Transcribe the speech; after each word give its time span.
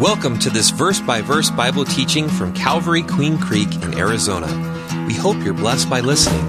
Welcome 0.00 0.38
to 0.40 0.50
this 0.50 0.68
verse 0.68 1.00
by 1.00 1.22
verse 1.22 1.50
Bible 1.50 1.86
teaching 1.86 2.28
from 2.28 2.52
Calvary 2.52 3.02
Queen 3.02 3.38
Creek 3.38 3.74
in 3.76 3.96
Arizona. 3.96 4.46
We 5.06 5.14
hope 5.14 5.42
you're 5.42 5.54
blessed 5.54 5.88
by 5.88 6.00
listening. 6.00 6.44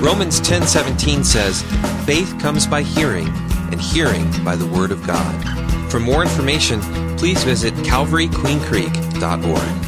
Romans 0.00 0.40
10:17 0.40 1.22
says, 1.22 1.60
"Faith 2.06 2.38
comes 2.38 2.66
by 2.66 2.80
hearing, 2.80 3.28
and 3.70 3.78
hearing 3.78 4.26
by 4.46 4.56
the 4.56 4.64
word 4.64 4.92
of 4.92 5.06
God." 5.06 5.90
For 5.90 6.00
more 6.00 6.22
information, 6.22 6.80
please 7.18 7.44
visit 7.44 7.74
calvaryqueencreek.org. 7.84 9.84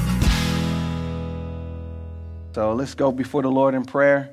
So 2.55 2.75
let's 2.75 2.93
go 2.93 3.11
before 3.11 3.41
the 3.41 3.51
Lord 3.51 3.75
in 3.75 3.87
prayer. 3.87 4.33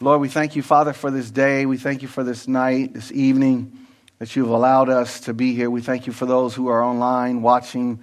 Lord, 0.00 0.20
we 0.20 0.28
thank 0.28 0.54
you, 0.54 0.62
Father, 0.62 0.92
for 0.92 1.10
this 1.10 1.32
day. 1.32 1.66
We 1.66 1.78
thank 1.78 2.02
you 2.02 2.08
for 2.08 2.22
this 2.22 2.46
night, 2.46 2.94
this 2.94 3.10
evening 3.10 3.72
that 4.18 4.34
you've 4.34 4.50
allowed 4.50 4.88
us 4.88 5.20
to 5.20 5.34
be 5.34 5.54
here. 5.54 5.70
We 5.70 5.80
thank 5.80 6.06
you 6.06 6.12
for 6.12 6.26
those 6.26 6.54
who 6.54 6.68
are 6.68 6.82
online 6.82 7.42
watching. 7.42 8.00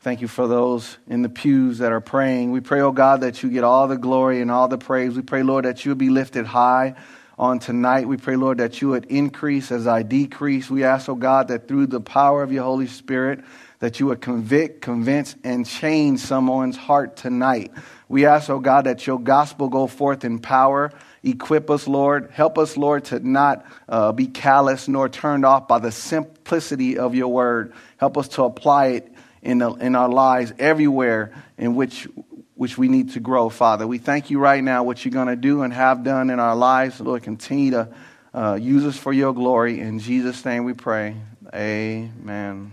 Thank 0.00 0.20
you 0.20 0.28
for 0.28 0.46
those 0.46 0.98
in 1.08 1.22
the 1.22 1.28
pews 1.28 1.78
that 1.78 1.90
are 1.90 2.00
praying. 2.00 2.52
We 2.52 2.60
pray, 2.60 2.80
oh 2.80 2.92
God, 2.92 3.22
that 3.22 3.42
you 3.42 3.50
get 3.50 3.64
all 3.64 3.88
the 3.88 3.96
glory 3.96 4.40
and 4.40 4.50
all 4.50 4.68
the 4.68 4.78
praise. 4.78 5.16
We 5.16 5.22
pray, 5.22 5.42
Lord, 5.42 5.64
that 5.64 5.84
you 5.84 5.90
would 5.90 5.98
be 5.98 6.10
lifted 6.10 6.46
high 6.46 6.94
on 7.38 7.58
tonight. 7.58 8.06
We 8.06 8.16
pray, 8.16 8.36
Lord, 8.36 8.58
that 8.58 8.80
you 8.80 8.90
would 8.90 9.06
increase 9.06 9.72
as 9.72 9.86
I 9.86 10.02
decrease. 10.02 10.70
We 10.70 10.84
ask, 10.84 11.08
oh 11.08 11.16
God, 11.16 11.48
that 11.48 11.66
through 11.66 11.88
the 11.88 12.00
power 12.00 12.42
of 12.42 12.52
your 12.52 12.62
Holy 12.62 12.86
Spirit, 12.86 13.40
that 13.80 14.00
you 14.00 14.06
would 14.06 14.20
convict, 14.20 14.80
convince, 14.80 15.34
and 15.44 15.66
change 15.66 16.20
someone's 16.20 16.76
heart 16.76 17.16
tonight. 17.16 17.72
We 18.08 18.24
ask, 18.24 18.48
oh 18.48 18.60
God, 18.60 18.86
that 18.86 19.06
your 19.06 19.18
gospel 19.18 19.68
go 19.68 19.86
forth 19.86 20.24
in 20.24 20.38
power 20.38 20.92
Equip 21.26 21.70
us, 21.70 21.88
Lord. 21.88 22.30
Help 22.32 22.56
us, 22.56 22.76
Lord, 22.76 23.06
to 23.06 23.18
not 23.18 23.66
uh, 23.88 24.12
be 24.12 24.28
callous 24.28 24.86
nor 24.86 25.08
turned 25.08 25.44
off 25.44 25.66
by 25.66 25.80
the 25.80 25.90
simplicity 25.90 26.98
of 26.98 27.16
your 27.16 27.26
word. 27.28 27.72
Help 27.96 28.16
us 28.16 28.28
to 28.28 28.44
apply 28.44 28.86
it 28.86 29.12
in, 29.42 29.58
the, 29.58 29.72
in 29.72 29.96
our 29.96 30.08
lives 30.08 30.52
everywhere 30.56 31.34
in 31.58 31.74
which, 31.74 32.06
which 32.54 32.78
we 32.78 32.86
need 32.86 33.14
to 33.14 33.20
grow, 33.20 33.48
Father. 33.48 33.88
We 33.88 33.98
thank 33.98 34.30
you 34.30 34.38
right 34.38 34.62
now 34.62 34.84
what 34.84 35.04
you're 35.04 35.10
going 35.10 35.26
to 35.26 35.34
do 35.34 35.62
and 35.62 35.72
have 35.72 36.04
done 36.04 36.30
in 36.30 36.38
our 36.38 36.54
lives. 36.54 37.00
Lord, 37.00 37.24
continue 37.24 37.72
to 37.72 37.88
uh, 38.32 38.54
use 38.54 38.84
us 38.84 38.96
for 38.96 39.12
your 39.12 39.34
glory. 39.34 39.80
In 39.80 39.98
Jesus' 39.98 40.44
name 40.44 40.62
we 40.62 40.74
pray. 40.74 41.16
Amen. 41.52 42.72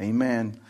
Amen. 0.00 0.60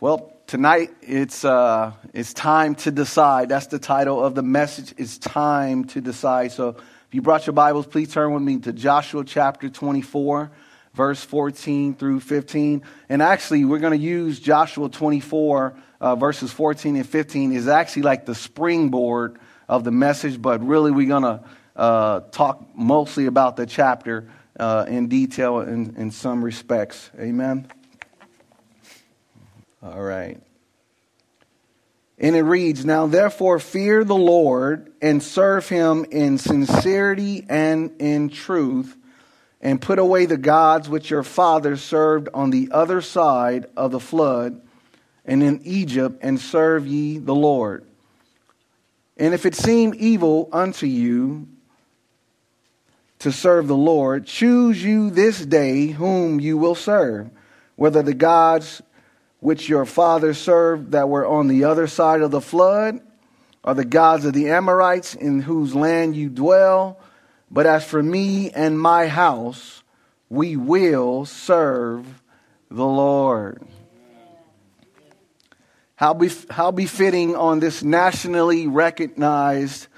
Well, 0.00 0.33
tonight 0.46 0.90
it's, 1.02 1.44
uh, 1.44 1.92
it's 2.12 2.32
time 2.32 2.74
to 2.76 2.90
decide. 2.90 3.48
That's 3.48 3.66
the 3.66 3.78
title 3.78 4.24
of 4.24 4.34
the 4.34 4.42
message. 4.42 4.94
It's 4.96 5.18
time 5.18 5.84
to 5.86 6.00
decide. 6.00 6.52
So 6.52 6.68
if 6.68 7.14
you 7.14 7.22
brought 7.22 7.46
your 7.46 7.54
Bibles, 7.54 7.86
please 7.86 8.12
turn 8.12 8.32
with 8.32 8.42
me 8.42 8.58
to 8.60 8.72
Joshua 8.72 9.24
chapter 9.24 9.68
24, 9.68 10.50
verse 10.94 11.24
14 11.24 11.94
through 11.94 12.20
15. 12.20 12.82
And 13.08 13.22
actually, 13.22 13.64
we're 13.64 13.78
going 13.78 13.98
to 13.98 14.04
use 14.04 14.40
Joshua 14.40 14.88
24, 14.88 15.76
uh, 16.00 16.16
verses 16.16 16.52
14 16.52 16.96
and 16.96 17.08
15 17.08 17.52
is 17.52 17.68
actually 17.68 18.02
like 18.02 18.26
the 18.26 18.34
springboard 18.34 19.38
of 19.68 19.84
the 19.84 19.90
message, 19.90 20.40
but 20.40 20.62
really 20.62 20.90
we're 20.90 21.08
going 21.08 21.22
to 21.22 21.44
uh, 21.76 22.20
talk 22.30 22.76
mostly 22.76 23.26
about 23.26 23.56
the 23.56 23.66
chapter 23.66 24.28
uh, 24.58 24.84
in 24.86 25.08
detail 25.08 25.60
in, 25.60 25.96
in 25.96 26.10
some 26.10 26.44
respects. 26.44 27.10
Amen. 27.18 27.66
All 29.84 30.02
right. 30.02 30.40
And 32.18 32.34
it 32.34 32.42
reads 32.42 32.86
Now 32.86 33.06
therefore 33.06 33.58
fear 33.58 34.02
the 34.02 34.14
Lord 34.14 34.90
and 35.02 35.22
serve 35.22 35.68
him 35.68 36.06
in 36.10 36.38
sincerity 36.38 37.44
and 37.50 38.00
in 38.00 38.30
truth, 38.30 38.96
and 39.60 39.82
put 39.82 39.98
away 39.98 40.24
the 40.24 40.38
gods 40.38 40.88
which 40.88 41.10
your 41.10 41.22
fathers 41.22 41.82
served 41.82 42.30
on 42.32 42.48
the 42.48 42.70
other 42.70 43.02
side 43.02 43.66
of 43.76 43.90
the 43.90 44.00
flood 44.00 44.62
and 45.26 45.42
in 45.42 45.60
Egypt, 45.64 46.18
and 46.22 46.40
serve 46.40 46.86
ye 46.86 47.18
the 47.18 47.34
Lord. 47.34 47.84
And 49.18 49.34
if 49.34 49.44
it 49.44 49.54
seem 49.54 49.92
evil 49.96 50.48
unto 50.50 50.86
you 50.86 51.46
to 53.18 53.30
serve 53.30 53.68
the 53.68 53.76
Lord, 53.76 54.26
choose 54.26 54.82
you 54.82 55.10
this 55.10 55.44
day 55.44 55.88
whom 55.88 56.40
you 56.40 56.56
will 56.56 56.74
serve, 56.74 57.28
whether 57.76 58.02
the 58.02 58.14
gods 58.14 58.82
which 59.44 59.68
your 59.68 59.84
fathers 59.84 60.38
served 60.38 60.92
that 60.92 61.10
were 61.10 61.26
on 61.26 61.48
the 61.48 61.64
other 61.64 61.86
side 61.86 62.22
of 62.22 62.30
the 62.30 62.40
flood, 62.40 62.98
are 63.62 63.74
the 63.74 63.84
gods 63.84 64.24
of 64.24 64.32
the 64.32 64.48
Amorites 64.48 65.14
in 65.14 65.42
whose 65.42 65.74
land 65.74 66.16
you 66.16 66.30
dwell. 66.30 66.98
But 67.50 67.66
as 67.66 67.84
for 67.84 68.02
me 68.02 68.50
and 68.52 68.80
my 68.80 69.06
house, 69.06 69.82
we 70.30 70.56
will 70.56 71.26
serve 71.26 72.06
the 72.70 72.86
Lord. 72.86 73.62
How, 75.96 76.14
bef- 76.14 76.50
how 76.50 76.70
befitting 76.70 77.36
on 77.36 77.60
this 77.60 77.82
nationally 77.82 78.66
recognized 78.66 79.88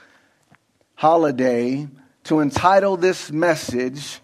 holiday 0.97 1.87
to 2.25 2.41
entitle 2.41 2.97
this 2.97 3.31
message, 3.31 4.19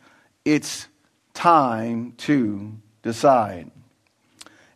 It's 0.45 0.89
Time 1.33 2.15
to 2.19 2.73
Decide. 3.05 3.71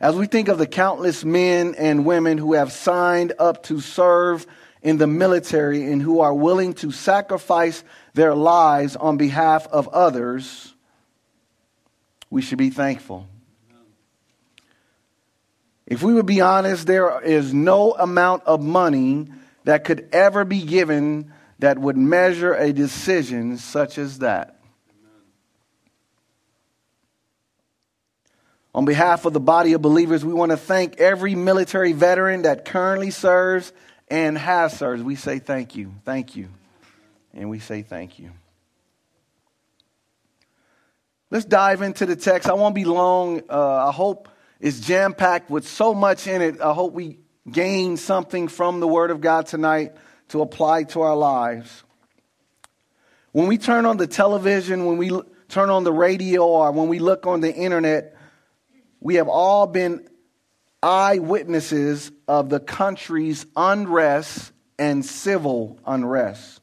As 0.01 0.15
we 0.15 0.27
think 0.27 0.49
of 0.49 0.59
the 0.59 0.67
countless 0.67 1.25
men 1.25 1.75
and 1.77 2.05
women 2.05 2.37
who 2.37 2.53
have 2.53 2.71
signed 2.71 3.33
up 3.39 3.63
to 3.65 3.81
serve 3.81 4.47
in 4.83 4.99
the 4.99 5.07
military 5.07 5.91
and 5.91 6.03
who 6.03 6.21
are 6.21 6.35
willing 6.35 6.75
to 6.75 6.93
sacrifice 6.93 7.83
their 8.13 8.35
lives 8.35 8.95
on 8.95 9.17
behalf 9.17 9.67
of 9.69 9.89
others, 9.89 10.75
we 12.29 12.43
should 12.43 12.59
be 12.59 12.71
thankful. 12.71 13.27
If 15.87 16.03
we 16.03 16.13
would 16.13 16.27
be 16.27 16.41
honest, 16.41 16.87
there 16.87 17.21
is 17.23 17.55
no 17.55 17.93
amount 17.93 18.43
of 18.45 18.61
money 18.61 19.29
that 19.65 19.85
could 19.85 20.09
ever 20.13 20.45
be 20.45 20.63
given 20.63 21.33
that 21.59 21.79
would 21.79 21.97
measure 21.97 22.55
a 22.55 22.73
decision 22.73 23.57
such 23.57 23.97
as 23.97 24.19
that. 24.19 24.56
On 28.77 28.85
behalf 28.85 29.25
of 29.25 29.33
the 29.33 29.41
body 29.41 29.73
of 29.73 29.81
believers, 29.81 30.23
we 30.23 30.35
want 30.35 30.51
to 30.51 30.59
thank 30.59 31.01
every 31.01 31.35
military 31.35 31.95
veteran 31.95 32.43
that 32.43 32.67
currently 32.67 33.11
serves 33.11 33.73
and 34.09 34.37
has 34.37 34.77
served. 34.77 35.03
We 35.03 35.17
say 35.17 35.39
thank 35.39 35.77
you, 35.77 35.95
thank 36.05 36.37
you, 36.37 36.51
and 37.33 37.49
we 37.49 37.59
say 37.59 37.81
thank 37.81 38.19
you. 38.19 38.33
Let's 41.31 41.47
dive 41.47 41.81
into 41.81 42.05
the 42.05 42.17
text. 42.17 42.51
I 42.51 42.53
won't 42.53 42.75
be 42.75 42.85
long. 42.85 43.41
Uh, 43.49 43.89
I 43.89 43.93
hope 43.93 44.29
it's 44.61 44.79
jam 44.81 45.15
packed 45.15 45.49
with 45.49 45.67
so 45.67 45.95
much 45.95 46.27
in 46.27 46.43
it. 46.43 46.61
I 46.61 46.75
hope 46.75 46.93
we 46.93 47.19
gain 47.51 47.97
something 47.97 48.47
from 48.47 48.81
the 48.81 48.87
Word 48.87 49.11
of 49.11 49.23
God 49.23 49.47
tonight 49.47 49.95
to 50.29 50.43
apply 50.43 50.85
to 50.85 51.01
our 51.01 51.17
lives. 51.17 51.83
When 53.33 53.47
we 53.47 53.57
turn 53.57 53.87
on 53.87 53.97
the 53.97 54.07
television, 54.07 54.85
when 54.85 54.99
we 54.99 55.19
turn 55.49 55.71
on 55.71 55.85
the 55.85 55.95
radio, 55.95 56.47
or 56.47 56.73
when 56.73 56.89
we 56.89 56.99
look 56.99 57.27
on 57.27 57.41
the 57.41 57.55
internet, 57.55 58.16
we 59.07 59.15
have 59.15 59.29
all 59.29 59.69
been 59.69 60.05
eyewitnesses 60.83 62.11
of 62.27 62.49
the 62.49 62.59
country's 62.59 63.47
unrest 63.55 64.51
and 64.81 65.05
civil 65.05 65.79
unrest. 65.87 66.61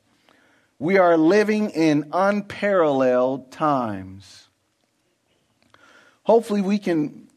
We 0.77 0.97
are 0.97 1.15
living 1.15 1.69
in 1.69 2.09
unparalleled 2.11 3.49
times. 3.53 4.49
Hopefully 6.23 6.59
we 6.59 6.79
can 6.79 7.29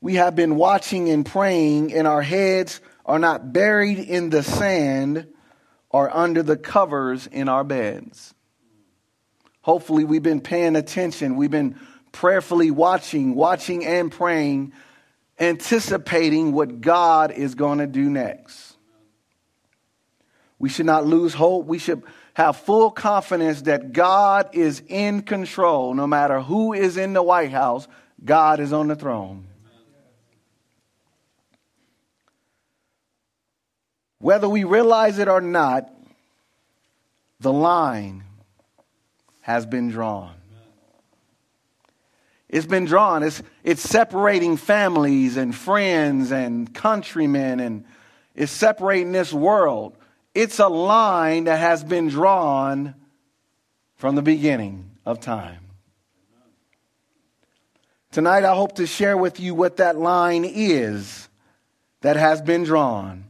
we 0.00 0.14
have 0.14 0.36
been 0.36 0.54
watching 0.54 1.10
and 1.10 1.26
praying 1.26 1.92
and 1.92 2.06
our 2.06 2.22
heads 2.22 2.80
are 3.04 3.18
not 3.18 3.52
buried 3.52 3.98
in 3.98 4.30
the 4.30 4.44
sand 4.44 5.26
or 5.90 6.08
under 6.16 6.44
the 6.44 6.56
covers 6.56 7.26
in 7.26 7.48
our 7.48 7.64
beds. 7.64 8.32
Hopefully 9.62 10.04
we've 10.04 10.22
been 10.22 10.40
paying 10.40 10.76
attention. 10.76 11.34
We've 11.34 11.50
been 11.50 11.80
prayerfully 12.12 12.70
watching, 12.70 13.34
watching 13.34 13.84
and 13.84 14.12
praying, 14.12 14.72
anticipating 15.40 16.52
what 16.52 16.80
God 16.80 17.32
is 17.32 17.54
going 17.54 17.78
to 17.78 17.86
do 17.86 18.08
next. 18.08 18.76
We 20.58 20.68
should 20.68 20.86
not 20.86 21.04
lose 21.04 21.34
hope. 21.34 21.66
We 21.66 21.78
should 21.78 22.02
have 22.34 22.56
full 22.56 22.90
confidence 22.90 23.62
that 23.62 23.92
God 23.92 24.50
is 24.52 24.82
in 24.86 25.22
control. 25.22 25.94
No 25.94 26.06
matter 26.06 26.40
who 26.40 26.72
is 26.72 26.96
in 26.96 27.14
the 27.14 27.22
White 27.22 27.50
House, 27.50 27.88
God 28.24 28.60
is 28.60 28.72
on 28.72 28.86
the 28.86 28.94
throne. 28.94 29.46
Whether 34.18 34.48
we 34.48 34.62
realize 34.62 35.18
it 35.18 35.26
or 35.26 35.40
not, 35.40 35.92
the 37.40 37.52
line 37.52 38.22
has 39.40 39.66
been 39.66 39.90
drawn. 39.90 40.32
It's 42.52 42.66
been 42.66 42.84
drawn. 42.84 43.22
It's, 43.22 43.42
it's 43.64 43.80
separating 43.80 44.58
families 44.58 45.38
and 45.38 45.54
friends 45.54 46.30
and 46.30 46.72
countrymen, 46.72 47.60
and 47.60 47.84
it's 48.34 48.52
separating 48.52 49.10
this 49.10 49.32
world. 49.32 49.96
It's 50.34 50.58
a 50.58 50.68
line 50.68 51.44
that 51.44 51.58
has 51.58 51.82
been 51.82 52.08
drawn 52.08 52.94
from 53.96 54.16
the 54.16 54.22
beginning 54.22 54.90
of 55.06 55.18
time. 55.18 55.60
Tonight, 58.10 58.44
I 58.44 58.54
hope 58.54 58.74
to 58.74 58.86
share 58.86 59.16
with 59.16 59.40
you 59.40 59.54
what 59.54 59.78
that 59.78 59.96
line 59.96 60.44
is 60.44 61.30
that 62.02 62.16
has 62.16 62.42
been 62.42 62.64
drawn. 62.64 63.24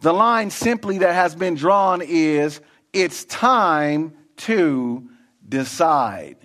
The 0.00 0.12
line 0.12 0.50
simply 0.50 0.98
that 0.98 1.14
has 1.14 1.34
been 1.34 1.56
drawn 1.56 2.00
is 2.00 2.60
it's 2.92 3.24
time 3.24 4.14
to 4.36 5.08
decide. 5.48 6.36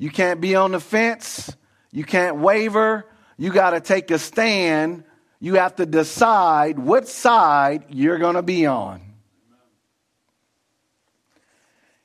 You 0.00 0.08
can't 0.08 0.40
be 0.40 0.54
on 0.54 0.72
the 0.72 0.80
fence, 0.80 1.54
you 1.92 2.04
can't 2.04 2.38
waver, 2.38 3.04
you 3.36 3.52
got 3.52 3.70
to 3.70 3.80
take 3.80 4.10
a 4.10 4.18
stand. 4.18 5.04
You 5.40 5.56
have 5.56 5.76
to 5.76 5.84
decide 5.84 6.78
what 6.78 7.06
side 7.06 7.84
you're 7.90 8.18
going 8.18 8.36
to 8.36 8.42
be 8.42 8.64
on. 8.64 9.02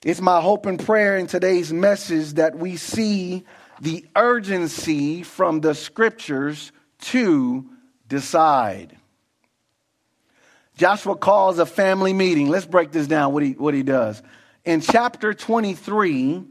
It's 0.03 0.19
my 0.19 0.41
hope 0.41 0.65
and 0.65 0.77
prayer 0.77 1.17
in 1.17 1.27
today's 1.27 1.71
message 1.71 2.33
that 2.33 2.57
we 2.57 2.75
see 2.75 3.45
the 3.79 4.05
urgency 4.15 5.23
from 5.23 5.61
the 5.61 5.73
scriptures 5.73 6.73
to 6.99 7.65
decide. 8.09 8.97
Joshua 10.77 11.15
calls 11.15 11.59
a 11.59 11.65
family 11.65 12.11
meeting. 12.11 12.49
Let's 12.49 12.65
break 12.65 12.91
this 12.91 13.07
down, 13.07 13.31
what 13.31 13.43
he, 13.43 13.51
what 13.53 13.73
he 13.73 13.83
does. 13.83 14.21
In 14.65 14.81
chapter 14.81 15.33
23, 15.33 16.43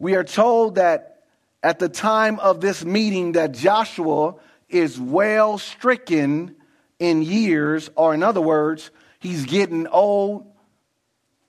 we 0.00 0.16
are 0.16 0.24
told 0.24 0.76
that 0.76 1.22
at 1.62 1.78
the 1.78 1.88
time 1.88 2.40
of 2.40 2.60
this 2.60 2.84
meeting 2.84 3.32
that 3.32 3.52
Joshua 3.52 4.34
is 4.68 4.98
well 4.98 5.58
stricken 5.58 6.56
in 6.98 7.22
years, 7.22 7.90
or 7.94 8.14
in 8.14 8.22
other 8.22 8.40
words, 8.40 8.90
he's 9.20 9.44
getting 9.44 9.86
old 9.86 10.50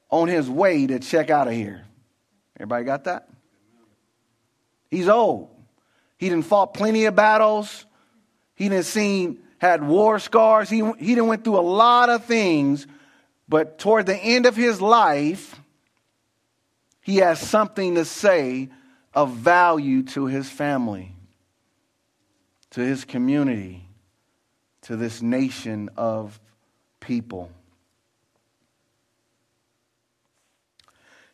on 0.09 0.27
his 0.27 0.49
way 0.49 0.85
to 0.85 0.99
check 0.99 1.29
out 1.29 1.47
of 1.47 1.53
here. 1.53 1.83
Everybody 2.57 2.83
got 2.83 3.05
that? 3.05 3.29
He's 4.89 5.07
old. 5.07 5.49
He 6.17 6.29
didn't 6.29 6.45
fought 6.45 6.73
plenty 6.73 7.05
of 7.05 7.15
battles. 7.15 7.85
He 8.55 8.67
didn't 8.67 8.85
seen 8.85 9.39
had 9.59 9.83
war 9.83 10.19
scars. 10.19 10.69
He 10.69 10.79
he 10.99 11.15
didn't 11.15 11.27
went 11.27 11.43
through 11.43 11.57
a 11.57 11.61
lot 11.61 12.09
of 12.09 12.25
things, 12.25 12.85
but 13.47 13.79
toward 13.79 14.05
the 14.05 14.17
end 14.17 14.45
of 14.45 14.55
his 14.55 14.81
life, 14.81 15.59
he 17.01 17.17
has 17.17 17.39
something 17.39 17.95
to 17.95 18.05
say 18.05 18.69
of 19.13 19.31
value 19.31 20.03
to 20.03 20.27
his 20.27 20.49
family, 20.49 21.15
to 22.71 22.81
his 22.81 23.03
community, 23.03 23.85
to 24.83 24.95
this 24.95 25.21
nation 25.21 25.89
of 25.97 26.39
people. 26.99 27.51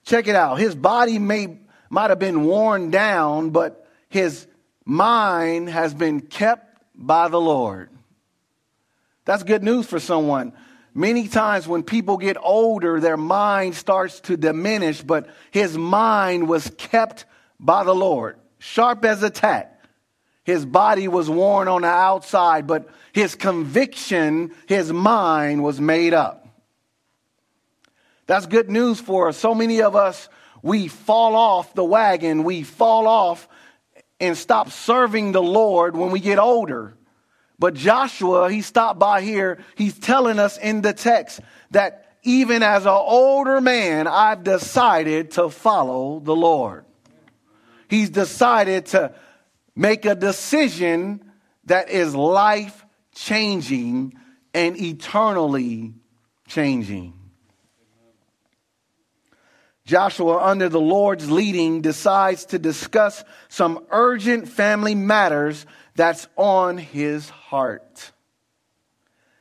Check 0.03 0.27
it 0.27 0.35
out. 0.35 0.55
His 0.55 0.73
body 0.73 1.19
may 1.19 1.59
might 1.89 2.09
have 2.09 2.19
been 2.19 2.43
worn 2.43 2.91
down, 2.91 3.51
but 3.51 3.87
his 4.09 4.47
mind 4.85 5.69
has 5.69 5.93
been 5.93 6.21
kept 6.21 6.81
by 6.95 7.27
the 7.27 7.39
Lord. 7.39 7.89
That's 9.25 9.43
good 9.43 9.63
news 9.63 9.85
for 9.85 9.99
someone. 9.99 10.53
Many 10.97 11.27
times 11.27 11.67
when 11.67 11.83
people 11.83 12.17
get 12.17 12.38
older, 12.41 12.99
their 12.99 13.17
mind 13.17 13.75
starts 13.75 14.19
to 14.21 14.35
diminish, 14.35 14.99
but 15.03 15.29
his 15.51 15.77
mind 15.77 16.49
was 16.49 16.71
kept 16.75 17.25
by 17.59 17.83
the 17.83 17.94
Lord, 17.94 18.39
sharp 18.57 19.05
as 19.05 19.21
a 19.21 19.29
tack. 19.29 19.79
His 20.44 20.65
body 20.65 21.07
was 21.07 21.29
worn 21.29 21.67
on 21.67 21.83
the 21.83 21.88
outside, 21.88 22.65
but 22.65 22.89
his 23.13 23.35
conviction, 23.35 24.55
his 24.65 24.91
mind 24.91 25.63
was 25.63 25.79
made 25.79 26.15
up. 26.15 26.47
That's 28.25 28.47
good 28.47 28.71
news 28.71 29.00
for 29.00 29.27
us. 29.27 29.38
So 29.38 29.53
many 29.53 29.83
of 29.83 29.95
us 29.95 30.29
we 30.63 30.88
fall 30.88 31.35
off 31.35 31.75
the 31.75 31.83
wagon, 31.85 32.43
we 32.43 32.63
fall 32.63 33.05
off 33.05 33.47
and 34.19 34.35
stop 34.35 34.71
serving 34.71 35.31
the 35.31 35.43
Lord 35.43 35.95
when 35.95 36.09
we 36.09 36.19
get 36.19 36.39
older. 36.39 36.97
But 37.59 37.74
Joshua, 37.74 38.51
he 38.51 38.62
stopped 38.62 39.00
by 39.00 39.21
here, 39.21 39.59
he's 39.75 39.98
telling 39.98 40.39
us 40.39 40.57
in 40.57 40.81
the 40.81 40.94
text 40.94 41.39
that 41.71 42.18
even 42.24 42.62
as 42.62 42.86
an 42.86 42.92
older 42.92 43.62
man, 43.62 44.07
I've 44.07 44.44
decided 44.44 45.31
to 45.31 45.50
follow 45.50 46.19
the 46.19 46.36
Lord. 46.36 46.86
He's 47.89 48.09
decided 48.09 48.88
to 48.88 49.13
make 49.75 50.06
a 50.06 50.15
decision 50.15 51.31
that 51.65 51.89
is 51.89 52.13
life 52.13 52.86
changing 53.15 54.13
and 54.53 54.80
eternally 54.80 55.94
changing. 56.48 57.13
Joshua, 59.86 60.44
under 60.44 60.68
the 60.68 60.81
Lord's 60.81 61.31
leading, 61.31 61.81
decides 61.81 62.45
to 62.48 62.60
discuss 62.60 63.24
some 63.48 63.86
urgent 63.89 64.50
family 64.50 64.95
matters 64.95 65.65
that's 65.97 66.27
on 66.38 66.77
his 66.77 67.27
heart. 67.27 68.11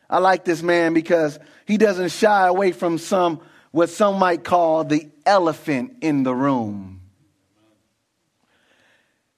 I 0.08 0.18
like 0.18 0.44
this 0.44 0.62
man 0.62 0.94
because 0.94 1.38
he 1.66 1.76
doesn't 1.76 2.12
shy 2.12 2.46
away 2.46 2.72
from 2.72 2.96
some, 2.96 3.40
what 3.72 3.90
some 3.90 4.18
might 4.18 4.42
call 4.42 4.82
the 4.84 5.10
elephant 5.26 5.98
in 6.00 6.22
the 6.22 6.34
room. 6.34 7.02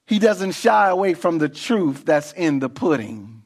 He 0.07 0.21
doesn't 0.21 0.53
shy 0.53 0.89
away 0.89 1.15
from 1.15 1.39
the 1.39 1.49
truth 1.49 2.05
that's 2.05 2.33
in 2.33 2.61
the 2.61 2.71
pudding. 2.71 3.43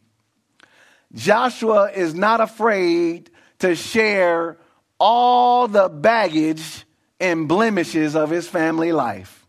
Joshua 1.15 1.91
is 1.91 2.15
not 2.15 2.41
afraid 2.41 3.31
to 3.61 3.75
share 3.75 4.59
all 5.01 5.67
the 5.67 5.89
baggage 5.89 6.85
and 7.19 7.49
blemishes 7.49 8.15
of 8.15 8.29
his 8.29 8.47
family 8.47 8.93
life. 8.93 9.47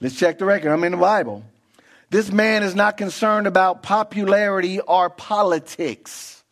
Let's 0.00 0.16
check 0.16 0.38
the 0.38 0.44
record. 0.44 0.72
I'm 0.72 0.84
in 0.84 0.92
the 0.92 0.98
Bible. 0.98 1.44
This 2.10 2.32
man 2.32 2.62
is 2.62 2.74
not 2.74 2.96
concerned 2.96 3.46
about 3.46 3.82
popularity 3.82 4.80
or 4.80 5.10
politics. 5.10 6.42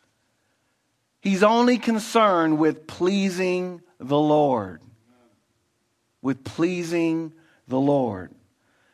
He's 1.19 1.41
only 1.43 1.77
concerned 1.77 2.59
with 2.59 2.85
pleasing 2.85 3.81
the 3.99 4.19
Lord. 4.19 4.81
With 6.21 6.43
pleasing 6.43 7.33
the 7.67 7.79
Lord. 7.79 8.31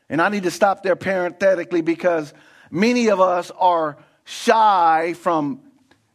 And 0.09 0.21
I 0.21 0.29
need 0.29 0.43
to 0.43 0.51
stop 0.51 0.83
there 0.83 0.95
parenthetically 0.95 1.81
because 1.81 2.33
many 2.71 3.09
of 3.09 3.19
us 3.19 3.51
are 3.51 3.97
shy 4.23 5.13
from 5.13 5.61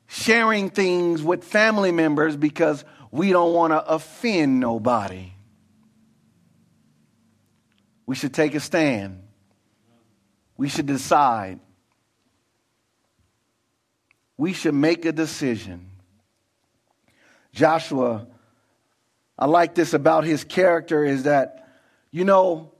sharing 0.06 0.70
things 0.70 1.22
with 1.22 1.44
family 1.44 1.92
members 1.92 2.36
because 2.36 2.84
we 3.10 3.30
don't 3.30 3.52
want 3.52 3.72
to 3.72 3.84
offend 3.86 4.60
nobody. 4.60 5.32
We 8.06 8.16
should 8.16 8.32
take 8.32 8.54
a 8.54 8.60
stand. 8.60 9.27
We 10.58 10.68
should 10.68 10.86
decide. 10.86 11.60
We 14.36 14.52
should 14.52 14.74
make 14.74 15.06
a 15.06 15.12
decision. 15.12 15.88
Joshua, 17.52 18.26
I 19.38 19.46
like 19.46 19.74
this 19.74 19.94
about 19.94 20.24
his 20.24 20.44
character 20.44 21.04
is 21.04 21.22
that, 21.22 21.68
you 22.10 22.24
know, 22.24 22.72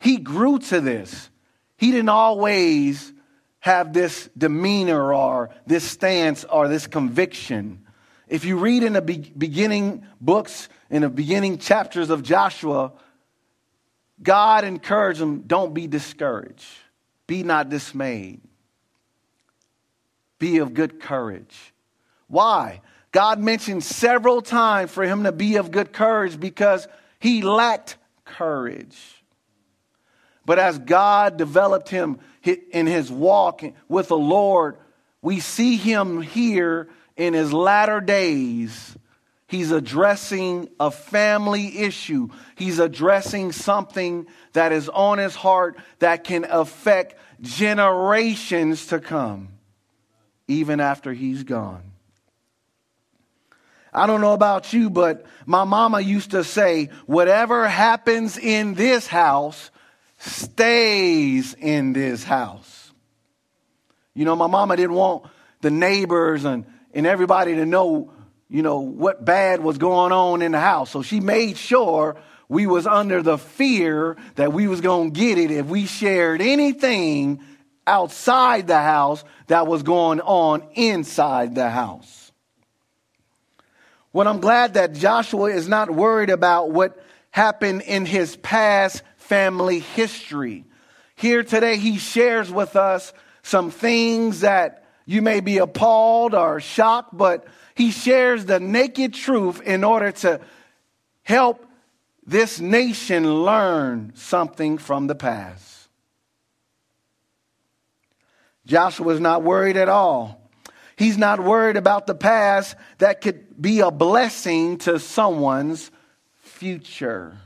he 0.00 0.18
grew 0.18 0.58
to 0.58 0.80
this. 0.80 1.30
He 1.78 1.90
didn't 1.90 2.10
always 2.10 3.12
have 3.60 3.92
this 3.92 4.28
demeanor 4.36 5.14
or 5.14 5.50
this 5.66 5.84
stance 5.84 6.44
or 6.44 6.68
this 6.68 6.86
conviction. 6.86 7.86
If 8.26 8.44
you 8.44 8.58
read 8.58 8.82
in 8.82 8.94
the 8.94 9.02
be- 9.02 9.32
beginning 9.36 10.06
books, 10.20 10.68
in 10.90 11.02
the 11.02 11.08
beginning 11.08 11.58
chapters 11.58 12.10
of 12.10 12.22
Joshua, 12.22 12.92
God 14.22 14.64
encouraged 14.64 15.20
him 15.20 15.42
don't 15.42 15.74
be 15.74 15.86
discouraged, 15.86 16.66
be 17.30 17.44
not 17.44 17.68
dismayed, 17.68 18.40
be 20.40 20.58
of 20.58 20.74
good 20.74 20.98
courage. 20.98 21.72
Why? 22.26 22.80
God 23.12 23.38
mentioned 23.38 23.84
several 23.84 24.42
times 24.42 24.90
for 24.90 25.04
him 25.04 25.22
to 25.22 25.30
be 25.30 25.54
of 25.54 25.70
good 25.70 25.92
courage 25.92 26.40
because 26.40 26.88
he 27.20 27.42
lacked 27.42 27.98
courage. 28.24 28.98
But 30.44 30.58
as 30.58 30.80
God 30.80 31.36
developed 31.36 31.88
him 31.88 32.18
in 32.42 32.88
his 32.88 33.12
walk 33.12 33.62
with 33.86 34.08
the 34.08 34.18
Lord, 34.18 34.76
we 35.22 35.38
see 35.38 35.76
him 35.76 36.22
here 36.22 36.88
in 37.16 37.34
his 37.34 37.52
latter 37.52 38.00
days, 38.00 38.96
he's 39.50 39.70
addressing 39.70 40.68
a 40.80 40.90
family 40.90 41.80
issue. 41.80 42.28
He's 42.56 42.78
addressing 42.78 43.52
something 43.52 44.26
that 44.54 44.72
is 44.72 44.88
on 44.88 45.18
his 45.18 45.34
heart 45.34 45.76
that 45.98 46.24
can 46.24 46.46
affect 46.48 47.16
generations 47.40 48.86
to 48.86 49.00
come, 49.00 49.48
even 50.48 50.80
after 50.80 51.12
he's 51.12 51.42
gone. 51.42 51.82
I 53.92 54.06
don't 54.06 54.20
know 54.20 54.34
about 54.34 54.72
you, 54.72 54.88
but 54.88 55.26
my 55.46 55.64
mama 55.64 56.00
used 56.00 56.30
to 56.30 56.44
say, 56.44 56.90
whatever 57.06 57.66
happens 57.66 58.38
in 58.38 58.74
this 58.74 59.06
house 59.06 59.70
stays 60.18 61.54
in 61.54 61.92
this 61.92 62.22
house. 62.22 62.92
You 64.14 64.24
know, 64.24 64.36
my 64.36 64.46
mama 64.46 64.76
didn't 64.76 64.94
want 64.94 65.24
the 65.60 65.70
neighbors 65.70 66.44
and 66.44 66.64
and 66.92 67.06
everybody 67.06 67.54
to 67.54 67.66
know, 67.66 68.12
you 68.50 68.62
know, 68.62 68.80
what 68.80 69.24
bad 69.24 69.60
was 69.60 69.78
going 69.78 70.12
on 70.12 70.42
in 70.42 70.52
the 70.52 70.60
house. 70.60 70.90
So 70.90 71.02
she 71.02 71.20
made 71.20 71.56
sure 71.56 72.16
we 72.48 72.66
was 72.66 72.86
under 72.86 73.22
the 73.22 73.38
fear 73.38 74.16
that 74.34 74.52
we 74.52 74.66
was 74.66 74.80
going 74.80 75.12
to 75.12 75.20
get 75.20 75.38
it 75.38 75.52
if 75.52 75.66
we 75.66 75.86
shared 75.86 76.42
anything 76.42 77.40
outside 77.86 78.66
the 78.66 78.80
house 78.80 79.24
that 79.46 79.68
was 79.68 79.84
going 79.84 80.20
on 80.20 80.64
inside 80.74 81.54
the 81.54 81.70
house. 81.70 82.32
Well, 84.12 84.26
I'm 84.26 84.40
glad 84.40 84.74
that 84.74 84.94
Joshua 84.94 85.50
is 85.50 85.68
not 85.68 85.88
worried 85.88 86.30
about 86.30 86.72
what 86.72 86.98
happened 87.30 87.82
in 87.82 88.04
his 88.04 88.34
past 88.36 89.04
family 89.16 89.78
history. 89.78 90.64
Here 91.14 91.44
today, 91.44 91.76
he 91.76 91.98
shares 91.98 92.50
with 92.50 92.74
us 92.74 93.12
some 93.44 93.70
things 93.70 94.40
that 94.40 94.84
you 95.06 95.22
may 95.22 95.38
be 95.38 95.58
appalled 95.58 96.34
or 96.34 96.58
shocked, 96.58 97.16
but 97.16 97.46
he 97.80 97.90
shares 97.92 98.44
the 98.44 98.60
naked 98.60 99.14
truth 99.14 99.62
in 99.62 99.84
order 99.84 100.12
to 100.12 100.38
help 101.22 101.64
this 102.26 102.60
nation 102.60 103.42
learn 103.42 104.12
something 104.14 104.76
from 104.76 105.06
the 105.06 105.14
past. 105.14 105.88
Joshua 108.66 109.14
is 109.14 109.20
not 109.20 109.42
worried 109.42 109.78
at 109.78 109.88
all. 109.88 110.50
He's 110.94 111.16
not 111.16 111.40
worried 111.40 111.78
about 111.78 112.06
the 112.06 112.14
past 112.14 112.76
that 112.98 113.22
could 113.22 113.58
be 113.58 113.80
a 113.80 113.90
blessing 113.90 114.76
to 114.80 114.98
someone's 114.98 115.90
future. 116.42 117.38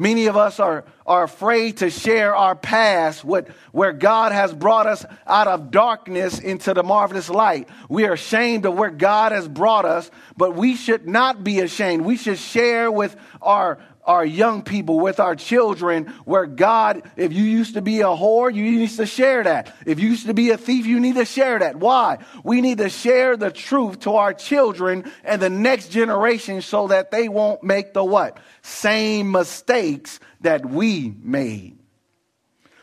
Many 0.00 0.26
of 0.26 0.36
us 0.36 0.60
are, 0.60 0.84
are 1.04 1.24
afraid 1.24 1.78
to 1.78 1.90
share 1.90 2.34
our 2.34 2.54
past, 2.54 3.24
what, 3.24 3.48
where 3.72 3.92
God 3.92 4.30
has 4.30 4.54
brought 4.54 4.86
us 4.86 5.04
out 5.26 5.48
of 5.48 5.72
darkness 5.72 6.38
into 6.38 6.72
the 6.72 6.84
marvelous 6.84 7.28
light. 7.28 7.68
We 7.88 8.04
are 8.04 8.12
ashamed 8.12 8.64
of 8.64 8.78
where 8.78 8.92
God 8.92 9.32
has 9.32 9.48
brought 9.48 9.84
us, 9.84 10.08
but 10.36 10.54
we 10.54 10.76
should 10.76 11.08
not 11.08 11.42
be 11.42 11.58
ashamed. 11.58 12.04
We 12.04 12.16
should 12.16 12.38
share 12.38 12.92
with 12.92 13.16
our, 13.42 13.80
our 14.08 14.24
young 14.24 14.62
people, 14.62 14.98
with 14.98 15.20
our 15.20 15.36
children, 15.36 16.06
where 16.24 16.46
God, 16.46 17.02
if 17.16 17.32
you 17.32 17.44
used 17.44 17.74
to 17.74 17.82
be 17.82 18.00
a 18.00 18.06
whore, 18.06 18.52
you 18.52 18.64
need 18.64 18.90
to 18.90 19.06
share 19.06 19.44
that. 19.44 19.76
If 19.84 20.00
you 20.00 20.08
used 20.08 20.26
to 20.26 20.34
be 20.34 20.50
a 20.50 20.56
thief, 20.56 20.86
you 20.86 20.98
need 20.98 21.16
to 21.16 21.26
share 21.26 21.58
that. 21.58 21.76
Why? 21.76 22.18
We 22.42 22.62
need 22.62 22.78
to 22.78 22.88
share 22.88 23.36
the 23.36 23.50
truth 23.50 24.00
to 24.00 24.14
our 24.14 24.32
children 24.32 25.12
and 25.22 25.42
the 25.42 25.50
next 25.50 25.90
generation 25.90 26.62
so 26.62 26.88
that 26.88 27.10
they 27.10 27.28
won't 27.28 27.62
make 27.62 27.92
the 27.92 28.02
what? 28.02 28.38
Same 28.62 29.30
mistakes 29.30 30.18
that 30.40 30.64
we 30.64 31.14
made. 31.22 31.78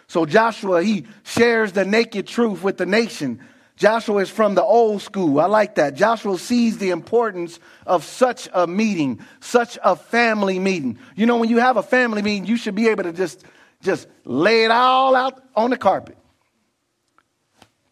So 0.08 0.28
Joshua, 0.28 0.84
he 0.84 1.08
shares 1.24 1.72
the 1.72 1.86
naked 1.86 2.28
truth 2.28 2.62
with 2.62 2.78
the 2.78 2.86
nation. 2.86 3.42
Joshua 3.76 4.22
is 4.22 4.30
from 4.30 4.56
the 4.56 4.64
old 4.64 5.02
school. 5.02 5.40
I 5.40 5.48
like 5.48 5.76
that. 5.76 5.96
Joshua 5.96 6.38
sees 6.40 6.78
the 6.78 6.92
importance 6.92 7.60
of 7.86 8.06
such 8.06 8.48
a 8.54 8.66
meeting, 8.66 9.20
such 9.42 9.78
a 9.84 9.96
family 9.96 10.60
meeting. 10.60 10.98
You 11.16 11.26
know, 11.26 11.38
when 11.38 11.50
you 11.50 11.58
have 11.60 11.76
a 11.76 11.84
family 11.84 12.22
meeting, 12.22 12.46
you 12.46 12.56
should 12.56 12.76
be 12.76 12.88
able 12.88 13.04
to 13.04 13.12
just, 13.12 13.44
just 13.82 14.08
lay 14.24 14.64
it 14.64 14.72
all 14.72 15.16
out 15.16 15.44
on 15.56 15.72
the 15.72 15.78
carpet. 15.78 16.18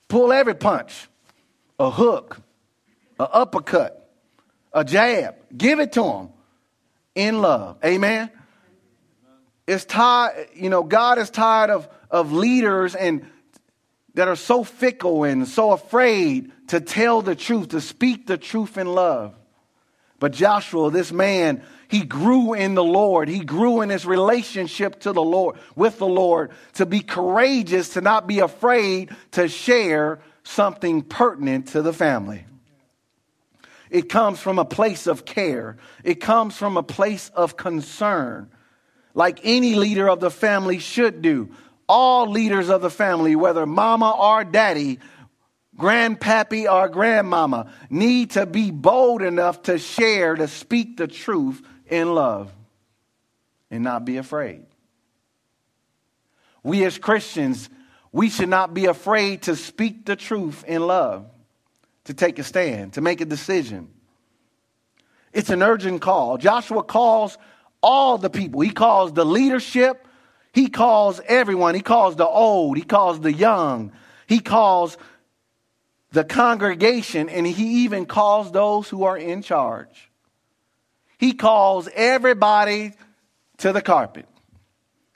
Pull 0.08 0.32
every 0.32 0.56
punch, 0.56 1.10
a 1.80 1.90
hook, 1.90 2.40
a 3.20 3.24
uppercut, 3.24 4.10
a 4.72 4.86
jab. 4.86 5.36
Give 5.56 5.80
it 5.82 5.92
to 5.94 6.04
them 6.04 6.30
in 7.14 7.42
love. 7.42 7.78
Amen. 7.84 8.32
It's 9.68 9.86
tired, 9.86 10.48
you 10.56 10.70
know, 10.70 10.84
God 10.84 11.18
is 11.18 11.30
tired 11.30 11.70
of, 11.70 11.90
of 12.10 12.32
leaders 12.32 12.96
and 12.96 13.26
that 14.16 14.28
are 14.28 14.36
so 14.36 14.64
fickle 14.64 15.24
and 15.24 15.48
so 15.48 15.72
afraid 15.72 16.52
to 16.68 16.80
tell 16.80 17.22
the 17.22 17.36
truth, 17.36 17.70
to 17.70 17.82
speak 17.82 18.28
the 18.28 18.38
truth 18.38 18.78
in 18.78 18.88
love. 18.88 19.36
But 20.20 20.32
Joshua, 20.32 20.92
this 20.92 21.12
man, 21.12 21.64
he 21.90 22.04
grew 22.04 22.54
in 22.54 22.76
the 22.76 22.84
Lord. 22.84 23.28
He 23.28 23.40
grew 23.40 23.82
in 23.82 23.90
his 23.90 24.06
relationship 24.06 25.02
to 25.02 25.12
the 25.12 25.24
Lord, 25.24 25.58
with 25.76 25.98
the 25.98 26.08
Lord, 26.08 26.52
to 26.74 26.86
be 26.86 27.02
courageous, 27.02 27.90
to 27.90 28.02
not 28.02 28.28
be 28.28 28.40
afraid 28.40 29.10
to 29.32 29.48
share 29.48 30.20
something 30.44 31.02
pertinent 31.02 31.70
to 31.70 31.82
the 31.82 31.94
family. 31.94 32.46
It 33.90 34.10
comes 34.10 34.40
from 34.40 34.60
a 34.60 34.66
place 34.66 35.08
of 35.08 35.26
care. 35.26 35.78
It 36.04 36.16
comes 36.16 36.56
from 36.56 36.78
a 36.78 36.84
place 36.84 37.30
of 37.36 37.58
concern, 37.58 38.50
like 39.14 39.40
any 39.44 39.76
leader 39.76 40.10
of 40.10 40.20
the 40.20 40.32
family 40.32 40.80
should 40.80 41.22
do 41.22 41.50
all 41.88 42.30
leaders 42.30 42.70
of 42.70 42.82
the 42.82 42.90
family, 42.90 43.36
whether 43.36 43.66
mama 43.66 44.12
or 44.12 44.44
daddy, 44.44 45.00
grandpappy 45.78 46.72
or 46.72 46.88
grandmama, 46.90 47.72
need 47.90 48.32
to 48.32 48.46
be 48.46 48.72
bold 48.72 49.22
enough 49.22 49.64
to 49.64 49.78
share, 49.78 50.36
to 50.36 50.48
speak 50.48 50.98
the 50.98 51.08
truth 51.08 51.62
in 51.88 52.14
love 52.14 52.52
and 53.70 53.84
not 53.84 54.06
be 54.06 54.18
afraid. 54.18 54.66
We 56.64 56.86
as 56.86 56.98
Christians, 56.98 57.70
we 58.12 58.30
should 58.30 58.50
not 58.50 58.74
be 58.74 58.86
afraid 58.86 59.44
to 59.44 59.56
speak 59.56 60.06
the 60.06 60.16
truth 60.16 60.64
in 60.66 60.86
love, 60.86 61.26
to 62.06 62.14
take 62.14 62.40
a 62.40 62.44
stand, 62.44 62.94
to 62.94 63.02
make 63.02 63.20
a 63.20 63.26
decision. 63.26 63.90
It's 65.34 65.50
an 65.50 65.64
urgent 65.64 66.02
call. 66.02 66.38
Joshua 66.38 66.84
calls 66.84 67.38
all 67.82 68.18
the 68.18 68.30
people, 68.30 68.62
he 68.62 68.70
calls 68.70 69.12
the 69.12 69.26
leadership 69.26 70.08
he 70.54 70.70
calls 70.70 71.20
everyone. 71.28 71.74
He 71.76 71.82
calls 71.82 72.16
the 72.16 72.28
old. 72.28 72.78
He 72.78 72.84
calls 72.84 73.20
the 73.20 73.34
young. 73.34 73.92
He 74.28 74.40
calls 74.40 74.98
the 76.12 76.24
congregation, 76.24 77.28
and 77.28 77.46
he 77.46 77.84
even 77.84 78.06
calls 78.06 78.52
those 78.52 78.88
who 78.88 79.04
are 79.04 79.18
in 79.18 79.42
charge. 79.42 80.12
He 81.18 81.34
calls 81.34 81.90
everybody 81.96 82.94
to 83.58 83.74
the 83.74 83.82
carpet. 83.82 84.28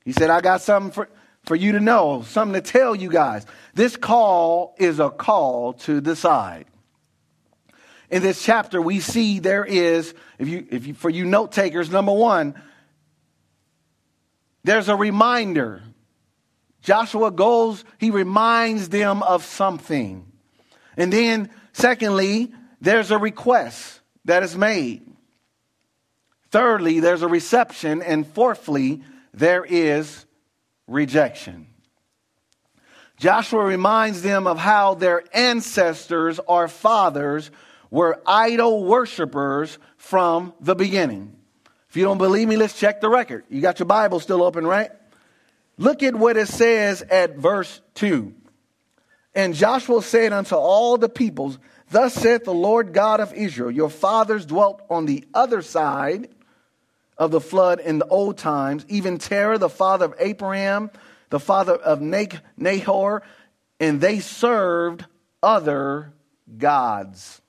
He 0.04 0.12
said, 0.12 0.32
I 0.32 0.42
got 0.42 0.62
something 0.62 0.92
for, 0.92 1.10
for 1.44 1.56
you 1.56 1.74
to 1.74 1.80
know, 1.80 2.24
something 2.24 2.60
to 2.60 2.72
tell 2.72 2.96
you 2.96 3.10
guys. 3.10 3.46
This 3.76 3.96
call 3.96 4.74
is 4.80 5.00
a 5.00 5.12
call 5.12 5.74
to 5.74 6.02
decide. 6.02 6.66
In 8.10 8.24
this 8.24 8.44
chapter, 8.44 8.82
we 8.82 9.02
see 9.02 9.40
there 9.40 9.66
is, 9.66 10.16
if 10.40 10.48
you, 10.48 10.66
if 10.72 10.88
you, 10.88 10.94
for 10.96 11.10
you 11.10 11.26
note 11.26 11.52
takers, 11.52 11.92
number 11.92 12.14
one, 12.14 12.56
there's 14.68 14.90
a 14.90 14.96
reminder. 14.98 15.82
Joshua 16.82 17.32
goes, 17.32 17.86
he 18.00 18.12
reminds 18.12 18.90
them 18.90 19.24
of 19.24 19.46
something. 19.46 20.30
And 20.98 21.14
then, 21.14 21.50
secondly, 21.72 22.52
there's 22.82 23.10
a 23.10 23.18
request 23.18 24.02
that 24.26 24.44
is 24.44 24.58
made. 24.58 25.10
Thirdly, 26.52 27.00
there's 27.00 27.22
a 27.22 27.30
reception. 27.30 28.02
And 28.02 28.28
fourthly, 28.28 29.04
there 29.34 29.64
is 29.64 30.26
rejection. 30.86 31.68
Joshua 33.16 33.64
reminds 33.64 34.22
them 34.22 34.48
of 34.48 34.58
how 34.58 34.96
their 34.96 35.24
ancestors 35.34 36.42
or 36.46 36.68
fathers 36.68 37.52
were 37.90 38.22
idol 38.28 38.84
worshippers 38.84 39.80
from 39.96 40.54
the 40.60 40.76
beginning. 40.76 41.37
If 41.90 41.96
you 41.96 42.04
don't 42.04 42.18
believe 42.18 42.48
me, 42.48 42.58
let's 42.58 42.78
check 42.78 43.02
the 43.02 43.10
record. 43.10 43.46
You 43.50 43.62
got 43.62 43.80
your 43.80 43.86
Bible 43.86 44.20
still 44.20 44.44
open, 44.44 44.66
right? 44.66 44.92
Look 45.78 46.04
at 46.04 46.16
what 46.16 46.38
it 46.38 46.48
says 46.48 47.02
at 47.04 47.38
verse 47.38 47.82
2. 47.96 48.34
And 49.36 49.54
Joshua 49.54 50.02
said 50.02 50.34
unto 50.34 50.56
all 50.56 50.98
the 50.98 51.10
peoples, 51.10 51.60
Thus 51.90 52.14
saith 52.14 52.44
the 52.44 52.54
Lord 52.54 52.94
God 52.94 53.20
of 53.20 53.34
Israel, 53.34 53.72
Your 53.72 53.90
fathers 53.90 54.46
dwelt 54.46 54.82
on 54.90 55.06
the 55.06 55.24
other 55.34 55.62
side 55.62 56.30
of 57.18 57.32
the 57.32 57.42
flood 57.42 57.80
in 57.80 58.00
the 58.00 58.08
old 58.08 58.38
times, 58.38 58.86
even 58.90 59.18
Terah, 59.18 59.58
the 59.58 59.70
father 59.70 60.06
of 60.06 60.16
Abraham, 60.20 60.92
the 61.30 61.40
father 61.40 61.74
of 61.74 62.02
Nahor, 62.02 63.24
and 63.80 64.02
they 64.02 64.20
served 64.20 65.06
other 65.42 66.14
gods. 66.58 67.42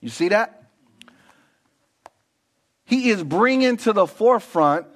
You 0.00 0.08
see 0.08 0.28
that? 0.28 0.61
He 2.92 3.08
is 3.08 3.24
bringing 3.24 3.78
to 3.78 3.94
the 3.94 4.06
forefront 4.06 4.86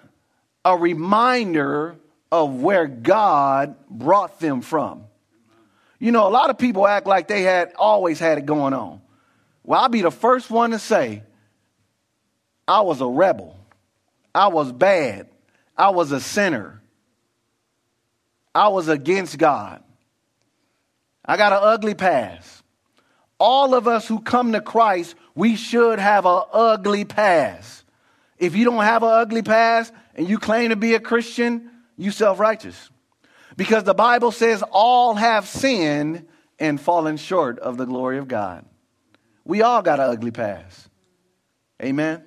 a 0.67 0.77
reminder 0.77 1.97
of 2.31 2.61
where 2.61 2.87
God 2.87 3.75
brought 3.89 4.39
them 4.39 4.61
from. 4.61 5.05
You 5.99 6.13
know, 6.13 6.29
a 6.29 6.29
lot 6.29 6.51
of 6.51 6.59
people 6.59 6.87
act 6.87 7.07
like 7.07 7.27
they 7.27 7.41
had 7.41 7.73
always 7.79 8.19
had 8.19 8.37
it 8.37 8.45
going 8.45 8.75
on. 8.75 9.01
Well, 9.65 9.81
I'll 9.81 9.89
be 9.89 10.03
the 10.03 10.11
first 10.11 10.51
one 10.51 10.73
to 10.73 10.79
say, 10.79 11.23
I 12.69 12.83
was 12.83 13.01
a 13.01 13.07
rebel. 13.07 13.57
I 14.35 14.49
was 14.49 14.73
bad. 14.73 15.31
I 15.75 15.89
was 15.89 16.13
a 16.13 16.21
sinner. 16.21 16.83
I 18.55 18.69
was 18.69 18.89
against 18.89 19.39
God. 19.39 19.83
I 21.25 21.39
got 21.39 21.55
an 21.55 21.61
ugly 21.63 21.95
past. 21.95 22.63
All 23.41 23.75
of 23.75 23.89
us 23.89 24.07
who 24.07 24.21
come 24.21 24.53
to 24.53 24.61
Christ, 24.61 25.15
we 25.35 25.57
should 25.57 25.99
have 25.99 26.27
an 26.27 26.43
ugly 26.53 27.07
past. 27.07 27.85
If 28.39 28.55
you 28.55 28.65
don't 28.65 28.83
have 28.83 29.03
an 29.03 29.11
ugly 29.11 29.43
past 29.43 29.93
and 30.15 30.29
you 30.29 30.39
claim 30.39 30.71
to 30.71 30.77
be 30.77 30.95
a 30.95 31.01
Christian, 31.01 31.71
you 31.97 32.11
self 32.11 32.39
righteous. 32.39 32.91
Because 33.57 33.85
the 33.85 33.95
Bible 33.95 34.33
says 34.33 34.63
all 34.71 35.15
have 35.15 35.47
sinned 35.47 36.27
and 36.59 36.81
fallen 36.81 37.17
short 37.17 37.59
of 37.59 37.77
the 37.77 37.87
glory 37.87 38.19
of 38.19 38.29
God. 38.29 38.65
We 39.45 39.63
all 39.63 39.83
got 39.83 40.01
an 40.01 40.11
ugly 40.11 40.31
past. 40.31 40.89
Amen. 41.83 42.23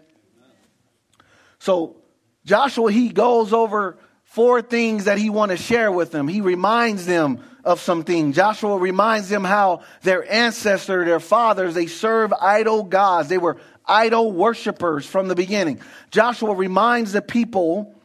So 1.60 1.98
Joshua, 2.46 2.92
he 2.92 3.10
goes 3.10 3.54
over 3.54 3.98
four 4.24 4.62
things 4.62 5.06
that 5.06 5.18
he 5.18 5.30
want 5.30 5.52
to 5.52 5.58
share 5.58 5.92
with 5.92 6.12
them. 6.12 6.28
He 6.28 6.42
reminds 6.42 7.06
them 7.06 7.44
of 7.64 7.80
some 7.80 8.04
things. 8.04 8.36
Joshua 8.36 8.78
reminds 8.78 9.28
them 9.28 9.44
how 9.44 9.82
their 10.04 10.32
ancestor, 10.32 11.04
their 11.04 11.20
fathers, 11.20 11.74
they 11.74 11.88
serve 11.88 12.32
idol 12.34 12.84
gods. 12.84 13.28
They 13.28 13.38
were 13.38 13.58
idol 13.90 14.32
worshippers 14.32 15.06
from 15.06 15.28
the 15.28 15.36
beginning. 15.36 15.82
Joshua 16.12 16.54
reminds 16.54 17.12
the 17.12 17.22
people 17.22 17.96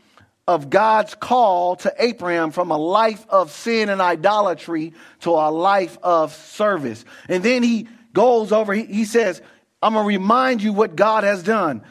of 0.47 0.71
God's 0.71 1.15
call 1.15 1.77
to 1.77 1.95
Abraham 1.99 2.51
from 2.51 2.71
a 2.71 2.77
life 2.77 3.25
of 3.29 3.51
sin 3.51 3.89
and 3.89 4.01
idolatry 4.01 4.93
to 5.21 5.31
a 5.31 5.51
life 5.51 5.97
of 6.03 6.35
service. 6.35 7.05
And 7.29 7.43
then 7.43 7.63
he 7.63 7.89
goes 8.13 8.53
over, 8.53 8.75
he, 8.75 8.85
he 8.85 9.05
says, 9.05 9.41
I'm 9.83 9.95
going 9.95 10.05
to 10.05 10.09
remind 10.09 10.63
you 10.63 10.73
what 10.73 10.97
God 10.97 11.25
has 11.25 11.43
done. 11.43 11.83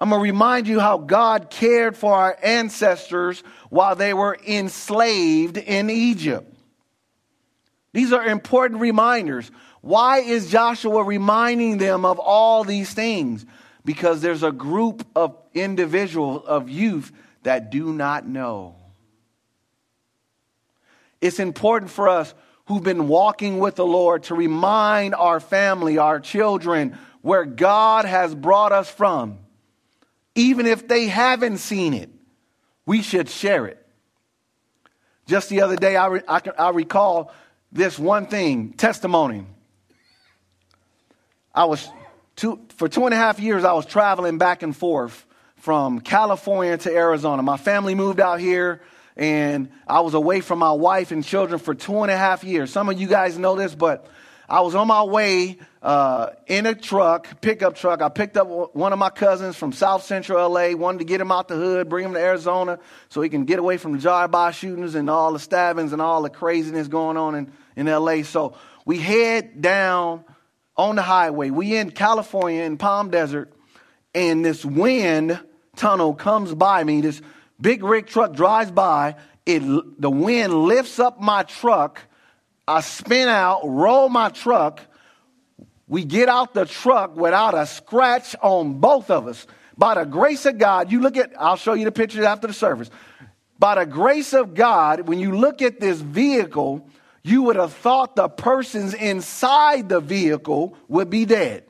I'm 0.00 0.10
going 0.10 0.20
to 0.20 0.22
remind 0.22 0.68
you 0.68 0.80
how 0.80 0.98
God 0.98 1.50
cared 1.50 1.96
for 1.96 2.14
our 2.14 2.38
ancestors 2.42 3.42
while 3.68 3.96
they 3.96 4.14
were 4.14 4.38
enslaved 4.46 5.56
in 5.56 5.90
Egypt. 5.90 6.54
These 7.92 8.12
are 8.12 8.24
important 8.24 8.80
reminders. 8.80 9.50
Why 9.80 10.18
is 10.18 10.50
Joshua 10.50 11.02
reminding 11.02 11.78
them 11.78 12.04
of 12.04 12.18
all 12.18 12.64
these 12.64 12.92
things? 12.92 13.46
Because 13.84 14.20
there's 14.20 14.42
a 14.42 14.52
group 14.52 15.06
of 15.14 15.36
individuals, 15.54 16.44
of 16.46 16.68
youth, 16.68 17.12
that 17.44 17.70
do 17.70 17.92
not 17.92 18.26
know. 18.26 18.76
It's 21.20 21.38
important 21.38 21.90
for 21.90 22.08
us 22.08 22.34
who've 22.66 22.82
been 22.82 23.08
walking 23.08 23.58
with 23.58 23.76
the 23.76 23.86
Lord 23.86 24.24
to 24.24 24.34
remind 24.34 25.14
our 25.14 25.40
family, 25.40 25.98
our 25.98 26.20
children, 26.20 26.98
where 27.22 27.44
God 27.44 28.04
has 28.04 28.34
brought 28.34 28.72
us 28.72 28.90
from. 28.90 29.38
Even 30.34 30.66
if 30.66 30.86
they 30.86 31.06
haven't 31.06 31.58
seen 31.58 31.94
it, 31.94 32.10
we 32.84 33.02
should 33.02 33.28
share 33.28 33.66
it. 33.66 33.84
Just 35.26 35.48
the 35.48 35.62
other 35.62 35.76
day, 35.76 35.96
I, 35.96 36.06
re- 36.06 36.22
I, 36.28 36.40
I 36.58 36.70
recall 36.70 37.32
this 37.72 37.98
one 37.98 38.26
thing 38.26 38.72
testimony. 38.72 39.46
I 41.58 41.64
was 41.64 41.90
two, 42.36 42.60
for 42.76 42.88
two 42.88 43.06
and 43.06 43.12
a 43.12 43.16
half 43.16 43.40
years, 43.40 43.64
I 43.64 43.72
was 43.72 43.84
traveling 43.84 44.38
back 44.38 44.62
and 44.62 44.76
forth 44.76 45.26
from 45.56 45.98
California 45.98 46.78
to 46.78 46.94
Arizona. 46.94 47.42
My 47.42 47.56
family 47.56 47.96
moved 47.96 48.20
out 48.20 48.38
here 48.38 48.80
and 49.16 49.68
I 49.84 49.98
was 49.98 50.14
away 50.14 50.40
from 50.40 50.60
my 50.60 50.70
wife 50.70 51.10
and 51.10 51.24
children 51.24 51.58
for 51.58 51.74
two 51.74 52.02
and 52.02 52.12
a 52.12 52.16
half 52.16 52.44
years. 52.44 52.70
Some 52.70 52.88
of 52.88 53.00
you 53.00 53.08
guys 53.08 53.36
know 53.36 53.56
this, 53.56 53.74
but 53.74 54.06
I 54.48 54.60
was 54.60 54.76
on 54.76 54.86
my 54.86 55.02
way 55.02 55.58
uh, 55.82 56.28
in 56.46 56.64
a 56.66 56.76
truck, 56.76 57.40
pickup 57.40 57.74
truck. 57.74 58.02
I 58.02 58.08
picked 58.08 58.36
up 58.36 58.76
one 58.76 58.92
of 58.92 59.00
my 59.00 59.10
cousins 59.10 59.56
from 59.56 59.72
South 59.72 60.04
Central 60.04 60.48
LA, 60.48 60.76
wanted 60.76 60.98
to 60.98 61.06
get 61.06 61.20
him 61.20 61.32
out 61.32 61.48
the 61.48 61.56
hood, 61.56 61.88
bring 61.88 62.04
him 62.04 62.12
to 62.12 62.20
Arizona 62.20 62.78
so 63.08 63.20
he 63.20 63.28
can 63.28 63.46
get 63.46 63.58
away 63.58 63.78
from 63.78 63.94
the 63.94 63.98
drive-by 63.98 64.52
shootings 64.52 64.94
and 64.94 65.10
all 65.10 65.32
the 65.32 65.40
stabbings 65.40 65.92
and 65.92 66.00
all 66.00 66.22
the 66.22 66.30
craziness 66.30 66.86
going 66.86 67.16
on 67.16 67.34
in, 67.34 67.52
in 67.74 67.86
LA. 67.86 68.22
So 68.22 68.54
we 68.84 68.98
head 68.98 69.60
down 69.60 70.22
on 70.78 70.96
the 70.96 71.02
highway. 71.02 71.50
We 71.50 71.76
in 71.76 71.90
California 71.90 72.62
in 72.62 72.78
Palm 72.78 73.10
Desert, 73.10 73.52
and 74.14 74.42
this 74.44 74.64
wind 74.64 75.38
tunnel 75.76 76.14
comes 76.14 76.54
by 76.54 76.82
me. 76.84 77.02
This 77.02 77.20
big 77.60 77.82
rig 77.82 78.06
truck 78.06 78.32
drives 78.32 78.70
by. 78.70 79.16
It, 79.44 79.60
the 80.00 80.10
wind 80.10 80.54
lifts 80.54 80.98
up 80.98 81.20
my 81.20 81.42
truck 81.42 82.00
I 82.68 82.82
spin 82.82 83.28
out, 83.28 83.62
roll 83.64 84.10
my 84.10 84.28
truck. 84.28 84.82
We 85.88 86.04
get 86.04 86.28
out 86.28 86.52
the 86.52 86.66
truck 86.66 87.16
without 87.16 87.54
a 87.54 87.64
scratch 87.64 88.36
on 88.42 88.74
both 88.74 89.10
of 89.10 89.26
us. 89.26 89.46
By 89.78 89.94
the 89.94 90.04
grace 90.04 90.44
of 90.44 90.58
God, 90.58 90.92
you 90.92 91.00
look 91.00 91.16
at, 91.16 91.32
I'll 91.38 91.56
show 91.56 91.72
you 91.72 91.86
the 91.86 91.92
pictures 91.92 92.26
after 92.26 92.46
the 92.46 92.52
service. 92.52 92.90
By 93.58 93.76
the 93.76 93.86
grace 93.86 94.34
of 94.34 94.52
God, 94.52 95.08
when 95.08 95.18
you 95.18 95.34
look 95.34 95.62
at 95.62 95.80
this 95.80 95.98
vehicle, 95.98 96.86
you 97.28 97.42
would 97.42 97.56
have 97.56 97.72
thought 97.72 98.16
the 98.16 98.28
persons 98.28 98.94
inside 98.94 99.88
the 99.88 100.00
vehicle 100.00 100.76
would 100.88 101.10
be 101.10 101.24
dead. 101.24 101.64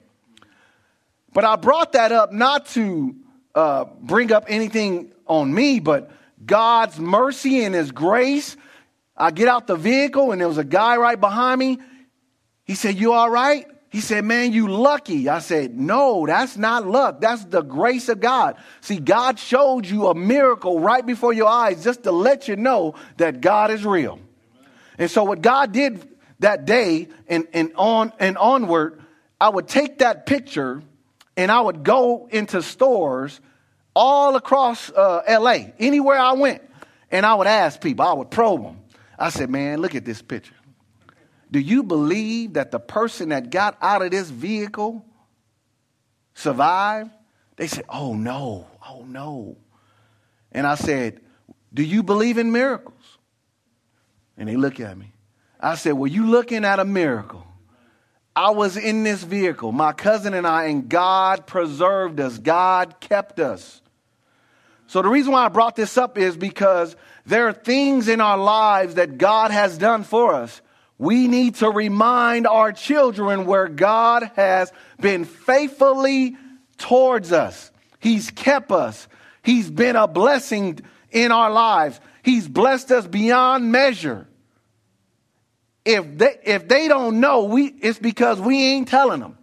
But 1.32 1.44
I 1.44 1.56
brought 1.56 1.92
that 1.92 2.12
up 2.12 2.32
not 2.32 2.66
to 2.68 3.16
uh, 3.54 3.84
bring 4.00 4.32
up 4.32 4.44
anything 4.48 5.12
on 5.26 5.52
me, 5.52 5.80
but 5.80 6.10
God's 6.44 6.98
mercy 6.98 7.64
and 7.64 7.74
His 7.74 7.90
grace 7.90 8.56
I 9.18 9.32
get 9.32 9.48
out 9.48 9.66
the 9.66 9.76
vehicle 9.76 10.30
and 10.30 10.40
there 10.40 10.48
was 10.48 10.58
a 10.58 10.64
guy 10.64 10.96
right 10.96 11.20
behind 11.20 11.58
me. 11.58 11.78
He 12.64 12.76
said, 12.76 12.96
You 12.96 13.12
all 13.12 13.28
right? 13.28 13.66
He 13.90 14.00
said, 14.00 14.24
Man, 14.24 14.52
you 14.52 14.68
lucky. 14.68 15.28
I 15.28 15.40
said, 15.40 15.76
No, 15.76 16.24
that's 16.24 16.56
not 16.56 16.86
luck. 16.86 17.20
That's 17.20 17.44
the 17.44 17.62
grace 17.62 18.08
of 18.08 18.20
God. 18.20 18.56
See, 18.80 18.98
God 18.98 19.38
showed 19.38 19.86
you 19.86 20.06
a 20.06 20.14
miracle 20.14 20.78
right 20.78 21.04
before 21.04 21.32
your 21.32 21.48
eyes 21.48 21.82
just 21.82 22.04
to 22.04 22.12
let 22.12 22.46
you 22.46 22.54
know 22.54 22.94
that 23.16 23.40
God 23.40 23.72
is 23.72 23.84
real. 23.84 24.20
And 24.98 25.10
so, 25.10 25.24
what 25.24 25.40
God 25.40 25.72
did 25.72 26.06
that 26.40 26.64
day 26.64 27.08
and, 27.28 27.46
and 27.52 27.72
on 27.76 28.12
and 28.18 28.36
onward, 28.36 29.00
I 29.40 29.48
would 29.48 29.68
take 29.68 29.98
that 29.98 30.26
picture 30.26 30.82
and 31.36 31.52
I 31.52 31.60
would 31.60 31.84
go 31.84 32.28
into 32.30 32.62
stores 32.62 33.40
all 33.94 34.36
across 34.36 34.90
uh, 34.90 35.22
LA, 35.28 35.72
anywhere 35.78 36.18
I 36.18 36.32
went, 36.32 36.62
and 37.10 37.24
I 37.24 37.34
would 37.34 37.46
ask 37.46 37.80
people, 37.80 38.04
I 38.04 38.12
would 38.12 38.30
probe 38.30 38.62
them. 38.62 38.80
I 39.18 39.30
said, 39.30 39.50
man, 39.50 39.80
look 39.80 39.94
at 39.94 40.04
this 40.04 40.22
picture. 40.22 40.54
Do 41.50 41.58
you 41.58 41.82
believe 41.82 42.54
that 42.54 42.70
the 42.70 42.78
person 42.78 43.30
that 43.30 43.50
got 43.50 43.78
out 43.80 44.02
of 44.02 44.10
this 44.10 44.28
vehicle 44.28 45.04
survived? 46.34 47.10
They 47.56 47.66
said, 47.66 47.84
oh 47.88 48.14
no, 48.14 48.66
oh 48.88 49.04
no. 49.04 49.56
And 50.52 50.66
I 50.66 50.76
said, 50.76 51.20
do 51.72 51.82
you 51.82 52.02
believe 52.02 52.38
in 52.38 52.52
miracles? 52.52 52.97
And 54.38 54.48
they 54.48 54.56
look 54.56 54.80
at 54.80 54.96
me. 54.96 55.12
I 55.60 55.74
said, 55.74 55.92
well, 55.92 56.10
you 56.10 56.28
looking 56.28 56.64
at 56.64 56.78
a 56.78 56.84
miracle. 56.84 57.44
I 58.36 58.50
was 58.50 58.76
in 58.76 59.02
this 59.02 59.24
vehicle, 59.24 59.72
my 59.72 59.92
cousin 59.92 60.32
and 60.32 60.46
I, 60.46 60.66
and 60.66 60.88
God 60.88 61.44
preserved 61.44 62.20
us. 62.20 62.38
God 62.38 63.00
kept 63.00 63.40
us. 63.40 63.82
So 64.86 65.02
the 65.02 65.08
reason 65.08 65.32
why 65.32 65.44
I 65.44 65.48
brought 65.48 65.74
this 65.74 65.98
up 65.98 66.16
is 66.16 66.36
because 66.36 66.94
there 67.26 67.48
are 67.48 67.52
things 67.52 68.06
in 68.06 68.20
our 68.20 68.38
lives 68.38 68.94
that 68.94 69.18
God 69.18 69.50
has 69.50 69.76
done 69.76 70.04
for 70.04 70.34
us. 70.34 70.60
We 70.98 71.26
need 71.26 71.56
to 71.56 71.68
remind 71.68 72.46
our 72.46 72.70
children 72.70 73.44
where 73.44 73.66
God 73.66 74.30
has 74.36 74.72
been 75.00 75.24
faithfully 75.24 76.36
towards 76.76 77.32
us. 77.32 77.72
He's 77.98 78.30
kept 78.30 78.70
us. 78.70 79.08
He's 79.42 79.68
been 79.68 79.96
a 79.96 80.06
blessing 80.06 80.78
in 81.10 81.32
our 81.32 81.50
lives. 81.50 82.00
He's 82.22 82.46
blessed 82.46 82.92
us 82.92 83.06
beyond 83.06 83.72
measure. 83.72 84.27
If 85.88 86.18
they, 86.18 86.36
if 86.44 86.68
they 86.68 86.86
don't 86.86 87.18
know, 87.18 87.44
we, 87.44 87.64
it's 87.64 87.98
because 87.98 88.38
we 88.38 88.62
ain't 88.62 88.88
telling 88.88 89.20
them. 89.20 89.38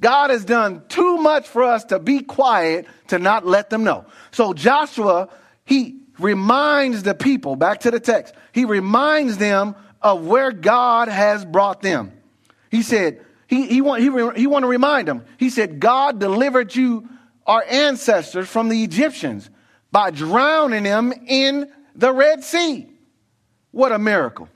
God 0.00 0.30
has 0.30 0.44
done 0.44 0.84
too 0.88 1.16
much 1.16 1.48
for 1.48 1.64
us 1.64 1.82
to 1.86 1.98
be 1.98 2.20
quiet 2.20 2.86
to 3.08 3.18
not 3.18 3.44
let 3.44 3.68
them 3.68 3.82
know. 3.82 4.06
So 4.30 4.52
Joshua, 4.54 5.28
he 5.64 6.02
reminds 6.20 7.02
the 7.02 7.16
people, 7.16 7.56
back 7.56 7.80
to 7.80 7.90
the 7.90 7.98
text, 7.98 8.32
he 8.52 8.64
reminds 8.64 9.38
them 9.38 9.74
of 10.00 10.24
where 10.24 10.52
God 10.52 11.08
has 11.08 11.44
brought 11.44 11.82
them. 11.82 12.12
He 12.70 12.82
said, 12.82 13.20
he, 13.48 13.66
he, 13.66 13.80
want, 13.80 14.02
he, 14.02 14.40
he 14.40 14.46
want 14.46 14.62
to 14.62 14.68
remind 14.68 15.08
them. 15.08 15.24
He 15.36 15.50
said, 15.50 15.80
God 15.80 16.20
delivered 16.20 16.76
you, 16.76 17.08
our 17.44 17.64
ancestors, 17.68 18.48
from 18.48 18.68
the 18.68 18.84
Egyptians 18.84 19.50
by 19.90 20.12
drowning 20.12 20.84
them 20.84 21.12
in 21.26 21.72
the 21.96 22.12
Red 22.12 22.44
Sea. 22.44 22.86
What 23.72 23.90
a 23.90 23.98
miracle. 23.98 24.48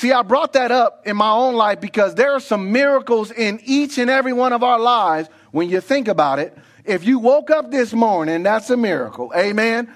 See, 0.00 0.12
I 0.12 0.22
brought 0.22 0.54
that 0.54 0.72
up 0.72 1.06
in 1.06 1.14
my 1.18 1.30
own 1.30 1.56
life 1.56 1.78
because 1.78 2.14
there 2.14 2.32
are 2.32 2.40
some 2.40 2.72
miracles 2.72 3.30
in 3.30 3.60
each 3.66 3.98
and 3.98 4.08
every 4.08 4.32
one 4.32 4.54
of 4.54 4.62
our 4.62 4.78
lives 4.80 5.28
when 5.50 5.68
you 5.68 5.82
think 5.82 6.08
about 6.08 6.38
it. 6.38 6.56
If 6.86 7.04
you 7.04 7.18
woke 7.18 7.50
up 7.50 7.70
this 7.70 7.92
morning, 7.92 8.42
that's 8.42 8.70
a 8.70 8.78
miracle. 8.78 9.30
Amen. 9.36 9.92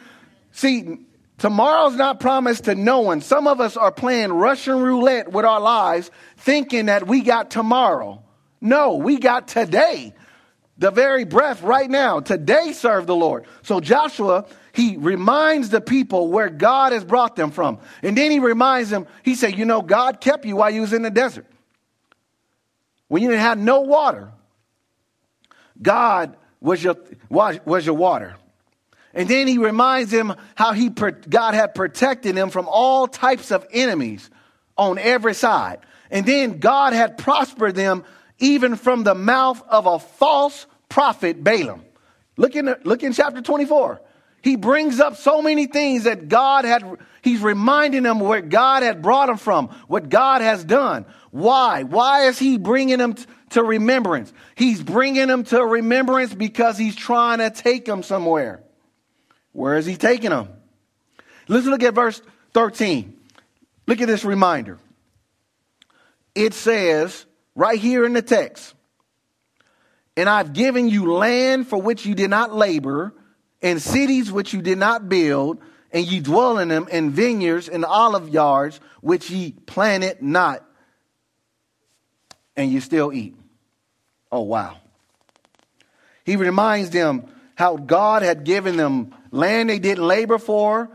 See, 0.52 0.98
tomorrow's 1.38 1.96
not 1.96 2.20
promised 2.20 2.64
to 2.64 2.74
no 2.74 3.00
one. 3.00 3.22
Some 3.22 3.46
of 3.46 3.62
us 3.62 3.78
are 3.78 3.90
playing 3.90 4.30
Russian 4.30 4.82
roulette 4.82 5.32
with 5.32 5.46
our 5.46 5.58
lives 5.58 6.10
thinking 6.36 6.84
that 6.84 7.06
we 7.06 7.22
got 7.22 7.50
tomorrow. 7.50 8.22
No, 8.60 8.96
we 8.96 9.18
got 9.18 9.48
today. 9.48 10.12
The 10.76 10.90
very 10.90 11.24
breath 11.24 11.62
right 11.62 11.88
now. 11.88 12.20
Today 12.20 12.72
serve 12.72 13.06
the 13.06 13.16
Lord. 13.16 13.46
So 13.62 13.80
Joshua, 13.80 14.44
he 14.74 14.96
reminds 14.96 15.70
the 15.70 15.80
people 15.80 16.28
where 16.28 16.50
God 16.50 16.90
has 16.90 17.04
brought 17.04 17.36
them 17.36 17.52
from. 17.52 17.78
And 18.02 18.18
then 18.18 18.32
he 18.32 18.40
reminds 18.40 18.90
them, 18.90 19.06
he 19.22 19.36
said, 19.36 19.56
you 19.56 19.64
know, 19.64 19.80
God 19.80 20.20
kept 20.20 20.44
you 20.44 20.56
while 20.56 20.70
you 20.70 20.80
was 20.80 20.92
in 20.92 21.02
the 21.02 21.12
desert. 21.12 21.46
When 23.06 23.22
you 23.22 23.28
didn't 23.28 23.42
have 23.42 23.58
no 23.58 23.82
water, 23.82 24.32
God 25.80 26.36
was 26.60 26.82
your, 26.82 26.96
was 27.30 27.86
your 27.86 27.94
water. 27.94 28.34
And 29.12 29.28
then 29.28 29.46
he 29.46 29.58
reminds 29.58 30.10
them 30.10 30.34
how 30.56 30.72
he, 30.72 30.88
God 30.88 31.54
had 31.54 31.76
protected 31.76 32.34
them 32.34 32.50
from 32.50 32.66
all 32.68 33.06
types 33.06 33.52
of 33.52 33.64
enemies 33.72 34.28
on 34.76 34.98
every 34.98 35.34
side. 35.34 35.78
And 36.10 36.26
then 36.26 36.58
God 36.58 36.94
had 36.94 37.16
prospered 37.16 37.76
them 37.76 38.02
even 38.40 38.74
from 38.74 39.04
the 39.04 39.14
mouth 39.14 39.62
of 39.68 39.86
a 39.86 40.00
false 40.00 40.66
prophet, 40.88 41.44
Balaam. 41.44 41.84
Look 42.36 42.56
in, 42.56 42.74
look 42.82 43.04
in 43.04 43.12
chapter 43.12 43.40
24. 43.40 44.00
He 44.44 44.56
brings 44.56 45.00
up 45.00 45.16
so 45.16 45.40
many 45.40 45.66
things 45.66 46.04
that 46.04 46.28
God 46.28 46.66
had, 46.66 46.84
he's 47.22 47.40
reminding 47.40 48.02
them 48.02 48.20
where 48.20 48.42
God 48.42 48.82
had 48.82 49.00
brought 49.00 49.28
them 49.28 49.38
from, 49.38 49.68
what 49.88 50.10
God 50.10 50.42
has 50.42 50.62
done. 50.62 51.06
Why? 51.30 51.82
Why 51.82 52.26
is 52.26 52.38
he 52.38 52.58
bringing 52.58 52.98
them 52.98 53.14
t- 53.14 53.24
to 53.50 53.64
remembrance? 53.64 54.34
He's 54.54 54.82
bringing 54.82 55.28
them 55.28 55.44
to 55.44 55.64
remembrance 55.64 56.34
because 56.34 56.76
he's 56.76 56.94
trying 56.94 57.38
to 57.38 57.48
take 57.48 57.86
them 57.86 58.02
somewhere. 58.02 58.62
Where 59.52 59.78
is 59.78 59.86
he 59.86 59.96
taking 59.96 60.28
them? 60.28 60.50
Let's 61.48 61.64
look 61.64 61.82
at 61.82 61.94
verse 61.94 62.20
13. 62.52 63.16
Look 63.86 64.02
at 64.02 64.08
this 64.08 64.26
reminder. 64.26 64.78
It 66.34 66.52
says 66.52 67.24
right 67.54 67.78
here 67.78 68.04
in 68.04 68.12
the 68.12 68.20
text, 68.20 68.74
and 70.18 70.28
I've 70.28 70.52
given 70.52 70.90
you 70.90 71.14
land 71.14 71.66
for 71.66 71.80
which 71.80 72.04
you 72.04 72.14
did 72.14 72.28
not 72.28 72.54
labor, 72.54 73.14
and 73.64 73.80
cities 73.80 74.30
which 74.30 74.52
you 74.52 74.60
did 74.60 74.76
not 74.76 75.08
build, 75.08 75.58
and 75.90 76.06
ye 76.06 76.20
dwell 76.20 76.58
in 76.58 76.68
them, 76.68 76.86
and 76.92 77.10
vineyards 77.10 77.66
and 77.68 77.82
olive 77.82 78.28
yards 78.28 78.78
which 79.00 79.30
ye 79.30 79.52
planted 79.64 80.22
not, 80.22 80.62
and 82.56 82.70
you 82.70 82.80
still 82.80 83.10
eat. 83.10 83.34
Oh, 84.30 84.42
wow. 84.42 84.76
He 86.26 86.36
reminds 86.36 86.90
them 86.90 87.26
how 87.54 87.76
God 87.76 88.22
had 88.22 88.44
given 88.44 88.76
them 88.76 89.14
land 89.30 89.70
they 89.70 89.78
didn't 89.78 90.06
labor 90.06 90.38
for. 90.38 90.90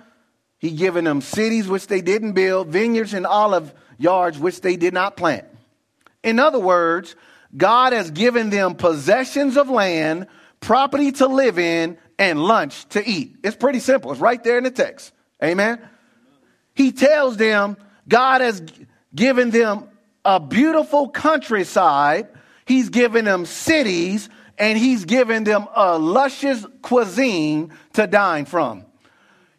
He 0.59 0.71
given 0.71 1.05
them 1.05 1.21
cities 1.21 1.67
which 1.67 1.87
they 1.87 2.01
didn't 2.01 2.33
build, 2.33 2.67
vineyards 2.67 3.15
and 3.15 3.25
olive 3.25 3.73
yards 3.97 4.37
which 4.37 4.61
they 4.61 4.75
did 4.75 4.93
not 4.93 5.17
plant. 5.17 5.45
In 6.21 6.37
other 6.37 6.59
words, 6.59 7.15
God 7.55 7.93
has 7.93 8.11
given 8.11 8.51
them 8.51 8.75
possessions 8.75 9.57
of 9.57 9.69
land, 9.69 10.27
property 10.59 11.11
to 11.13 11.27
live 11.27 11.57
in, 11.57 11.97
and 12.19 12.43
lunch 12.43 12.87
to 12.89 13.07
eat. 13.07 13.37
It's 13.43 13.55
pretty 13.55 13.79
simple. 13.79 14.11
It's 14.11 14.21
right 14.21 14.43
there 14.43 14.59
in 14.59 14.65
the 14.65 14.71
text. 14.71 15.13
Amen. 15.43 15.79
He 16.75 16.91
tells 16.91 17.37
them 17.37 17.77
God 18.07 18.41
has 18.41 18.61
given 19.15 19.49
them 19.49 19.89
a 20.23 20.39
beautiful 20.39 21.09
countryside. 21.09 22.27
He's 22.65 22.89
given 22.89 23.25
them 23.25 23.45
cities 23.45 24.29
and 24.57 24.77
he's 24.77 25.05
given 25.05 25.45
them 25.45 25.67
a 25.75 25.97
luscious 25.97 26.65
cuisine 26.81 27.71
to 27.93 28.05
dine 28.05 28.45
from. 28.45 28.85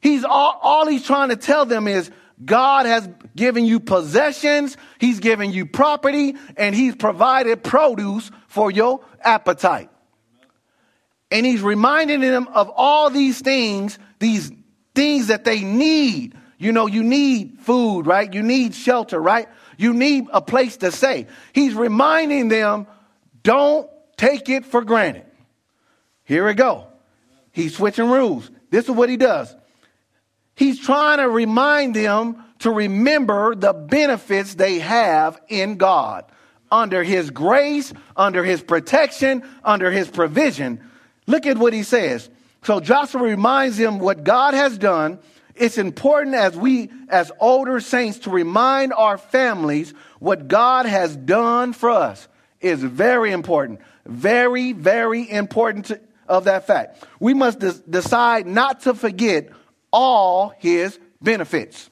He's 0.00 0.24
all, 0.24 0.58
all 0.62 0.86
he's 0.86 1.04
trying 1.04 1.30
to 1.30 1.36
tell 1.36 1.64
them 1.64 1.88
is 1.88 2.10
God 2.44 2.86
has 2.86 3.08
given 3.36 3.66
you 3.66 3.80
possessions, 3.80 4.76
He's 4.98 5.20
given 5.20 5.52
you 5.52 5.66
property, 5.66 6.36
and 6.56 6.74
He's 6.74 6.96
provided 6.96 7.62
produce 7.62 8.30
for 8.48 8.70
your 8.70 9.04
appetite. 9.20 9.90
And 11.30 11.46
He's 11.46 11.62
reminding 11.62 12.20
them 12.20 12.48
of 12.48 12.70
all 12.74 13.10
these 13.10 13.40
things, 13.40 13.98
these 14.18 14.52
things 14.94 15.28
that 15.28 15.44
they 15.44 15.60
need. 15.60 16.34
You 16.58 16.72
know, 16.72 16.86
you 16.86 17.02
need 17.02 17.60
food, 17.60 18.06
right? 18.06 18.32
You 18.32 18.42
need 18.42 18.74
shelter, 18.74 19.20
right? 19.20 19.48
You 19.78 19.94
need 19.94 20.26
a 20.32 20.42
place 20.42 20.76
to 20.78 20.92
stay. 20.92 21.26
He's 21.52 21.74
reminding 21.74 22.48
them, 22.48 22.86
don't 23.42 23.88
take 24.16 24.48
it 24.48 24.66
for 24.66 24.84
granted. 24.84 25.24
Here 26.24 26.46
we 26.46 26.54
go. 26.54 26.86
He's 27.52 27.76
switching 27.76 28.10
rules. 28.10 28.50
This 28.70 28.84
is 28.84 28.90
what 28.90 29.08
he 29.08 29.16
does. 29.16 29.54
He's 30.54 30.78
trying 30.78 31.18
to 31.18 31.28
remind 31.28 31.96
them 31.96 32.44
to 32.58 32.70
remember 32.70 33.54
the 33.54 33.72
benefits 33.72 34.54
they 34.54 34.80
have 34.80 35.40
in 35.48 35.76
God 35.76 36.30
under 36.70 37.02
His 37.02 37.30
grace, 37.30 37.92
under 38.16 38.44
His 38.44 38.62
protection, 38.62 39.42
under 39.64 39.90
His 39.90 40.08
provision. 40.08 40.80
Look 41.30 41.46
at 41.46 41.58
what 41.58 41.72
he 41.72 41.84
says. 41.84 42.28
So 42.64 42.80
Joshua 42.80 43.22
reminds 43.22 43.78
him 43.78 44.00
what 44.00 44.24
God 44.24 44.52
has 44.52 44.76
done. 44.76 45.20
It's 45.54 45.78
important 45.78 46.34
as 46.34 46.56
we, 46.56 46.90
as 47.08 47.30
older 47.38 47.78
saints, 47.78 48.18
to 48.20 48.30
remind 48.30 48.92
our 48.92 49.16
families 49.16 49.94
what 50.18 50.48
God 50.48 50.86
has 50.86 51.14
done 51.16 51.72
for 51.72 51.90
us. 51.90 52.26
Is 52.60 52.82
very 52.82 53.32
important. 53.32 53.80
Very, 54.04 54.72
very 54.72 55.30
important 55.30 55.86
to, 55.86 56.00
of 56.28 56.44
that 56.44 56.66
fact. 56.66 57.04
We 57.20 57.32
must 57.32 57.60
de- 57.60 57.72
decide 57.88 58.46
not 58.46 58.80
to 58.82 58.92
forget 58.92 59.50
all 59.90 60.52
his 60.58 60.98
benefits. 61.22 61.88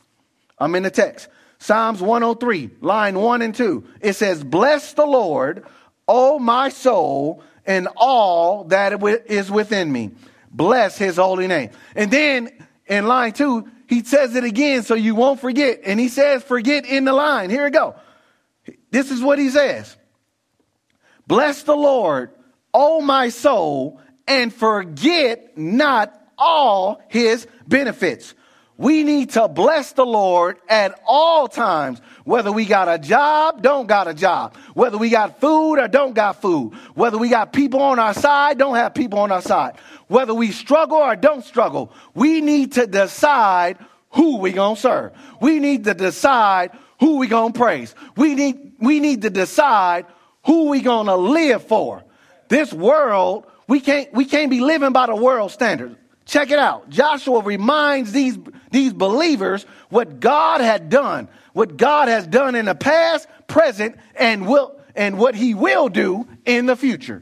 I'm 0.58 0.74
in 0.74 0.82
the 0.82 0.90
text. 0.90 1.28
Psalms 1.58 2.02
103, 2.02 2.70
line 2.82 3.18
1 3.18 3.42
and 3.42 3.54
2. 3.54 3.84
It 4.00 4.12
says, 4.14 4.44
Bless 4.44 4.92
the 4.92 5.06
Lord, 5.06 5.64
O 6.06 6.38
my 6.38 6.68
soul, 6.68 7.42
and 7.68 7.86
all 7.96 8.64
that 8.64 9.00
is 9.26 9.50
within 9.50 9.92
me. 9.92 10.10
Bless 10.50 10.96
his 10.96 11.16
holy 11.16 11.46
name. 11.46 11.70
And 11.94 12.10
then 12.10 12.50
in 12.86 13.06
line 13.06 13.34
2, 13.34 13.68
he 13.86 14.02
says 14.02 14.34
it 14.34 14.42
again 14.42 14.82
so 14.82 14.94
you 14.94 15.14
won't 15.14 15.38
forget. 15.38 15.80
And 15.84 16.00
he 16.00 16.08
says, 16.08 16.42
Forget 16.42 16.86
in 16.86 17.04
the 17.04 17.12
line. 17.12 17.50
Here 17.50 17.64
we 17.64 17.70
go. 17.70 17.94
This 18.90 19.10
is 19.10 19.22
what 19.22 19.38
he 19.38 19.50
says 19.50 19.96
Bless 21.26 21.62
the 21.62 21.76
Lord, 21.76 22.30
O 22.72 23.02
my 23.02 23.28
soul, 23.28 24.00
and 24.26 24.52
forget 24.52 25.56
not 25.58 26.18
all 26.38 27.02
his 27.08 27.46
benefits. 27.66 28.34
We 28.78 29.02
need 29.02 29.30
to 29.30 29.48
bless 29.48 29.92
the 29.92 30.06
Lord 30.06 30.56
at 30.68 30.98
all 31.04 31.48
times, 31.48 32.00
whether 32.28 32.52
we 32.52 32.66
got 32.66 32.90
a 32.90 32.98
job, 32.98 33.62
don't 33.62 33.86
got 33.86 34.06
a 34.06 34.12
job, 34.12 34.54
whether 34.74 34.98
we 34.98 35.08
got 35.08 35.40
food 35.40 35.76
or 35.76 35.88
don't 35.88 36.12
got 36.12 36.42
food, 36.42 36.74
whether 36.94 37.16
we 37.16 37.30
got 37.30 37.54
people 37.54 37.80
on 37.80 37.98
our 37.98 38.12
side, 38.12 38.58
don't 38.58 38.74
have 38.74 38.92
people 38.92 39.18
on 39.18 39.32
our 39.32 39.40
side, 39.40 39.76
whether 40.08 40.34
we 40.34 40.52
struggle 40.52 40.98
or 40.98 41.16
don't 41.16 41.42
struggle. 41.42 41.90
We 42.14 42.42
need 42.42 42.72
to 42.72 42.86
decide 42.86 43.78
who 44.10 44.36
we 44.36 44.52
gonna 44.52 44.76
serve. 44.76 45.12
We 45.40 45.58
need 45.58 45.84
to 45.84 45.94
decide 45.94 46.72
who 47.00 47.16
we 47.16 47.28
gonna 47.28 47.54
praise. 47.54 47.94
We 48.14 48.34
need, 48.34 48.72
we 48.78 49.00
need 49.00 49.22
to 49.22 49.30
decide 49.30 50.04
who 50.44 50.68
we 50.68 50.82
gonna 50.82 51.16
live 51.16 51.62
for. 51.62 52.04
This 52.48 52.74
world, 52.74 53.46
we 53.68 53.80
can't, 53.80 54.12
we 54.12 54.26
can't 54.26 54.50
be 54.50 54.60
living 54.60 54.92
by 54.92 55.06
the 55.06 55.16
world 55.16 55.50
standards. 55.50 55.96
Check 56.26 56.50
it 56.50 56.58
out. 56.58 56.90
Joshua 56.90 57.40
reminds 57.40 58.12
these, 58.12 58.38
these 58.70 58.92
believers 58.92 59.64
what 59.88 60.20
God 60.20 60.60
had 60.60 60.90
done, 60.90 61.26
what 61.58 61.76
God 61.76 62.06
has 62.06 62.24
done 62.24 62.54
in 62.54 62.66
the 62.66 62.74
past, 62.76 63.26
present, 63.48 63.96
and 64.14 64.46
will, 64.46 64.80
and 64.94 65.18
what 65.18 65.34
he 65.34 65.54
will 65.54 65.88
do 65.88 66.24
in 66.44 66.66
the 66.66 66.76
future. 66.76 67.20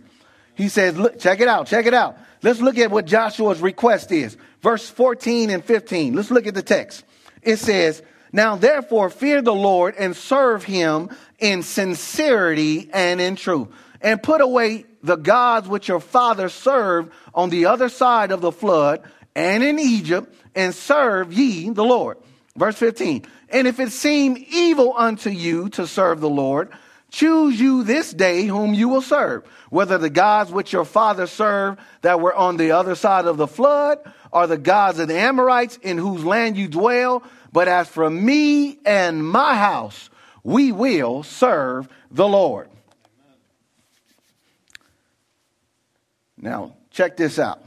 He 0.55 0.69
says, 0.69 0.95
look, 0.99 1.19
check 1.19 1.41
it 1.41 1.49
out, 1.49 1.69
check 1.69 1.87
it 1.87 1.95
out. 1.95 2.19
Let's 2.43 2.61
look 2.61 2.77
at 2.77 2.91
what 2.91 3.07
Joshua's 3.07 3.63
request 3.63 4.13
is. 4.13 4.37
Verse 4.61 4.91
14 4.91 5.49
and 5.49 5.65
15. 5.65 6.13
Let's 6.13 6.31
look 6.31 6.47
at 6.47 6.53
the 6.53 6.63
text. 6.63 7.03
It 7.41 7.57
says, 7.57 8.03
Now 8.31 8.57
therefore 8.57 9.09
fear 9.09 9.41
the 9.41 9.55
Lord 9.55 9.95
and 9.99 10.15
serve 10.15 10.65
him 10.65 11.09
in 11.39 11.63
sincerity 11.63 12.91
and 12.93 13.23
in 13.23 13.37
truth, 13.37 13.69
and 14.03 14.23
put 14.23 14.43
away 14.43 14.85
the 15.03 15.17
gods 15.17 15.67
which 15.67 15.89
your 15.89 16.01
fathers 16.01 16.53
served 16.53 17.11
on 17.35 17.49
the 17.49 17.65
other 17.65 17.89
side 17.89 18.33
of 18.33 18.43
the 18.43 18.53
flood 18.53 19.01
and 19.35 19.65
in 19.65 19.79
Egypt, 19.79 20.35
and 20.55 20.75
serve 20.75 21.33
ye 21.33 21.71
the 21.71 21.85
Lord. 21.85 22.19
Verse 22.57 22.77
15. 22.77 23.27
And 23.51 23.67
if 23.67 23.79
it 23.79 23.93
seem 23.93 24.45
evil 24.51 24.95
unto 24.97 25.31
you 25.31 25.69
to 25.71 25.87
serve 25.87 26.21
the 26.21 26.29
Lord, 26.29 26.71
choose 27.11 27.61
you 27.61 27.85
this 27.85 28.13
day 28.13 28.45
whom 28.45 28.75
you 28.75 28.89
will 28.89 29.03
serve, 29.03 29.47
whether 29.71 29.99
the 29.99 30.11
gods 30.11 30.51
which 30.51 30.73
your 30.73 30.85
fathers 30.85 31.31
served 31.31 31.79
that 32.01 32.21
were 32.21 32.35
on 32.35 32.57
the 32.57 32.73
other 32.73 32.95
side 32.95 33.27
of 33.27 33.37
the 33.37 33.47
flood, 33.47 33.99
or 34.33 34.47
the 34.47 34.59
gods 34.59 34.99
of 34.99 35.09
the 35.09 35.17
Amorites 35.17 35.77
in 35.83 35.99
whose 35.99 36.25
land 36.25 36.57
you 36.57 36.67
dwell. 36.67 37.23
But 37.53 37.69
as 37.69 37.89
for 37.89 38.11
me 38.11 38.79
and 38.85 39.27
my 39.27 39.55
house, 39.55 40.11
we 40.43 40.73
will 40.73 41.23
serve 41.23 41.89
the 42.11 42.27
Lord. 42.27 42.69
Now, 46.39 46.75
check 46.91 47.17
this 47.17 47.39
out. 47.39 47.63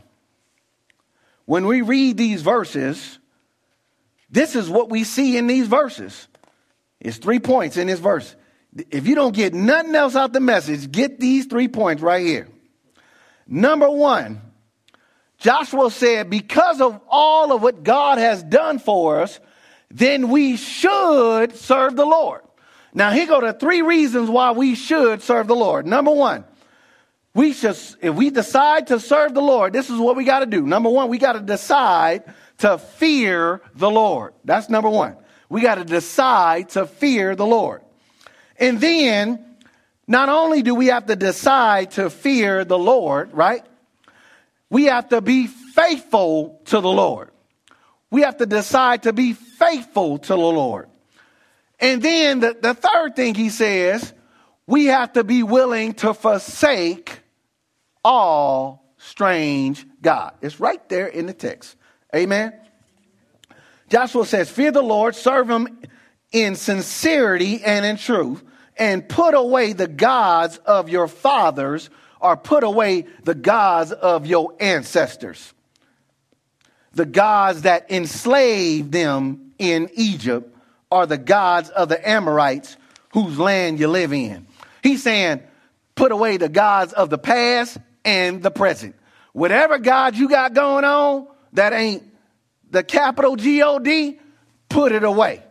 When 1.45 1.65
we 1.65 1.81
read 1.81 2.17
these 2.17 2.41
verses, 2.41 3.18
this 4.29 4.55
is 4.55 4.69
what 4.69 4.89
we 4.89 5.03
see 5.03 5.37
in 5.37 5.47
these 5.47 5.67
verses. 5.67 6.27
It's 6.99 7.17
three 7.17 7.39
points 7.39 7.77
in 7.77 7.87
this 7.87 7.99
verse. 7.99 8.35
If 8.91 9.07
you 9.07 9.15
don't 9.15 9.35
get 9.35 9.53
nothing 9.53 9.95
else 9.95 10.15
out 10.15 10.33
the 10.33 10.39
message, 10.39 10.91
get 10.91 11.19
these 11.19 11.45
three 11.45 11.67
points 11.67 12.01
right 12.01 12.25
here. 12.25 12.47
Number 13.47 13.89
one, 13.89 14.41
Joshua 15.39 15.89
said, 15.89 16.29
because 16.29 16.81
of 16.81 16.99
all 17.07 17.53
of 17.53 17.63
what 17.63 17.83
God 17.83 18.17
has 18.17 18.43
done 18.43 18.77
for 18.77 19.21
us, 19.21 19.39
then 19.89 20.29
we 20.29 20.57
should 20.57 21.55
serve 21.55 21.95
the 21.95 22.05
Lord. 22.05 22.41
Now, 22.93 23.11
here 23.11 23.25
go 23.25 23.41
the 23.41 23.53
three 23.53 23.81
reasons 23.81 24.29
why 24.29 24.51
we 24.51 24.75
should 24.75 25.21
serve 25.21 25.47
the 25.47 25.55
Lord. 25.55 25.87
Number 25.87 26.11
one, 26.11 26.43
we 27.33 27.53
should, 27.53 27.77
if 28.01 28.13
we 28.13 28.29
decide 28.29 28.87
to 28.87 28.99
serve 28.99 29.33
the 29.33 29.41
Lord, 29.41 29.73
this 29.73 29.89
is 29.89 29.97
what 29.97 30.15
we 30.15 30.25
got 30.25 30.39
to 30.39 30.45
do. 30.45 30.65
Number 30.65 30.89
one, 30.89 31.09
we 31.09 31.17
got 31.17 31.33
to 31.33 31.39
decide 31.39 32.23
to 32.59 32.77
fear 32.77 33.61
the 33.75 33.89
Lord. 33.89 34.33
That's 34.45 34.69
number 34.69 34.89
one. 34.89 35.15
We 35.49 35.61
got 35.61 35.75
to 35.75 35.85
decide 35.85 36.69
to 36.69 36.85
fear 36.85 37.35
the 37.35 37.45
Lord. 37.45 37.81
And 38.57 38.79
then, 38.79 39.43
not 40.07 40.29
only 40.29 40.61
do 40.61 40.75
we 40.75 40.87
have 40.87 41.05
to 41.07 41.15
decide 41.15 41.91
to 41.91 42.09
fear 42.09 42.65
the 42.65 42.77
Lord, 42.77 43.33
right? 43.33 43.63
we 44.69 44.85
have 44.85 45.09
to 45.09 45.21
be 45.21 45.47
faithful 45.47 46.61
to 46.65 46.79
the 46.79 46.89
Lord. 46.89 47.31
We 48.11 48.21
have 48.21 48.37
to 48.37 48.45
decide 48.45 49.03
to 49.03 49.13
be 49.13 49.33
faithful 49.33 50.19
to 50.19 50.27
the 50.27 50.37
Lord. 50.37 50.89
And 51.79 52.01
then 52.01 52.39
the, 52.39 52.57
the 52.59 52.73
third 52.73 53.15
thing 53.15 53.35
he 53.35 53.49
says, 53.49 54.13
we 54.67 54.85
have 54.85 55.13
to 55.13 55.23
be 55.23 55.43
willing 55.43 55.93
to 55.95 56.13
forsake 56.13 57.19
all 58.03 58.93
strange 58.97 59.85
God. 60.01 60.33
It's 60.41 60.59
right 60.59 60.87
there 60.89 61.07
in 61.07 61.25
the 61.25 61.33
text. 61.33 61.75
Amen. 62.15 62.53
Joshua 63.89 64.25
says, 64.25 64.49
Fear 64.49 64.71
the 64.71 64.81
Lord, 64.81 65.15
serve 65.15 65.49
him 65.49 65.79
in 66.31 66.55
sincerity 66.55 67.63
and 67.63 67.85
in 67.85 67.97
truth, 67.97 68.43
and 68.77 69.07
put 69.07 69.33
away 69.33 69.73
the 69.73 69.87
gods 69.87 70.57
of 70.59 70.89
your 70.89 71.07
fathers, 71.07 71.89
or 72.21 72.37
put 72.37 72.63
away 72.63 73.05
the 73.23 73.35
gods 73.35 73.91
of 73.91 74.25
your 74.25 74.53
ancestors. 74.59 75.53
The 76.93 77.05
gods 77.05 77.63
that 77.63 77.91
enslaved 77.91 78.91
them 78.91 79.53
in 79.57 79.89
Egypt 79.93 80.55
are 80.91 81.05
the 81.05 81.17
gods 81.17 81.69
of 81.69 81.89
the 81.89 82.09
Amorites 82.09 82.77
whose 83.13 83.37
land 83.37 83.79
you 83.79 83.87
live 83.87 84.13
in. 84.13 84.47
He's 84.81 85.03
saying, 85.03 85.41
put 85.95 86.11
away 86.11 86.37
the 86.37 86.49
gods 86.49 86.93
of 86.93 87.09
the 87.09 87.17
past 87.17 87.77
and 88.05 88.41
the 88.41 88.51
present. 88.51 88.95
Whatever 89.33 89.77
God 89.77 90.15
you 90.15 90.29
got 90.29 90.53
going 90.53 90.83
on 90.85 91.27
that 91.53 91.73
ain't 91.73 92.03
the 92.71 92.83
capital 92.83 93.35
G 93.35 93.61
O 93.63 93.79
D, 93.79 94.19
put 94.69 94.91
it 94.91 95.03
away. 95.03 95.43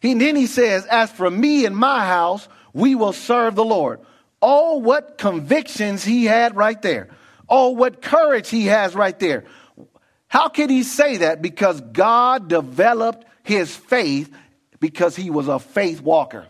He, 0.00 0.14
then 0.14 0.36
he 0.36 0.46
says, 0.46 0.86
As 0.86 1.10
for 1.10 1.30
me 1.30 1.64
and 1.64 1.76
my 1.76 2.04
house, 2.06 2.48
we 2.72 2.94
will 2.94 3.12
serve 3.12 3.54
the 3.54 3.64
Lord. 3.64 4.00
Oh, 4.42 4.76
what 4.76 5.18
convictions 5.18 6.04
he 6.04 6.24
had 6.24 6.56
right 6.56 6.80
there. 6.82 7.08
Oh, 7.48 7.70
what 7.70 8.02
courage 8.02 8.48
he 8.48 8.66
has 8.66 8.94
right 8.94 9.18
there. 9.18 9.44
How 10.28 10.48
can 10.48 10.68
he 10.68 10.82
say 10.82 11.18
that? 11.18 11.40
Because 11.40 11.80
God 11.80 12.48
developed 12.48 13.26
his 13.42 13.74
faith 13.74 14.32
because 14.80 15.16
he 15.16 15.30
was 15.30 15.48
a 15.48 15.58
faith 15.58 16.02
walker. 16.02 16.46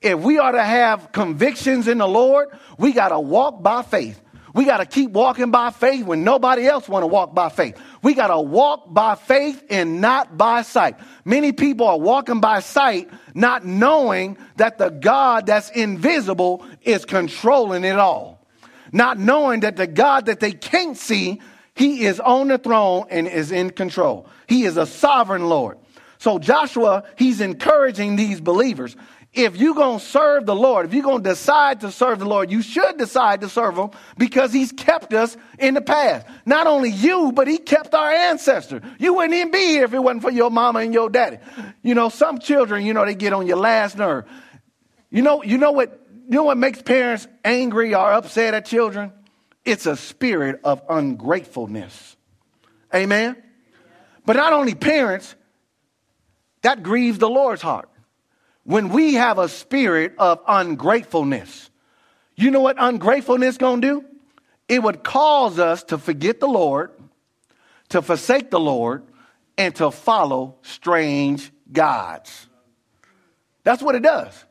If 0.00 0.18
we 0.20 0.38
are 0.38 0.52
to 0.52 0.62
have 0.62 1.12
convictions 1.12 1.86
in 1.86 1.98
the 1.98 2.08
Lord, 2.08 2.48
we 2.78 2.92
got 2.92 3.10
to 3.10 3.20
walk 3.20 3.62
by 3.62 3.82
faith. 3.82 4.20
We 4.54 4.64
got 4.64 4.78
to 4.78 4.86
keep 4.86 5.10
walking 5.10 5.50
by 5.50 5.70
faith 5.70 6.04
when 6.04 6.24
nobody 6.24 6.66
else 6.66 6.88
want 6.88 7.02
to 7.02 7.06
walk 7.06 7.34
by 7.34 7.48
faith. 7.48 7.80
We 8.02 8.14
got 8.14 8.28
to 8.28 8.40
walk 8.40 8.92
by 8.92 9.14
faith 9.14 9.62
and 9.70 10.00
not 10.00 10.36
by 10.36 10.62
sight. 10.62 10.96
Many 11.24 11.52
people 11.52 11.86
are 11.86 11.98
walking 11.98 12.40
by 12.40 12.60
sight 12.60 13.10
not 13.34 13.64
knowing 13.64 14.38
that 14.56 14.78
the 14.78 14.90
God 14.90 15.46
that's 15.46 15.70
invisible 15.70 16.66
is 16.82 17.04
controlling 17.04 17.84
it 17.84 17.98
all. 17.98 18.44
Not 18.92 19.18
knowing 19.18 19.60
that 19.60 19.76
the 19.76 19.86
God 19.86 20.26
that 20.26 20.40
they 20.40 20.52
can't 20.52 20.96
see, 20.96 21.40
he 21.74 22.04
is 22.04 22.18
on 22.18 22.48
the 22.48 22.58
throne 22.58 23.06
and 23.10 23.28
is 23.28 23.52
in 23.52 23.70
control. 23.70 24.26
He 24.48 24.64
is 24.64 24.76
a 24.76 24.86
sovereign 24.86 25.48
Lord. 25.48 25.78
So 26.18 26.38
Joshua, 26.38 27.04
he's 27.16 27.40
encouraging 27.40 28.16
these 28.16 28.40
believers 28.40 28.96
if 29.32 29.56
you're 29.56 29.74
going 29.74 30.00
to 30.00 30.04
serve 30.04 30.44
the 30.44 30.56
Lord, 30.56 30.86
if 30.86 30.94
you're 30.94 31.04
going 31.04 31.22
to 31.22 31.28
decide 31.28 31.82
to 31.82 31.92
serve 31.92 32.18
the 32.18 32.24
Lord, 32.24 32.50
you 32.50 32.62
should 32.62 32.98
decide 32.98 33.42
to 33.42 33.48
serve 33.48 33.76
Him 33.76 33.90
because 34.18 34.52
He's 34.52 34.72
kept 34.72 35.14
us 35.14 35.36
in 35.58 35.74
the 35.74 35.80
past. 35.80 36.26
Not 36.44 36.66
only 36.66 36.90
you, 36.90 37.30
but 37.32 37.46
He 37.46 37.58
kept 37.58 37.94
our 37.94 38.10
ancestors. 38.10 38.82
You 38.98 39.14
wouldn't 39.14 39.34
even 39.34 39.52
be 39.52 39.58
here 39.58 39.84
if 39.84 39.94
it 39.94 40.00
wasn't 40.00 40.22
for 40.22 40.32
your 40.32 40.50
mama 40.50 40.80
and 40.80 40.92
your 40.92 41.08
daddy. 41.08 41.38
You 41.82 41.94
know, 41.94 42.08
some 42.08 42.40
children, 42.40 42.84
you 42.84 42.92
know, 42.92 43.04
they 43.04 43.14
get 43.14 43.32
on 43.32 43.46
your 43.46 43.58
last 43.58 43.96
nerve. 43.96 44.24
You 45.10 45.22
know, 45.22 45.44
you 45.44 45.58
know 45.58 45.72
what, 45.72 46.00
you 46.28 46.34
know 46.34 46.44
what 46.44 46.58
makes 46.58 46.82
parents 46.82 47.28
angry 47.44 47.94
or 47.94 48.12
upset 48.12 48.54
at 48.54 48.66
children? 48.66 49.12
It's 49.64 49.86
a 49.86 49.96
spirit 49.96 50.60
of 50.64 50.82
ungratefulness. 50.88 52.16
Amen? 52.92 53.36
But 54.26 54.36
not 54.36 54.52
only 54.52 54.74
parents, 54.74 55.36
that 56.62 56.82
grieves 56.82 57.18
the 57.18 57.28
Lord's 57.28 57.62
heart 57.62 57.89
when 58.70 58.88
we 58.90 59.14
have 59.14 59.38
a 59.38 59.48
spirit 59.48 60.14
of 60.16 60.40
ungratefulness. 60.46 61.70
You 62.36 62.52
know 62.52 62.60
what 62.60 62.76
ungratefulness 62.78 63.58
going 63.58 63.80
to 63.80 63.88
do? 63.88 64.04
It 64.68 64.80
would 64.80 65.02
cause 65.02 65.58
us 65.58 65.82
to 65.84 65.98
forget 65.98 66.38
the 66.38 66.46
Lord, 66.46 66.92
to 67.88 68.00
forsake 68.00 68.52
the 68.52 68.60
Lord, 68.60 69.02
and 69.58 69.74
to 69.74 69.90
follow 69.90 70.54
strange 70.62 71.50
gods. 71.72 72.46
That's 73.64 73.82
what 73.82 73.96
it 73.96 74.04
does. 74.04 74.44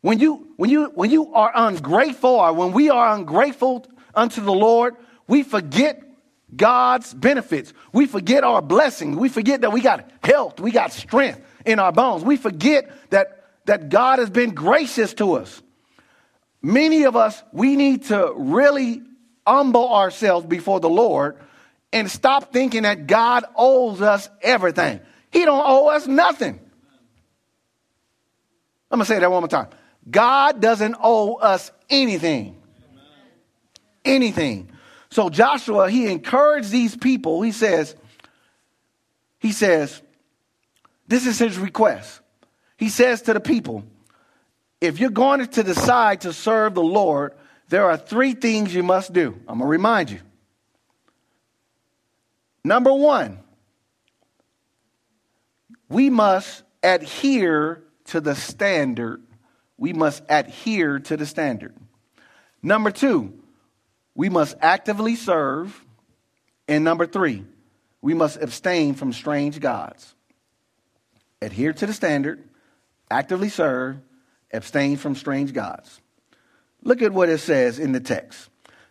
When 0.00 0.18
you, 0.18 0.48
when 0.56 0.68
you, 0.68 0.86
when 0.96 1.10
you 1.12 1.32
are 1.32 1.52
ungrateful 1.54 2.30
or 2.30 2.52
when 2.52 2.72
we 2.72 2.90
are 2.90 3.14
ungrateful 3.14 3.86
unto 4.16 4.40
the 4.40 4.52
Lord, 4.52 4.96
we 5.28 5.44
forget 5.44 6.02
God's 6.56 7.14
benefits. 7.14 7.72
We 7.92 8.06
forget 8.06 8.42
our 8.42 8.62
blessings. 8.62 9.16
We 9.16 9.28
forget 9.28 9.60
that 9.60 9.72
we 9.72 9.80
got 9.80 10.10
health, 10.24 10.58
we 10.58 10.72
got 10.72 10.90
strength 10.92 11.40
in 11.64 11.78
our 11.78 11.92
bones. 11.92 12.24
We 12.24 12.36
forget 12.36 12.90
that 13.10 13.39
that 13.66 13.88
God 13.88 14.18
has 14.18 14.30
been 14.30 14.50
gracious 14.50 15.14
to 15.14 15.34
us. 15.34 15.62
Many 16.62 17.04
of 17.04 17.16
us, 17.16 17.42
we 17.52 17.76
need 17.76 18.04
to 18.06 18.32
really 18.36 19.02
humble 19.46 19.92
ourselves 19.92 20.46
before 20.46 20.80
the 20.80 20.90
Lord 20.90 21.38
and 21.92 22.10
stop 22.10 22.52
thinking 22.52 22.82
that 22.82 23.06
God 23.06 23.44
owes 23.56 24.00
us 24.00 24.28
everything. 24.42 25.00
He 25.30 25.44
don't 25.44 25.64
owe 25.64 25.88
us 25.88 26.06
nothing. 26.06 26.60
I'm 28.90 28.98
going 28.98 29.06
to 29.06 29.06
say 29.06 29.18
that 29.18 29.30
one 29.30 29.42
more 29.42 29.48
time. 29.48 29.68
God 30.10 30.60
doesn't 30.60 30.96
owe 31.00 31.36
us 31.36 31.70
anything. 31.88 32.60
Anything. 34.04 34.70
So 35.10 35.30
Joshua, 35.30 35.90
he 35.90 36.10
encouraged 36.10 36.70
these 36.70 36.96
people. 36.96 37.42
He 37.42 37.52
says, 37.52 37.94
he 39.38 39.52
says, 39.52 40.00
this 41.06 41.26
is 41.26 41.38
his 41.38 41.58
request 41.58 42.19
he 42.80 42.88
says 42.88 43.20
to 43.22 43.34
the 43.34 43.40
people, 43.40 43.84
if 44.80 44.98
you're 44.98 45.10
going 45.10 45.46
to 45.46 45.62
decide 45.62 46.22
to 46.22 46.32
serve 46.32 46.74
the 46.74 46.82
Lord, 46.82 47.34
there 47.68 47.84
are 47.84 47.98
three 47.98 48.32
things 48.32 48.74
you 48.74 48.82
must 48.82 49.12
do. 49.12 49.38
I'm 49.46 49.58
going 49.58 49.60
to 49.60 49.66
remind 49.66 50.10
you. 50.10 50.20
Number 52.64 52.90
one, 52.90 53.38
we 55.90 56.08
must 56.08 56.62
adhere 56.82 57.82
to 58.06 58.20
the 58.22 58.34
standard. 58.34 59.22
We 59.76 59.92
must 59.92 60.22
adhere 60.30 61.00
to 61.00 61.18
the 61.18 61.26
standard. 61.26 61.74
Number 62.62 62.90
two, 62.90 63.34
we 64.14 64.30
must 64.30 64.56
actively 64.62 65.16
serve. 65.16 65.84
And 66.66 66.82
number 66.82 67.06
three, 67.06 67.44
we 68.00 68.14
must 68.14 68.40
abstain 68.40 68.94
from 68.94 69.12
strange 69.12 69.60
gods. 69.60 70.14
Adhere 71.42 71.74
to 71.74 71.84
the 71.84 71.92
standard, 71.92 72.42
actively 73.10 73.48
serve, 73.48 73.96
abstain 74.52 74.96
from 74.96 75.14
strange 75.14 75.52
gods. 75.52 76.00
Look 76.82 77.02
at 77.02 77.12
what 77.12 77.28
it 77.28 77.38
says 77.38 77.78
in 77.78 77.92
the 77.92 78.00
text. 78.00 78.48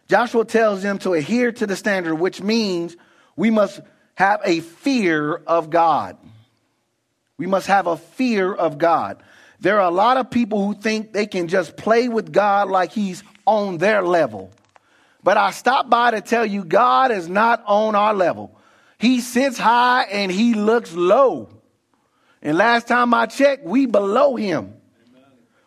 Joshua 0.08 0.46
tells 0.46 0.82
them 0.82 0.98
to 1.00 1.14
adhere 1.14 1.52
to 1.52 1.68
the 1.68 1.76
standard, 1.76 2.16
which 2.16 2.42
means 2.42 2.98
we 3.36 3.50
must 3.50 3.80
have 4.16 4.42
a 4.44 4.60
fear 4.60 5.36
of 5.36 5.70
God. 5.70 6.18
We 7.38 7.48
must 7.48 7.68
have 7.68 7.88
a 7.88 7.98
fear 7.98 8.54
of 8.54 8.78
God. 8.78 9.24
There 9.60 9.80
are 9.80 9.88
a 9.88 9.94
lot 9.94 10.18
of 10.18 10.30
people 10.32 10.66
who 10.66 10.74
think 10.74 11.14
they 11.14 11.26
can 11.26 11.48
just 11.48 11.78
play 11.78 12.10
with 12.10 12.32
God 12.32 12.70
like 12.70 12.92
he's 12.92 13.24
on 13.46 13.78
their 13.78 14.02
level. 14.02 14.52
But 15.24 15.38
I 15.38 15.52
stop 15.52 15.90
by 15.90 16.12
to 16.12 16.22
tell 16.22 16.46
you 16.46 16.64
God 16.64 17.12
is 17.12 17.28
not 17.28 17.64
on 17.66 17.96
our 17.96 18.14
level. 18.14 18.58
He 18.98 19.22
sits 19.22 19.58
high 19.58 20.04
and 20.04 20.32
he 20.32 20.54
looks 20.54 20.94
low. 20.94 21.50
And 22.42 22.58
last 22.58 22.88
time 22.88 23.14
I 23.14 23.26
checked, 23.26 23.66
we 23.66 23.86
below 23.86 24.36
him. 24.36 24.74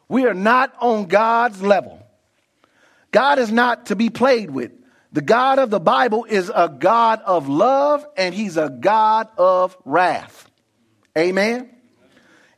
We 0.08 0.26
are 0.26 0.34
not 0.34 0.74
on 0.80 1.06
God's 1.06 1.62
level. 1.62 2.06
God 3.10 3.38
is 3.38 3.52
not 3.52 3.86
to 3.86 3.96
be 3.96 4.10
played 4.10 4.50
with. 4.50 4.72
The 5.12 5.20
God 5.20 5.58
of 5.58 5.70
the 5.70 5.80
Bible 5.80 6.24
is 6.24 6.50
a 6.54 6.68
God 6.68 7.20
of 7.26 7.48
love 7.48 8.04
and 8.16 8.34
he's 8.34 8.56
a 8.56 8.70
God 8.70 9.28
of 9.36 9.76
wrath. 9.84 10.50
Amen. 11.16 11.68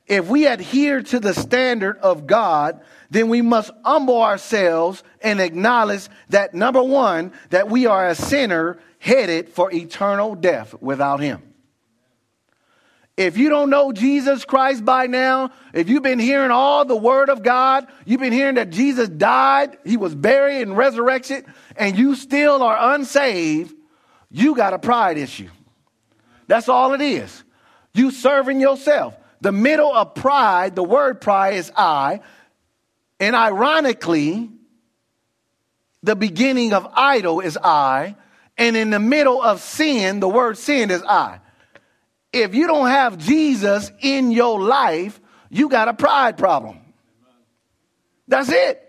If 0.07 0.29
we 0.29 0.47
adhere 0.47 1.03
to 1.03 1.19
the 1.19 1.33
standard 1.33 1.99
of 1.99 2.27
God, 2.27 2.81
then 3.11 3.29
we 3.29 3.43
must 3.43 3.71
humble 3.85 4.23
ourselves 4.23 5.03
and 5.21 5.41
acknowledge 5.41 6.09
that 6.29 6.55
number 6.55 6.83
one, 6.83 7.33
that 7.51 7.71
we 7.71 7.87
are 7.87 8.07
a 8.07 8.15
sinner 8.15 8.79
headed 8.99 9.49
for 9.49 9.73
eternal 9.73 10.35
death 10.35 10.75
without 10.81 11.21
him. 11.21 11.54
If 13.17 13.37
you 13.37 13.49
don't 13.49 13.71
know 13.71 13.93
Jesus 13.93 14.45
Christ 14.45 14.85
by 14.85 15.07
now, 15.07 15.53
if 15.73 15.89
you've 15.89 16.03
been 16.03 16.19
hearing 16.19 16.51
all 16.51 16.85
the 16.85 16.97
word 16.97 17.29
of 17.31 17.45
God, 17.45 17.87
you've 18.05 18.21
been 18.21 18.33
hearing 18.33 18.57
that 18.57 18.71
Jesus 18.71 19.09
died, 19.09 19.79
he 19.85 19.97
was 19.97 20.15
buried 20.15 20.63
and 20.63 20.77
resurrected, 20.77 21.45
and 21.77 21.97
you 21.97 22.17
still 22.17 22.63
are 22.63 22.95
unsaved, 22.95 23.73
you 24.31 24.57
got 24.57 24.73
a 24.73 24.81
pride 24.81 25.17
issue. 25.17 25.49
That's 26.49 26.69
all 26.69 26.93
it 26.93 27.01
is. 27.01 27.45
You 27.93 28.11
serving 28.11 28.61
yourself. 28.61 29.17
The 29.41 29.53
middle 29.53 29.93
of 29.93 30.15
pride, 30.15 30.75
the 30.75 30.83
word 30.83 31.21
pride 31.21 31.55
is 31.55 31.71
I, 31.77 32.21
and 33.21 33.37
ironically, 33.37 34.51
the 36.03 36.17
beginning 36.17 36.73
of 36.73 36.87
idol 36.95 37.41
is 37.41 37.57
I, 37.57 38.17
And 38.57 38.77
in 38.77 38.91
the 38.91 39.01
middle 39.01 39.43
of 39.43 39.61
sin, 39.61 40.21
the 40.21 40.29
word 40.29 40.57
sin 40.59 40.91
is 40.91 41.03
I. 41.03 41.41
If 42.35 42.55
you 42.55 42.67
don't 42.67 42.89
have 42.89 43.17
Jesus 43.17 43.93
in 44.01 44.33
your 44.33 44.61
life, 44.61 45.21
you 45.51 45.69
got 45.69 45.87
a 45.87 45.95
pride 45.95 46.37
problem. 46.37 46.81
That's 48.27 48.49
it. 48.49 48.81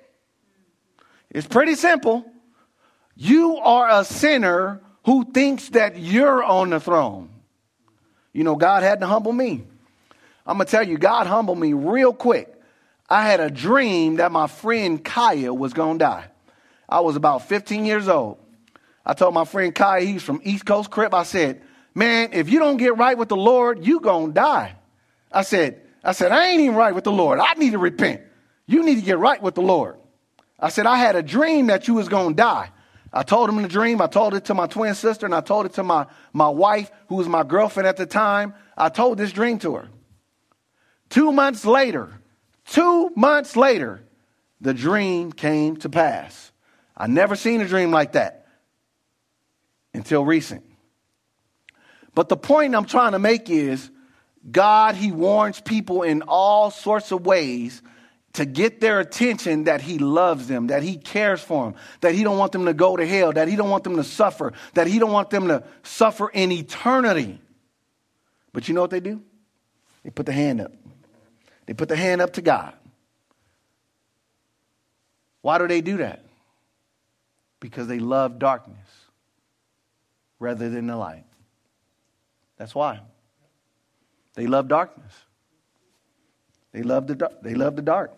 It's 1.29 1.45
pretty 1.45 1.75
simple. 1.75 2.25
You 3.15 3.57
are 3.57 4.01
a 4.01 4.03
sinner 4.03 4.81
who 5.05 5.31
thinks 5.31 5.69
that 5.69 5.99
you're 5.99 6.43
on 6.43 6.71
the 6.71 6.79
throne. 6.79 7.29
You 8.33 8.43
know, 8.43 8.55
God 8.55 8.81
had 8.81 8.99
to 9.01 9.07
humble 9.07 9.31
me. 9.31 9.63
I'm 10.47 10.57
going 10.57 10.65
to 10.65 10.71
tell 10.71 10.87
you, 10.87 10.97
God 10.97 11.27
humbled 11.27 11.59
me 11.59 11.73
real 11.73 12.13
quick. 12.13 12.51
I 13.07 13.27
had 13.27 13.39
a 13.39 13.51
dream 13.51 14.15
that 14.15 14.31
my 14.31 14.47
friend 14.47 15.03
Kaya 15.03 15.53
was 15.53 15.73
going 15.73 15.99
to 15.99 16.05
die. 16.05 16.25
I 16.89 17.01
was 17.01 17.15
about 17.15 17.47
15 17.47 17.85
years 17.85 18.07
old. 18.07 18.39
I 19.05 19.13
told 19.13 19.35
my 19.35 19.45
friend 19.45 19.73
Kaya, 19.73 20.03
he's 20.03 20.23
from 20.23 20.41
East 20.43 20.65
Coast 20.65 20.89
Crip. 20.89 21.13
I 21.13 21.23
said, 21.23 21.61
man, 21.95 22.33
if 22.33 22.49
you 22.49 22.59
don't 22.59 22.77
get 22.77 22.97
right 22.97 23.17
with 23.17 23.29
the 23.29 23.37
Lord, 23.37 23.85
you 23.85 24.01
going 24.01 24.27
to 24.27 24.33
die. 24.33 24.75
I 25.31 25.41
said, 25.41 25.81
I 26.03 26.11
said, 26.11 26.31
I 26.31 26.49
ain't 26.49 26.61
even 26.61 26.75
right 26.75 26.93
with 26.93 27.05
the 27.05 27.11
Lord. 27.11 27.39
I 27.39 27.53
need 27.53 27.71
to 27.71 27.79
repent. 27.79 28.21
You 28.67 28.83
need 28.83 28.95
to 28.95 29.01
get 29.01 29.17
right 29.17 29.41
with 29.41 29.55
the 29.55 29.61
Lord. 29.61 29.97
I 30.59 30.69
said, 30.69 30.85
I 30.85 30.97
had 30.97 31.15
a 31.15 31.23
dream 31.23 31.67
that 31.67 31.87
you 31.87 31.95
was 31.95 32.09
going 32.09 32.29
to 32.29 32.35
die. 32.35 32.71
I 33.11 33.23
told 33.23 33.49
him 33.49 33.61
the 33.61 33.67
dream. 33.67 34.01
I 34.01 34.07
told 34.07 34.33
it 34.33 34.45
to 34.45 34.53
my 34.53 34.67
twin 34.67 34.93
sister 34.93 35.25
and 35.25 35.33
I 35.33 35.41
told 35.41 35.65
it 35.65 35.73
to 35.73 35.83
my, 35.83 36.05
my 36.33 36.49
wife, 36.49 36.91
who 37.07 37.15
was 37.15 37.27
my 37.27 37.43
girlfriend 37.43 37.87
at 37.87 37.97
the 37.97 38.05
time. 38.05 38.53
I 38.77 38.89
told 38.89 39.17
this 39.17 39.31
dream 39.31 39.57
to 39.59 39.75
her. 39.75 39.87
Two 41.09 41.31
months 41.31 41.65
later, 41.65 42.19
two 42.65 43.11
months 43.15 43.55
later, 43.55 44.03
the 44.59 44.73
dream 44.73 45.31
came 45.31 45.77
to 45.77 45.89
pass. 45.89 46.51
I 46.97 47.07
never 47.07 47.35
seen 47.35 47.61
a 47.61 47.67
dream 47.67 47.91
like 47.91 48.13
that 48.13 48.47
until 49.93 50.25
recent. 50.25 50.63
But 52.15 52.29
the 52.29 52.37
point 52.37 52.73
I'm 52.73 52.85
trying 52.85 53.11
to 53.11 53.19
make 53.19 53.49
is 53.49 53.91
God, 54.49 54.95
He 54.95 55.11
warns 55.11 55.61
people 55.61 56.01
in 56.01 56.23
all 56.23 56.71
sorts 56.71 57.11
of 57.11 57.25
ways 57.25 57.83
to 58.35 58.45
get 58.45 58.81
their 58.81 58.99
attention 58.99 59.63
that 59.63 59.81
he 59.81 59.97
loves 59.97 60.47
them, 60.47 60.67
that 60.67 60.83
he 60.83 60.97
cares 60.97 61.41
for 61.41 61.65
them, 61.65 61.75
that 62.01 62.13
he 62.13 62.23
don't 62.23 62.37
want 62.37 62.51
them 62.51 62.65
to 62.65 62.73
go 62.73 62.97
to 62.97 63.05
hell, 63.05 63.31
that 63.31 63.47
he 63.47 63.55
don't 63.55 63.69
want 63.69 63.85
them 63.85 63.95
to 63.95 64.03
suffer, 64.03 64.51
that 64.73 64.87
he 64.87 64.99
don't 64.99 65.13
want 65.13 65.29
them 65.29 65.47
to 65.47 65.63
suffer 65.83 66.27
in 66.29 66.51
eternity. 66.51 67.39
But 68.51 68.67
you 68.67 68.73
know 68.73 68.81
what 68.81 68.89
they 68.89 68.99
do? 68.99 69.21
They 70.03 70.09
put 70.09 70.25
the 70.25 70.33
hand 70.33 70.59
up. 70.59 70.73
They 71.65 71.73
put 71.73 71.87
the 71.87 71.95
hand 71.95 72.21
up 72.21 72.33
to 72.33 72.41
God. 72.41 72.73
Why 75.41 75.57
do 75.57 75.67
they 75.67 75.81
do 75.81 75.97
that? 75.97 76.25
Because 77.61 77.87
they 77.87 77.99
love 77.99 78.37
darkness 78.37 78.77
rather 80.39 80.69
than 80.69 80.87
the 80.87 80.97
light. 80.97 81.23
That's 82.57 82.73
why. 82.73 83.01
They 84.33 84.47
love 84.47 84.67
darkness. 84.67 85.13
They 86.71 86.83
love 86.83 87.07
the, 87.07 87.31
they 87.41 87.55
love 87.55 87.75
the 87.75 87.81
dark. 87.81 88.11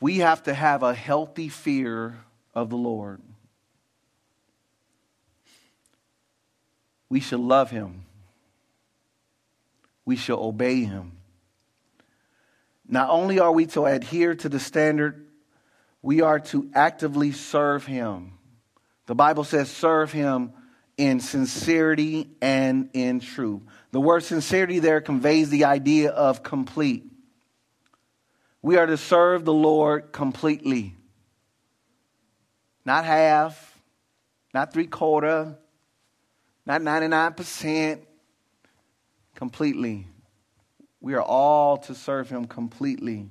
we 0.00 0.18
have 0.18 0.42
to 0.44 0.54
have 0.54 0.82
a 0.82 0.94
healthy 0.94 1.48
fear 1.48 2.16
of 2.54 2.70
the 2.70 2.76
Lord. 2.76 3.20
We 7.08 7.20
should 7.20 7.40
love 7.40 7.70
him. 7.70 8.04
We 10.04 10.16
should 10.16 10.38
obey 10.38 10.84
him. 10.84 11.12
Not 12.88 13.10
only 13.10 13.40
are 13.40 13.50
we 13.50 13.66
to 13.66 13.86
adhere 13.86 14.34
to 14.36 14.48
the 14.48 14.60
standard, 14.60 15.26
we 16.02 16.20
are 16.20 16.38
to 16.38 16.70
actively 16.74 17.32
serve 17.32 17.86
him. 17.86 18.35
The 19.06 19.14
Bible 19.14 19.44
says, 19.44 19.70
serve 19.70 20.12
him 20.12 20.52
in 20.96 21.20
sincerity 21.20 22.30
and 22.40 22.90
in 22.92 23.20
truth. 23.20 23.62
The 23.92 24.00
word 24.00 24.24
sincerity 24.24 24.78
there 24.78 25.00
conveys 25.00 25.50
the 25.50 25.64
idea 25.64 26.10
of 26.10 26.42
complete. 26.42 27.04
We 28.62 28.76
are 28.76 28.86
to 28.86 28.96
serve 28.96 29.44
the 29.44 29.52
Lord 29.52 30.12
completely. 30.12 30.94
Not 32.84 33.04
half, 33.04 33.80
not 34.52 34.72
three 34.72 34.86
quarter, 34.86 35.56
not 36.64 36.80
99%, 36.80 38.00
completely. 39.36 40.06
We 41.00 41.14
are 41.14 41.22
all 41.22 41.76
to 41.78 41.94
serve 41.94 42.28
Him 42.28 42.46
completely. 42.46 43.28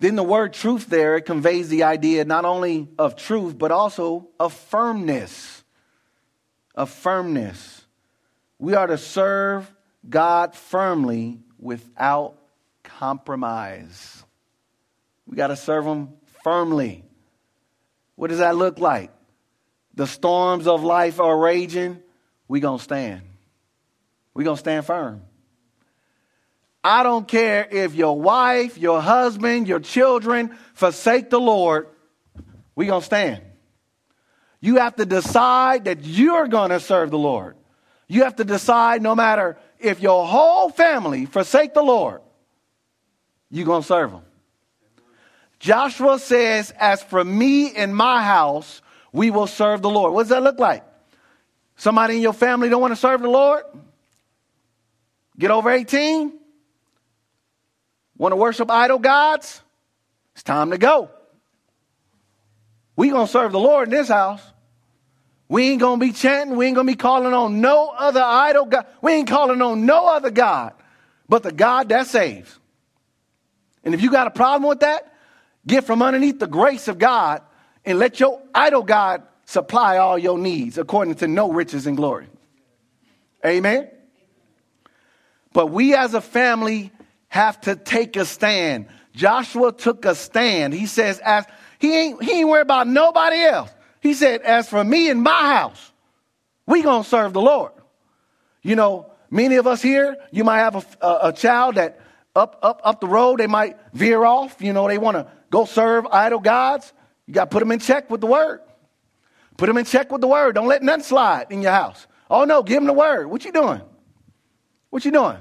Then 0.00 0.16
the 0.16 0.22
word 0.22 0.54
truth 0.54 0.86
there, 0.86 1.20
conveys 1.20 1.68
the 1.68 1.84
idea 1.84 2.24
not 2.24 2.46
only 2.46 2.88
of 2.98 3.16
truth, 3.16 3.56
but 3.58 3.70
also 3.70 4.28
of 4.40 4.54
firmness. 4.54 5.62
Of 6.74 6.88
firmness. 6.88 7.82
We 8.58 8.74
are 8.74 8.86
to 8.86 8.96
serve 8.96 9.70
God 10.08 10.54
firmly 10.54 11.40
without 11.58 12.34
compromise. 12.82 14.24
We 15.26 15.36
got 15.36 15.48
to 15.48 15.56
serve 15.56 15.84
Him 15.84 16.08
firmly. 16.42 17.04
What 18.16 18.30
does 18.30 18.38
that 18.38 18.56
look 18.56 18.78
like? 18.78 19.10
The 19.94 20.06
storms 20.06 20.66
of 20.66 20.82
life 20.82 21.20
are 21.20 21.36
raging. 21.36 22.00
we 22.48 22.60
going 22.60 22.78
to 22.78 22.84
stand. 22.84 23.20
we 24.32 24.44
going 24.44 24.56
to 24.56 24.60
stand 24.60 24.86
firm. 24.86 25.22
I 26.82 27.02
don't 27.02 27.28
care 27.28 27.66
if 27.70 27.94
your 27.94 28.18
wife, 28.18 28.78
your 28.78 29.02
husband, 29.02 29.68
your 29.68 29.80
children 29.80 30.56
forsake 30.74 31.28
the 31.28 31.40
Lord, 31.40 31.88
we 32.74 32.86
going 32.86 33.00
to 33.00 33.06
stand. 33.06 33.42
You 34.60 34.76
have 34.76 34.96
to 34.96 35.06
decide 35.06 35.84
that 35.84 36.04
you're 36.04 36.48
going 36.48 36.70
to 36.70 36.80
serve 36.80 37.10
the 37.10 37.18
Lord. 37.18 37.56
You 38.08 38.24
have 38.24 38.36
to 38.36 38.44
decide 38.44 39.02
no 39.02 39.14
matter 39.14 39.58
if 39.78 40.00
your 40.00 40.26
whole 40.26 40.70
family 40.70 41.26
forsake 41.26 41.74
the 41.74 41.82
Lord, 41.82 42.20
you're 43.50 43.66
going 43.66 43.82
to 43.82 43.86
serve 43.86 44.12
him. 44.12 44.22
Joshua 45.58 46.18
says, 46.18 46.72
As 46.78 47.02
for 47.02 47.22
me 47.22 47.74
and 47.74 47.94
my 47.94 48.22
house, 48.22 48.80
we 49.12 49.30
will 49.30 49.46
serve 49.46 49.82
the 49.82 49.90
Lord. 49.90 50.12
What 50.12 50.22
does 50.22 50.30
that 50.30 50.42
look 50.42 50.58
like? 50.58 50.84
Somebody 51.76 52.16
in 52.16 52.22
your 52.22 52.32
family 52.32 52.68
don't 52.68 52.80
want 52.80 52.92
to 52.92 53.00
serve 53.00 53.22
the 53.22 53.30
Lord? 53.30 53.64
Get 55.38 55.50
over 55.50 55.70
18? 55.70 56.39
Want 58.20 58.32
to 58.32 58.36
worship 58.36 58.70
idol 58.70 58.98
gods? 58.98 59.62
It's 60.34 60.42
time 60.42 60.72
to 60.72 60.78
go. 60.78 61.08
we 62.94 63.08
to 63.10 63.26
serve 63.26 63.52
the 63.52 63.58
Lord 63.58 63.88
in 63.88 63.92
this 63.92 64.08
house. 64.08 64.42
We 65.48 65.70
ain't 65.70 65.80
to 65.98 66.06
be 66.06 66.12
chanting. 66.12 66.56
We 66.56 66.66
ain't 66.66 66.76
to 66.86 66.92
be 66.92 66.96
calling 66.96 67.32
on 67.32 67.62
no 67.62 67.88
other 67.88 68.22
idol 68.22 68.66
God. 68.66 68.84
We 69.00 69.12
ain't 69.12 69.28
calling 69.28 69.62
on 69.62 69.86
no 69.86 70.06
other 70.06 70.30
God 70.30 70.74
but 71.30 71.44
the 71.44 71.52
God 71.52 71.88
that 71.90 72.08
saves. 72.08 72.58
And 73.84 73.94
if 73.94 74.02
you 74.02 74.10
got 74.10 74.26
a 74.26 74.30
problem 74.30 74.68
with 74.68 74.80
that, 74.80 75.14
get 75.64 75.84
from 75.84 76.02
underneath 76.02 76.40
the 76.40 76.48
grace 76.48 76.88
of 76.88 76.98
God 76.98 77.40
and 77.84 78.00
let 78.00 78.18
your 78.18 78.42
idol 78.52 78.82
God 78.82 79.22
supply 79.46 79.96
all 79.96 80.18
your 80.18 80.38
needs 80.38 80.76
according 80.76 81.14
to 81.16 81.28
no 81.28 81.52
riches 81.52 81.86
and 81.86 81.96
glory. 81.96 82.26
Amen. 83.46 83.88
But 85.52 85.68
we 85.68 85.94
as 85.94 86.14
a 86.14 86.20
family 86.20 86.90
have 87.30 87.60
to 87.62 87.76
take 87.76 88.16
a 88.16 88.26
stand. 88.26 88.86
Joshua 89.14 89.72
took 89.72 90.04
a 90.04 90.14
stand. 90.14 90.74
He 90.74 90.86
says, 90.86 91.18
as 91.20 91.46
he 91.78 91.96
ain't 91.96 92.22
he 92.22 92.40
ain't 92.40 92.48
worried 92.48 92.62
about 92.62 92.86
nobody 92.86 93.40
else. 93.40 93.70
He 94.00 94.14
said, 94.14 94.42
as 94.42 94.68
for 94.68 94.84
me 94.84 95.08
and 95.08 95.22
my 95.22 95.54
house, 95.54 95.92
we 96.66 96.82
gonna 96.82 97.04
serve 97.04 97.32
the 97.32 97.40
Lord. 97.40 97.72
You 98.62 98.76
know, 98.76 99.10
many 99.30 99.56
of 99.56 99.66
us 99.66 99.80
here, 99.80 100.16
you 100.30 100.44
might 100.44 100.58
have 100.58 100.76
a, 100.76 101.06
a, 101.06 101.28
a 101.28 101.32
child 101.32 101.76
that 101.76 102.00
up, 102.34 102.58
up, 102.62 102.80
up 102.84 103.00
the 103.00 103.06
road, 103.06 103.40
they 103.40 103.46
might 103.46 103.76
veer 103.92 104.24
off. 104.24 104.60
You 104.60 104.72
know, 104.72 104.86
they 104.86 104.98
want 104.98 105.16
to 105.16 105.26
go 105.50 105.64
serve 105.64 106.06
idol 106.06 106.40
gods. 106.40 106.92
You 107.26 107.34
got 107.34 107.44
to 107.44 107.50
put 107.50 107.60
them 107.60 107.72
in 107.72 107.78
check 107.78 108.10
with 108.10 108.20
the 108.20 108.26
word. 108.26 108.60
Put 109.56 109.66
them 109.66 109.78
in 109.78 109.84
check 109.84 110.10
with 110.10 110.20
the 110.20 110.26
word. 110.26 110.54
Don't 110.54 110.68
let 110.68 110.82
nothing 110.82 111.04
slide 111.04 111.46
in 111.50 111.62
your 111.62 111.72
house. 111.72 112.06
Oh 112.28 112.44
no, 112.44 112.62
give 112.62 112.76
them 112.76 112.86
the 112.86 112.92
word. 112.92 113.28
What 113.28 113.44
you 113.44 113.52
doing? 113.52 113.80
What 114.90 115.04
you 115.04 115.10
doing? 115.10 115.38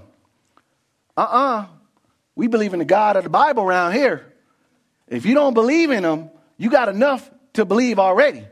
Uh-uh. 1.15 1.65
We 2.39 2.47
believe 2.47 2.71
in 2.71 2.79
the 2.79 2.85
God 2.85 3.17
of 3.17 3.25
the 3.25 3.29
Bible 3.29 3.63
around 3.63 3.91
here. 3.91 4.33
If 5.09 5.25
you 5.25 5.33
don't 5.33 5.53
believe 5.53 5.91
in 5.91 6.05
him, 6.05 6.29
you 6.55 6.69
got 6.69 6.87
enough 6.87 7.29
to 7.55 7.65
believe 7.65 7.99
already. 7.99 8.47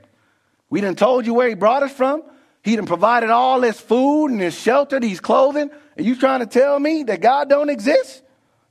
We 0.70 0.82
done 0.82 0.96
told 0.96 1.26
you 1.26 1.34
where 1.34 1.48
he 1.48 1.56
brought 1.56 1.84
us 1.84 1.94
from. 1.94 2.22
He 2.62 2.76
done 2.76 2.86
provided 2.86 3.30
all 3.30 3.62
this 3.62 3.80
food 3.80 4.26
and 4.26 4.42
this 4.42 4.60
shelter, 4.60 5.00
these 5.00 5.22
clothing. 5.22 5.72
And 5.96 6.06
you 6.06 6.18
trying 6.18 6.42
to 6.42 6.48
tell 6.48 6.78
me 6.78 7.04
that 7.04 7.22
God 7.22 7.48
don't 7.48 7.70
exist? 7.70 8.24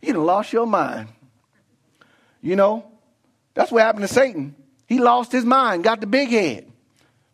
You 0.02 0.12
done 0.12 0.26
lost 0.26 0.52
your 0.52 0.66
mind. 0.66 1.08
You 2.42 2.56
know, 2.56 2.84
that's 3.54 3.72
what 3.72 3.80
happened 3.84 4.06
to 4.06 4.12
Satan. 4.12 4.54
He 4.86 4.98
lost 4.98 5.32
his 5.32 5.46
mind, 5.46 5.82
got 5.82 6.02
the 6.02 6.06
big 6.06 6.28
head, 6.28 6.70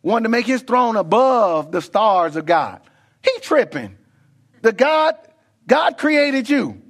wanted 0.01 0.23
to 0.23 0.29
make 0.29 0.45
his 0.45 0.61
throne 0.61 0.95
above 0.95 1.73
the 1.73 1.81
stars 1.81 2.37
of 2.37 2.45
God. 2.45 2.79
He 3.21 3.39
tripping. 3.41 3.97
The 4.61 4.71
God, 4.71 5.15
God 5.67 5.97
created 5.97 6.49
you. 6.49 6.82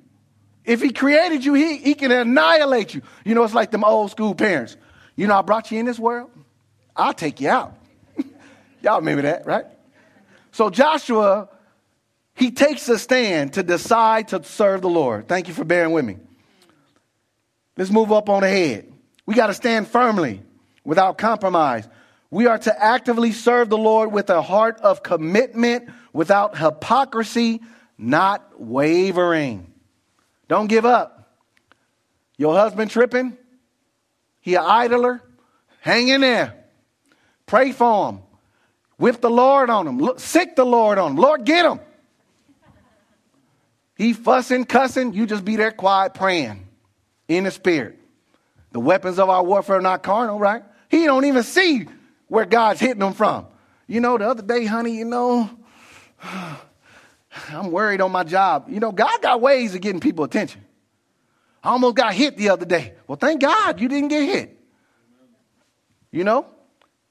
If 0.66 0.82
he 0.82 0.92
created 0.92 1.44
you, 1.44 1.54
he, 1.54 1.78
he 1.78 1.94
can 1.94 2.12
annihilate 2.12 2.94
you. 2.94 3.02
You 3.26 3.36
know, 3.36 3.44
it's 3.44 3.54
like 3.54 3.72
them 3.72 3.84
old 3.84 4.12
school 4.12 4.34
parents. 4.34 4.78
You 5.16 5.28
know, 5.28 5.38
I 5.38 5.42
brought 5.42 5.72
you 5.72 5.80
in 5.80 5.86
this 5.86 6.00
world, 6.00 6.32
I'll 6.96 7.14
take 7.14 7.42
you 7.42 7.50
out. 7.50 7.76
Y'all 8.82 9.00
remember 9.00 9.24
that, 9.24 9.46
right? 9.46 9.66
So 10.52 10.70
Joshua, 10.70 11.50
he 12.36 12.52
takes 12.52 12.88
a 12.90 12.98
stand 12.98 13.54
to 13.54 13.64
decide 13.64 14.30
to 14.30 14.44
serve 14.44 14.82
the 14.82 14.90
Lord. 14.90 15.28
Thank 15.28 15.48
you 15.48 15.54
for 15.54 15.64
bearing 15.64 15.92
with 15.92 16.06
me. 16.06 16.18
Let's 17.78 17.92
move 17.92 18.12
up 18.12 18.30
on 18.30 18.44
ahead. 18.44 18.92
We 19.26 19.36
got 19.36 19.48
to 19.48 19.54
stand 19.54 19.88
firmly 19.88 20.42
without 20.84 21.18
compromise. 21.18 21.88
We 22.30 22.48
are 22.48 22.58
to 22.60 22.84
actively 22.84 23.32
serve 23.32 23.70
the 23.70 23.78
Lord 23.78 24.12
with 24.12 24.30
a 24.30 24.42
heart 24.42 24.80
of 24.82 25.04
commitment, 25.04 25.90
without 26.14 26.58
hypocrisy, 26.58 27.62
not 27.98 28.60
wavering. 28.60 29.73
Don't 30.48 30.68
give 30.68 30.86
up. 30.86 31.38
Your 32.38 32.54
husband 32.54 32.92
tripping? 32.92 33.38
He 34.42 34.56
an 34.56 34.64
idler? 34.66 35.22
Hang 35.82 36.08
in 36.08 36.22
there. 36.22 36.56
Pray 37.46 37.72
for 37.72 38.10
him. 38.10 38.20
Whip 38.98 39.22
the 39.22 39.30
Lord 39.30 39.70
on 39.70 39.88
him. 39.88 40.00
Look, 40.00 40.20
sick 40.20 40.56
the 40.56 40.66
Lord 40.66 40.98
on 40.98 41.12
him. 41.12 41.18
Lord, 41.18 41.46
get 41.46 41.66
him. 41.66 41.80
He 43.96 44.14
fussing, 44.14 44.66
cussing. 44.66 45.14
You 45.14 45.26
just 45.26 45.46
be 45.46 45.56
there 45.56 45.72
quiet 45.72 46.14
praying 46.14 46.68
in 47.28 47.44
the 47.44 47.52
spirit. 47.52 48.00
The 48.72 48.80
weapons 48.80 49.20
of 49.20 49.30
our 49.30 49.44
warfare 49.44 49.78
are 49.78 49.82
not 49.82 50.04
carnal, 50.04 50.40
right? 50.40 50.64
He 50.90 51.06
don't 51.06 51.26
even 51.26 51.44
see 51.44 51.88
where 52.28 52.46
God's 52.46 52.80
hitting 52.80 53.02
him 53.02 53.14
from. 53.14 53.46
You 53.88 54.00
know, 54.00 54.18
the 54.18 54.28
other 54.28 54.42
day, 54.42 54.66
honey, 54.66 54.98
you 54.98 55.06
know, 55.06 55.50
I'm 57.50 57.72
worried 57.72 58.02
on 58.02 58.12
my 58.12 58.24
job. 58.24 58.66
You 58.70 58.80
know, 58.80 58.92
God 58.92 59.22
got 59.22 59.42
ways 59.42 59.76
of 59.76 59.82
getting 59.82 60.00
people 60.00 60.24
attention. 60.24 60.64
I 61.64 61.70
almost 61.70 61.96
got 61.96 62.14
hit 62.14 62.38
the 62.38 62.50
other 62.50 62.66
day. 62.66 62.94
Well, 63.08 63.16
thank 63.16 63.42
God 63.42 63.80
you 63.80 63.88
didn't 63.88 64.10
get 64.10 64.24
hit. 64.24 64.60
You 66.12 66.24
know, 66.24 66.46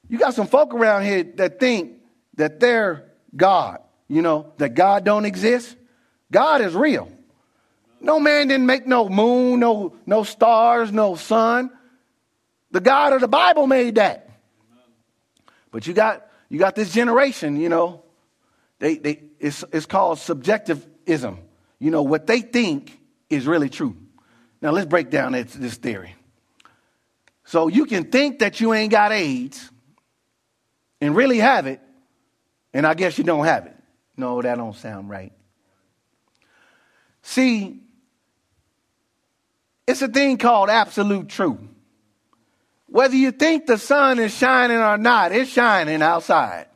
you 0.07 0.17
got 0.17 0.33
some 0.33 0.47
folk 0.47 0.73
around 0.73 1.03
here 1.03 1.23
that 1.35 1.59
think 1.59 1.93
that 2.35 2.59
they're 2.59 3.11
God, 3.35 3.79
you 4.07 4.21
know, 4.21 4.53
that 4.57 4.75
God 4.75 5.03
don't 5.03 5.25
exist. 5.25 5.75
God 6.31 6.61
is 6.61 6.73
real. 6.73 7.11
No 7.99 8.19
man 8.19 8.47
didn't 8.47 8.65
make 8.65 8.85
no 8.85 9.09
moon, 9.09 9.59
no, 9.59 9.95
no 10.05 10.23
stars, 10.23 10.91
no 10.91 11.15
sun. 11.15 11.71
The 12.71 12.79
God 12.79 13.13
of 13.13 13.21
the 13.21 13.27
Bible 13.27 13.67
made 13.67 13.95
that. 13.95 14.29
But 15.71 15.87
you 15.87 15.93
got 15.93 16.27
you 16.49 16.59
got 16.59 16.75
this 16.75 16.93
generation, 16.93 17.57
you 17.57 17.69
know, 17.69 18.03
they, 18.79 18.97
they 18.97 19.23
it's, 19.43 19.65
it's 19.73 19.85
called 19.85 20.19
subjectivism. 20.19 21.37
You 21.77 21.91
know, 21.91 22.01
what 22.01 22.27
they 22.27 22.39
think 22.39 22.97
is 23.29 23.45
really 23.45 23.69
true. 23.69 23.97
Now 24.61 24.71
let's 24.71 24.87
break 24.87 25.09
down 25.09 25.33
this, 25.33 25.53
this 25.53 25.75
theory. 25.75 26.15
So 27.43 27.67
you 27.67 27.85
can 27.85 28.05
think 28.05 28.39
that 28.39 28.61
you 28.61 28.73
ain't 28.73 28.89
got 28.89 29.11
AIDS 29.11 29.69
and 31.01 31.13
really 31.13 31.39
have 31.39 31.67
it, 31.67 31.81
and 32.73 32.87
I 32.87 32.93
guess 32.93 33.17
you 33.17 33.25
don't 33.25 33.43
have 33.43 33.65
it. 33.65 33.75
No, 34.15 34.41
that 34.41 34.55
don't 34.55 34.77
sound 34.77 35.09
right. 35.09 35.33
See, 37.21 37.81
it's 39.85 40.01
a 40.01 40.07
thing 40.07 40.37
called 40.37 40.69
absolute 40.69 41.27
truth. 41.27 41.59
Whether 42.87 43.17
you 43.17 43.31
think 43.31 43.65
the 43.65 43.77
sun 43.77 44.19
is 44.19 44.33
shining 44.33 44.77
or 44.77 44.97
not, 44.97 45.33
it's 45.33 45.49
shining 45.49 46.01
outside. 46.01 46.67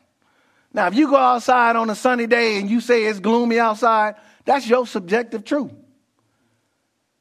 Now, 0.73 0.87
if 0.87 0.95
you 0.95 1.09
go 1.09 1.15
outside 1.15 1.75
on 1.75 1.89
a 1.89 1.95
sunny 1.95 2.27
day 2.27 2.59
and 2.59 2.69
you 2.69 2.81
say 2.81 3.05
it's 3.05 3.19
gloomy 3.19 3.59
outside, 3.59 4.15
that's 4.45 4.67
your 4.67 4.85
subjective 4.85 5.43
truth. 5.43 5.71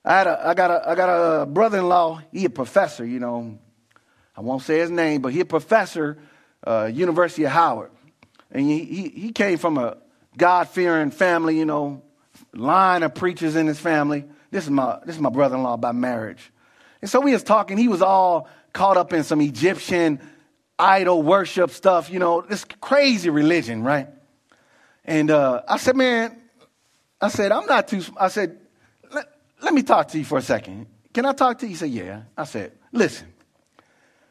I, 0.05 0.18
had 0.18 0.26
a, 0.26 0.49
I, 0.49 0.55
got 0.55 0.70
a, 0.70 0.88
I 0.90 0.94
got 0.94 1.09
a 1.42 1.47
brother 1.47 1.78
in 1.78 1.88
law, 1.88 2.22
he 2.32 2.44
a 2.44 2.51
professor, 2.51 3.05
you 3.05 3.18
know. 3.18 3.59
I 4.36 4.40
won't 4.42 4.62
say 4.62 4.78
his 4.78 4.90
name, 4.90 5.22
but 5.22 5.32
he 5.32 5.40
a 5.40 5.44
professor, 5.44 6.18
uh, 6.66 6.90
University 6.92 7.44
of 7.44 7.53
Howard. 7.53 7.90
And 8.51 8.68
he, 8.68 8.84
he, 8.84 9.09
he 9.09 9.32
came 9.32 9.59
from 9.59 9.78
a 9.78 9.97
God 10.36 10.68
fearing 10.68 11.11
family, 11.11 11.59
you 11.59 11.64
know, 11.64 12.03
line 12.53 13.03
of 13.03 13.14
preachers 13.14 13.57
in 13.57 13.66
his 13.66 13.78
family. 13.78 14.24
This 14.51 14.64
is 14.64 14.70
my, 14.70 14.99
this 15.05 15.16
is 15.16 15.20
my 15.20 15.30
brother 15.30 15.57
in 15.57 15.62
law 15.62 15.76
by 15.76 15.92
marriage. 15.92 16.53
And 17.01 17.11
so 17.11 17.20
we 17.20 17.32
was 17.32 17.42
talking, 17.42 17.78
he 17.78 17.88
was 17.88 18.03
all 18.03 18.49
caught 18.72 18.97
up 18.97 19.12
in 19.12 19.24
some 19.24 19.40
Egyptian 19.40 20.20
idol 20.78 21.22
worship 21.22 21.70
stuff, 21.70 22.10
you 22.10 22.18
know, 22.18 22.42
this 22.42 22.64
crazy 22.80 23.30
religion, 23.30 23.82
right? 23.82 24.08
And 25.04 25.30
uh, 25.30 25.62
I 25.68 25.78
said, 25.78 25.96
man, 25.96 26.36
I 27.20 27.28
said, 27.28 27.52
I'm 27.52 27.66
not 27.66 27.88
too, 27.88 28.02
I 28.18 28.28
said, 28.28 28.58
let, 29.12 29.26
let 29.62 29.72
me 29.72 29.82
talk 29.82 30.08
to 30.08 30.18
you 30.18 30.24
for 30.24 30.38
a 30.38 30.42
second. 30.42 30.86
Can 31.14 31.24
I 31.24 31.32
talk 31.32 31.58
to 31.60 31.66
you? 31.66 31.70
He 31.70 31.76
said, 31.76 31.90
yeah. 31.90 32.22
I 32.36 32.44
said, 32.44 32.72
listen. 32.92 33.32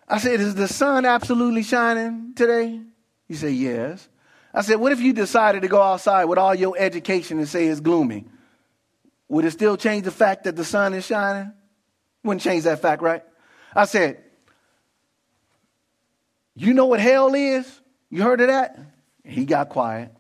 I 0.07 0.19
said, 0.19 0.39
is 0.39 0.53
the 0.53 0.67
sun 0.67 1.05
absolutely 1.05 1.63
shining 1.63 2.33
today? 2.35 2.79
He 3.27 3.33
said, 3.33 3.53
yes. 3.53 4.07
I 4.53 4.61
said, 4.61 4.75
what 4.75 4.91
if 4.91 4.99
you 4.99 5.13
decided 5.13 5.63
to 5.63 5.67
go 5.67 5.81
outside 5.81 6.25
with 6.25 6.37
all 6.37 6.53
your 6.53 6.75
education 6.77 7.39
and 7.39 7.47
say 7.47 7.65
it's 7.65 7.79
gloomy? 7.79 8.25
Would 9.29 9.45
it 9.45 9.51
still 9.51 9.77
change 9.77 10.05
the 10.05 10.11
fact 10.11 10.43
that 10.43 10.55
the 10.55 10.63
sun 10.63 10.93
is 10.93 11.07
shining? 11.07 11.51
Wouldn't 12.23 12.43
change 12.43 12.65
that 12.65 12.81
fact, 12.81 13.01
right? 13.01 13.23
I 13.75 13.85
said, 13.85 14.23
you 16.56 16.74
know 16.74 16.86
what 16.86 16.99
hell 16.99 17.34
is? 17.36 17.82
You 18.10 18.24
heard 18.24 18.41
of 18.41 18.47
that? 18.47 18.80
He 19.24 19.45
got 19.45 19.70
quiet. 19.70 20.12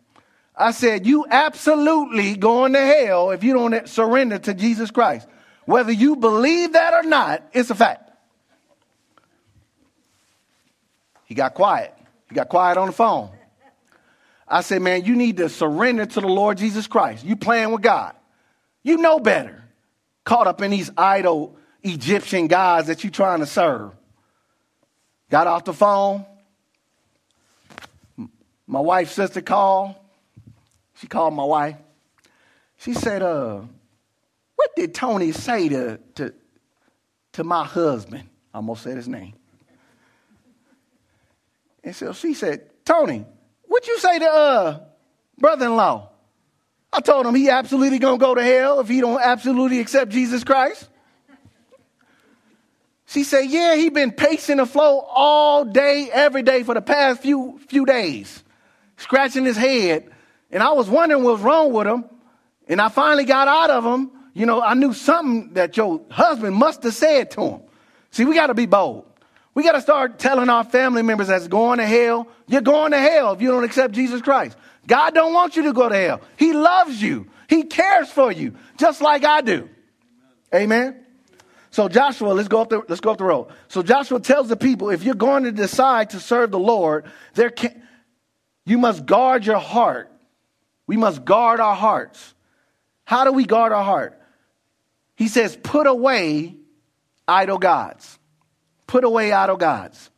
I 0.55 0.71
said, 0.71 1.05
You 1.05 1.25
absolutely 1.29 2.35
going 2.35 2.73
to 2.73 2.79
hell 2.79 3.31
if 3.31 3.43
you 3.43 3.53
don't 3.53 3.87
surrender 3.87 4.39
to 4.39 4.53
Jesus 4.53 4.91
Christ. 4.91 5.27
Whether 5.65 5.91
you 5.91 6.15
believe 6.15 6.73
that 6.73 6.93
or 6.93 7.03
not, 7.03 7.43
it's 7.53 7.69
a 7.69 7.75
fact. 7.75 8.11
He 11.25 11.33
got 11.35 11.53
quiet. 11.53 11.93
He 12.29 12.35
got 12.35 12.49
quiet 12.49 12.77
on 12.77 12.87
the 12.87 12.93
phone. 12.93 13.31
I 14.47 14.61
said, 14.61 14.81
Man, 14.81 15.05
you 15.05 15.15
need 15.15 15.37
to 15.37 15.49
surrender 15.49 16.05
to 16.05 16.21
the 16.21 16.27
Lord 16.27 16.57
Jesus 16.57 16.87
Christ. 16.87 17.25
You 17.25 17.35
playing 17.35 17.71
with 17.71 17.81
God. 17.81 18.13
You 18.83 18.97
know 18.97 19.19
better. 19.19 19.63
Caught 20.23 20.47
up 20.47 20.61
in 20.61 20.71
these 20.71 20.91
idol 20.97 21.57
Egyptian 21.83 22.47
gods 22.47 22.87
that 22.87 23.03
you 23.03 23.09
trying 23.09 23.39
to 23.39 23.45
serve. 23.45 23.91
Got 25.29 25.47
off 25.47 25.65
the 25.65 25.73
phone. 25.73 26.25
My 28.67 28.79
wife's 28.79 29.13
sister 29.13 29.41
called. 29.41 29.95
She 30.95 31.07
called 31.07 31.33
my 31.33 31.43
wife. 31.43 31.77
She 32.77 32.93
said, 32.93 33.21
uh, 33.21 33.61
what 34.55 34.75
did 34.75 34.93
Tony 34.93 35.31
say 35.31 35.69
to, 35.69 35.99
to, 36.15 36.33
to 37.33 37.43
my 37.43 37.63
husband? 37.63 38.29
I 38.53 38.57
almost 38.57 38.83
said 38.83 38.95
his 38.95 39.07
name. 39.07 39.33
And 41.83 41.95
so 41.95 42.13
she 42.13 42.33
said, 42.33 42.69
Tony, 42.85 43.25
what 43.63 43.87
you 43.87 43.99
say 43.99 44.19
to 44.19 44.25
uh, 44.25 44.79
brother-in-law? 45.37 46.09
I 46.93 47.01
told 47.01 47.25
him 47.25 47.35
he 47.35 47.49
absolutely 47.49 47.99
gonna 47.99 48.17
go 48.17 48.33
to 48.35 48.43
hell 48.43 48.79
if 48.79 48.87
he 48.87 49.01
don't 49.01 49.21
absolutely 49.21 49.79
accept 49.79 50.11
Jesus 50.11 50.43
Christ. 50.43 50.87
She 53.15 53.23
said, 53.23 53.45
Yeah, 53.45 53.77
he 53.77 53.89
been 53.89 54.11
pacing 54.11 54.57
the 54.57 54.65
floor 54.65 55.07
all 55.09 55.63
day, 55.63 56.09
every 56.11 56.43
day 56.43 56.63
for 56.63 56.73
the 56.73 56.81
past 56.81 57.21
few 57.21 57.61
few 57.69 57.85
days, 57.85 58.43
scratching 58.97 59.45
his 59.45 59.55
head. 59.55 60.11
And 60.51 60.61
I 60.61 60.73
was 60.73 60.89
wondering 60.89 61.23
what's 61.23 61.41
wrong 61.41 61.71
with 61.71 61.87
him. 61.87 62.03
And 62.67 62.81
I 62.81 62.89
finally 62.89 63.23
got 63.23 63.47
out 63.47 63.69
of 63.69 63.85
him. 63.85 64.11
You 64.33 64.45
know, 64.45 64.61
I 64.61 64.73
knew 64.73 64.91
something 64.91 65.53
that 65.53 65.77
your 65.77 66.01
husband 66.11 66.57
must 66.57 66.83
have 66.83 66.93
said 66.93 67.31
to 67.31 67.41
him. 67.41 67.61
See, 68.11 68.25
we 68.25 68.35
got 68.35 68.47
to 68.47 68.53
be 68.53 68.65
bold. 68.65 69.05
We 69.53 69.63
got 69.63 69.73
to 69.73 69.81
start 69.81 70.19
telling 70.19 70.49
our 70.49 70.65
family 70.65 71.01
members 71.01 71.29
that's 71.29 71.47
going 71.47 71.77
to 71.77 71.85
hell, 71.85 72.27
you're 72.47 72.59
going 72.59 72.91
to 72.91 72.99
hell 72.99 73.31
if 73.31 73.41
you 73.41 73.47
don't 73.47 73.63
accept 73.63 73.93
Jesus 73.93 74.21
Christ. 74.21 74.57
God 74.87 75.13
don't 75.13 75.33
want 75.33 75.55
you 75.55 75.63
to 75.63 75.71
go 75.71 75.87
to 75.87 75.95
hell. 75.95 76.19
He 76.35 76.51
loves 76.51 77.01
you. 77.01 77.27
He 77.47 77.63
cares 77.63 78.09
for 78.09 78.29
you, 78.29 78.55
just 78.75 78.99
like 78.99 79.23
I 79.23 79.39
do. 79.39 79.69
Amen. 80.53 81.04
So 81.75 81.89
Joshua, 81.89 82.29
let's 82.29 82.47
go 82.47 82.61
up 82.61 82.69
the 82.69 82.83
let's 82.87 83.01
go 83.01 83.11
up 83.11 83.17
the 83.17 83.25
road. 83.25 83.47
So 83.67 83.83
Joshua 83.83 84.21
tells 84.21 84.47
the 84.47 84.55
people, 84.55 84.91
if 84.91 85.03
you're 85.03 85.13
going 85.13 85.43
to 85.43 85.51
decide 85.51 86.11
to 86.11 86.21
serve 86.21 86.49
the 86.49 86.57
Lord, 86.57 87.03
there 87.33 87.49
can, 87.49 87.83
you 88.65 88.77
must 88.77 89.05
guard 89.05 89.45
your 89.45 89.59
heart. 89.59 90.09
We 90.87 90.95
must 90.95 91.25
guard 91.25 91.59
our 91.59 91.75
hearts. 91.75 92.33
How 93.03 93.25
do 93.25 93.33
we 93.33 93.43
guard 93.43 93.73
our 93.73 93.83
heart? 93.83 94.17
He 95.17 95.27
says, 95.27 95.57
put 95.57 95.85
away 95.85 96.55
idol 97.27 97.57
gods. 97.57 98.19
Put 98.87 99.03
away 99.03 99.33
idol 99.33 99.57
gods. 99.57 100.09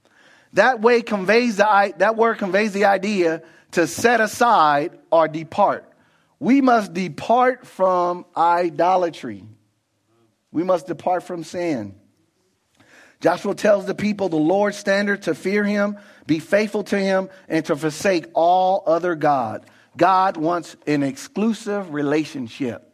That 0.54 0.80
way 0.80 1.02
conveys 1.02 1.58
the 1.58 1.96
that 1.98 2.16
word 2.16 2.38
conveys 2.38 2.74
the 2.74 2.86
idea 2.86 3.42
to 3.72 3.88
set 3.88 4.22
aside 4.22 5.00
or 5.12 5.28
depart. 5.28 5.92
We 6.40 6.62
must 6.62 6.94
depart 6.94 7.66
from 7.66 8.28
idolatry. 8.38 9.44
We 10.58 10.64
must 10.64 10.88
depart 10.88 11.22
from 11.22 11.44
sin. 11.44 11.94
Joshua 13.22 13.54
tells 13.54 13.86
the 13.86 13.94
people 13.94 14.28
the 14.28 14.38
Lord's 14.38 14.76
standard 14.76 15.22
to 15.22 15.36
fear 15.36 15.64
him, 15.64 16.00
be 16.26 16.40
faithful 16.40 16.84
to 16.86 16.98
him, 16.98 17.30
and 17.48 17.64
to 17.66 17.76
forsake 17.76 18.26
all 18.34 18.82
other 18.88 19.14
God. 19.14 19.68
God 19.96 20.36
wants 20.36 20.76
an 20.88 21.04
exclusive 21.04 21.94
relationship. 21.94 22.92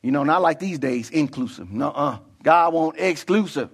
You 0.00 0.12
know, 0.12 0.24
not 0.24 0.40
like 0.40 0.60
these 0.60 0.78
days, 0.78 1.10
inclusive. 1.10 1.70
No, 1.70 1.90
uh. 1.90 2.18
God 2.42 2.72
want 2.72 2.98
exclusive. 2.98 3.68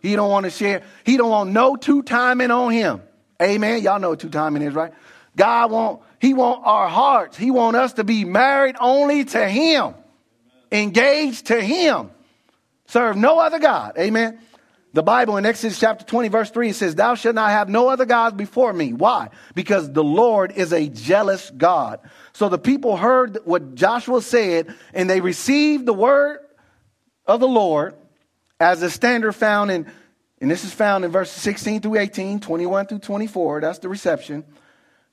He 0.00 0.16
don't 0.16 0.28
want 0.28 0.46
to 0.46 0.50
share. 0.50 0.82
He 1.04 1.16
don't 1.16 1.30
want 1.30 1.50
no 1.50 1.76
two 1.76 2.02
timing 2.02 2.50
on 2.50 2.72
him. 2.72 3.02
Amen. 3.40 3.84
Y'all 3.84 4.00
know 4.00 4.10
what 4.10 4.18
two 4.18 4.30
timing 4.30 4.62
is, 4.62 4.74
right? 4.74 4.92
God 5.36 5.70
want 5.70 6.02
He 6.20 6.34
want 6.34 6.66
our 6.66 6.88
hearts. 6.88 7.36
He 7.36 7.52
want 7.52 7.76
us 7.76 7.92
to 7.92 8.02
be 8.02 8.24
married 8.24 8.74
only 8.80 9.26
to 9.26 9.48
Him, 9.48 9.94
engaged 10.72 11.46
to 11.46 11.60
Him, 11.60 12.10
serve 12.86 13.16
no 13.16 13.38
other 13.38 13.58
God. 13.58 13.96
Amen. 13.98 14.38
The 14.92 15.02
Bible 15.02 15.36
in 15.36 15.44
Exodus 15.44 15.78
chapter 15.78 16.06
20, 16.06 16.28
verse 16.28 16.50
3, 16.50 16.70
it 16.70 16.74
says, 16.74 16.94
Thou 16.94 17.16
shalt 17.16 17.34
not 17.34 17.50
have 17.50 17.68
no 17.68 17.88
other 17.88 18.06
gods 18.06 18.34
before 18.34 18.72
me. 18.72 18.94
Why? 18.94 19.28
Because 19.54 19.92
the 19.92 20.02
Lord 20.02 20.52
is 20.52 20.72
a 20.72 20.88
jealous 20.88 21.50
God. 21.50 22.00
So 22.32 22.48
the 22.48 22.58
people 22.58 22.96
heard 22.96 23.38
what 23.44 23.74
Joshua 23.74 24.22
said, 24.22 24.74
and 24.94 25.10
they 25.10 25.20
received 25.20 25.84
the 25.84 25.92
word 25.92 26.38
of 27.26 27.40
the 27.40 27.48
Lord 27.48 27.94
as 28.58 28.80
a 28.80 28.88
standard 28.88 29.34
found 29.34 29.70
in, 29.70 29.86
and 30.40 30.50
this 30.50 30.64
is 30.64 30.72
found 30.72 31.04
in 31.04 31.10
verses 31.10 31.42
16 31.42 31.82
through 31.82 31.98
18, 31.98 32.40
21 32.40 32.86
through 32.86 33.00
24. 33.00 33.60
That's 33.60 33.80
the 33.80 33.90
reception. 33.90 34.44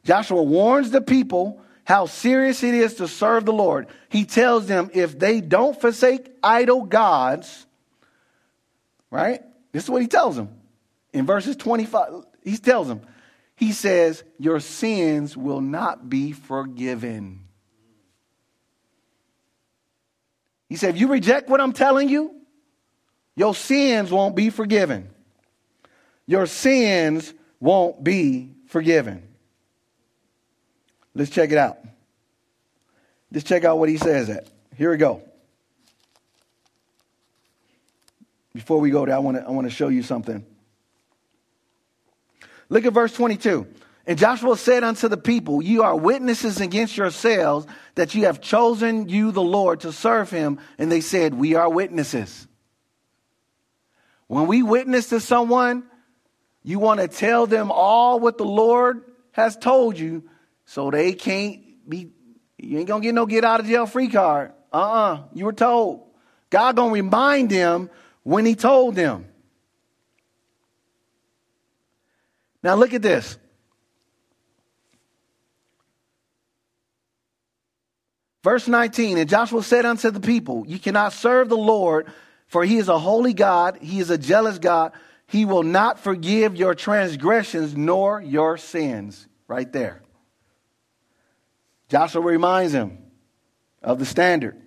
Joshua 0.05 0.43
warns 0.43 0.91
the 0.91 1.01
people 1.01 1.61
how 1.85 2.05
serious 2.05 2.63
it 2.63 2.73
is 2.73 2.95
to 2.95 3.07
serve 3.07 3.45
the 3.45 3.53
Lord. 3.53 3.87
He 4.09 4.25
tells 4.25 4.67
them 4.67 4.89
if 4.93 5.17
they 5.17 5.41
don't 5.41 5.79
forsake 5.79 6.31
idol 6.41 6.83
gods, 6.83 7.65
right? 9.11 9.41
This 9.71 9.83
is 9.83 9.89
what 9.89 10.01
he 10.01 10.07
tells 10.07 10.35
them. 10.35 10.49
In 11.11 11.25
verses 11.25 11.55
25, 11.57 12.25
he 12.43 12.57
tells 12.57 12.87
them, 12.87 13.01
he 13.55 13.71
says, 13.71 14.23
Your 14.39 14.59
sins 14.59 15.37
will 15.37 15.61
not 15.61 16.09
be 16.09 16.31
forgiven. 16.31 17.41
He 20.69 20.75
said, 20.75 20.95
If 20.95 21.01
you 21.01 21.07
reject 21.07 21.49
what 21.49 21.61
I'm 21.61 21.73
telling 21.73 22.09
you, 22.09 22.33
your 23.35 23.53
sins 23.55 24.11
won't 24.11 24.35
be 24.35 24.49
forgiven. 24.49 25.09
Your 26.25 26.45
sins 26.45 27.33
won't 27.59 28.03
be 28.03 28.51
forgiven. 28.67 29.27
Let's 31.15 31.29
check 31.29 31.51
it 31.51 31.57
out. 31.57 31.77
Let's 33.31 33.45
check 33.45 33.63
out 33.63 33.77
what 33.77 33.89
he 33.89 33.97
says 33.97 34.29
at. 34.29 34.47
Here 34.77 34.91
we 34.91 34.97
go. 34.97 35.21
Before 38.53 38.79
we 38.79 38.91
go 38.91 39.05
there, 39.05 39.15
I 39.15 39.19
want 39.19 39.37
to 39.37 39.43
I 39.43 39.51
want 39.51 39.67
to 39.67 39.73
show 39.73 39.87
you 39.87 40.03
something. 40.03 40.45
Look 42.69 42.85
at 42.85 42.93
verse 42.93 43.13
22. 43.13 43.67
And 44.05 44.17
Joshua 44.17 44.57
said 44.57 44.83
unto 44.83 45.07
the 45.07 45.17
people, 45.17 45.61
You 45.61 45.83
are 45.83 45.95
witnesses 45.95 46.59
against 46.59 46.97
yourselves 46.97 47.65
that 47.95 48.15
you 48.15 48.25
have 48.25 48.41
chosen 48.41 49.07
you, 49.09 49.31
the 49.31 49.41
Lord, 49.41 49.81
to 49.81 49.91
serve 49.91 50.29
him. 50.29 50.59
And 50.77 50.91
they 50.91 51.01
said, 51.01 51.33
We 51.33 51.55
are 51.55 51.69
witnesses. 51.69 52.47
When 54.27 54.47
we 54.47 54.63
witness 54.63 55.09
to 55.09 55.19
someone, 55.19 55.83
you 56.63 56.79
want 56.79 56.99
to 56.99 57.07
tell 57.07 57.45
them 57.45 57.71
all 57.71 58.19
what 58.19 58.37
the 58.37 58.45
Lord 58.45 59.03
has 59.31 59.55
told 59.55 59.97
you 59.97 60.23
so 60.65 60.91
they 60.91 61.13
can't 61.13 61.87
be, 61.87 62.11
you 62.57 62.79
ain't 62.79 62.87
going 62.87 63.01
to 63.01 63.05
get 63.05 63.15
no 63.15 63.25
get 63.25 63.43
out 63.43 63.59
of 63.59 63.65
jail 63.65 63.85
free 63.85 64.09
card. 64.09 64.53
Uh 64.71 64.77
uh-uh, 64.77 65.13
uh 65.13 65.23
you 65.33 65.45
were 65.45 65.53
told. 65.53 66.07
God 66.49 66.75
going 66.75 66.89
to 66.89 66.93
remind 66.93 67.49
them 67.49 67.89
when 68.23 68.45
he 68.45 68.55
told 68.55 68.95
them. 68.95 69.25
Now 72.61 72.75
look 72.75 72.93
at 72.93 73.01
this. 73.01 73.37
Verse 78.43 78.67
19, 78.67 79.17
and 79.17 79.29
Joshua 79.29 79.63
said 79.63 79.85
unto 79.85 80.11
the 80.11 80.19
people, 80.19 80.65
You 80.67 80.77
cannot 80.77 81.13
serve 81.13 81.47
the 81.47 81.57
Lord, 81.57 82.07
for 82.47 82.65
he 82.65 82.77
is 82.77 82.89
a 82.89 82.99
holy 82.99 83.33
God, 83.33 83.79
he 83.81 83.99
is 83.99 84.09
a 84.09 84.17
jealous 84.17 84.59
God. 84.59 84.91
He 85.27 85.45
will 85.45 85.63
not 85.63 85.97
forgive 85.99 86.55
your 86.55 86.75
transgressions 86.75 87.75
nor 87.75 88.21
your 88.21 88.57
sins. 88.57 89.27
Right 89.47 89.71
there. 89.71 90.02
Joshua 91.93 92.23
reminds 92.23 92.73
him 92.73 92.97
of 93.83 93.99
the 93.99 94.05
standard. 94.05 94.59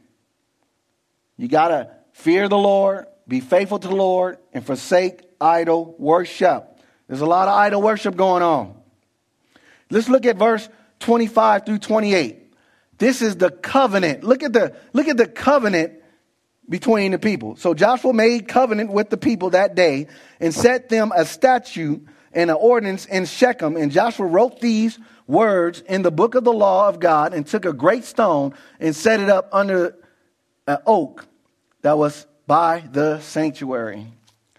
You 1.37 1.49
got 1.49 1.69
to 1.69 1.91
fear 2.13 2.49
the 2.49 2.57
Lord, 2.57 3.07
be 3.27 3.41
faithful 3.41 3.81
to 3.81 3.89
the 3.89 3.97
Lord, 3.97 4.39
and 4.53 4.65
forsake 4.65 5.23
idol 5.41 5.97
worship. 5.99 6.79
There's 7.09 7.23
a 7.23 7.27
lot 7.27 7.49
of 7.49 7.55
idol 7.55 7.83
worship 7.83 8.15
going 8.15 8.45
on. 8.45 8.77
Let's 9.91 10.09
look 10.09 10.25
at 10.25 10.37
verse 10.37 10.69
25 11.01 11.67
through 11.67 11.79
28. 11.81 12.55
This 12.99 13.21
is 13.21 13.35
the 13.35 13.51
covenant. 13.51 14.23
Look 14.23 14.45
at 14.45 14.53
the, 14.53 14.77
look 14.93 15.09
at 15.09 15.17
the 15.17 15.27
covenant 15.27 15.95
between 16.69 17.11
the 17.11 17.19
people. 17.19 17.57
So 17.57 17.75
Joshua 17.75 18.13
made 18.13 18.47
covenant 18.47 18.93
with 18.93 19.11
the 19.11 19.17
people 19.17 19.51
that 19.51 19.75
day 19.75 20.07
and 20.39 20.55
set 20.55 20.91
them 20.91 21.13
a 21.13 21.25
statute 21.25 22.07
and 22.33 22.51
an 22.51 22.57
ordinance 22.57 23.05
in 23.05 23.27
Shechem. 23.27 23.77
And 23.77 23.91
Joshua 23.91 24.27
wrote 24.27 24.61
these 24.61 24.97
words 25.27 25.81
in 25.81 26.03
the 26.03 26.11
book 26.11 26.35
of 26.35 26.45
the 26.45 26.53
law 26.53 26.89
of 26.89 27.01
God 27.01 27.35
and 27.35 27.47
took 27.47 27.65
a 27.65 27.73
great 27.73 28.05
stone 28.05 28.55
and 28.79 28.95
set 28.95 29.21
it 29.21 29.29
up 29.29 29.49
under 29.53 29.97
an 30.67 30.79
oak 30.87 31.27
that 31.83 31.99
was 31.99 32.27
by 32.47 32.85
the 32.93 33.21
sanctuary. 33.21 34.07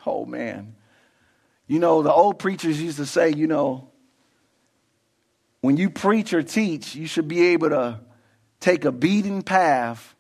Oh, 0.06 0.26
man. 0.26 0.76
You 1.68 1.80
know, 1.80 2.02
the 2.02 2.12
old 2.12 2.40
preachers 2.40 2.82
used 2.82 2.98
to 2.98 3.06
say, 3.06 3.32
you 3.32 3.48
know, 3.48 3.90
when 5.62 5.78
you 5.78 5.90
preach 5.90 6.34
or 6.34 6.44
teach, 6.44 6.96
you 6.96 7.08
should 7.08 7.28
be 7.28 7.48
able 7.48 7.70
to 7.70 8.00
take 8.60 8.86
a 8.86 8.92
beaten 8.92 9.42
path 9.42 10.16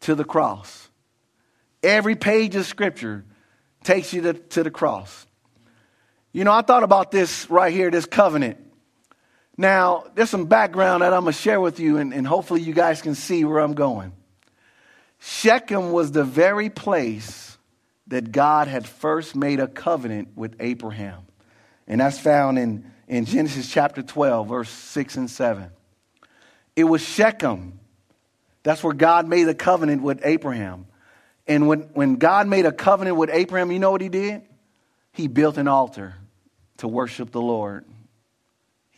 to 0.00 0.14
the 0.14 0.24
cross. 0.24 0.88
Every 1.82 2.14
page 2.14 2.54
of 2.54 2.66
scripture 2.66 3.24
takes 3.82 4.12
you 4.12 4.22
to, 4.22 4.32
to 4.34 4.62
the 4.62 4.70
cross. 4.70 5.26
You 6.32 6.44
know, 6.44 6.52
I 6.52 6.62
thought 6.62 6.82
about 6.82 7.10
this 7.10 7.50
right 7.50 7.72
here, 7.72 7.90
this 7.90 8.06
covenant. 8.06 8.58
Now, 9.62 10.06
there's 10.16 10.28
some 10.28 10.46
background 10.46 11.04
that 11.04 11.12
I'm 11.12 11.22
going 11.22 11.32
to 11.32 11.38
share 11.38 11.60
with 11.60 11.78
you, 11.78 11.98
and, 11.98 12.12
and 12.12 12.26
hopefully 12.26 12.62
you 12.62 12.74
guys 12.74 13.00
can 13.00 13.14
see 13.14 13.44
where 13.44 13.60
I'm 13.60 13.74
going. 13.74 14.12
Shechem 15.20 15.92
was 15.92 16.10
the 16.10 16.24
very 16.24 16.68
place 16.68 17.56
that 18.08 18.32
God 18.32 18.66
had 18.66 18.88
first 18.88 19.36
made 19.36 19.60
a 19.60 19.68
covenant 19.68 20.30
with 20.34 20.56
Abraham. 20.58 21.20
And 21.86 22.00
that's 22.00 22.18
found 22.18 22.58
in, 22.58 22.90
in 23.06 23.24
Genesis 23.24 23.70
chapter 23.70 24.02
12, 24.02 24.48
verse 24.48 24.68
6 24.68 25.16
and 25.16 25.30
7. 25.30 25.70
It 26.74 26.82
was 26.82 27.00
Shechem. 27.00 27.78
That's 28.64 28.82
where 28.82 28.94
God 28.94 29.28
made 29.28 29.46
a 29.46 29.54
covenant 29.54 30.02
with 30.02 30.22
Abraham. 30.24 30.86
And 31.46 31.68
when, 31.68 31.82
when 31.92 32.16
God 32.16 32.48
made 32.48 32.66
a 32.66 32.72
covenant 32.72 33.16
with 33.16 33.30
Abraham, 33.32 33.70
you 33.70 33.78
know 33.78 33.92
what 33.92 34.00
he 34.00 34.08
did? 34.08 34.42
He 35.12 35.28
built 35.28 35.56
an 35.56 35.68
altar 35.68 36.16
to 36.78 36.88
worship 36.88 37.30
the 37.30 37.40
Lord 37.40 37.84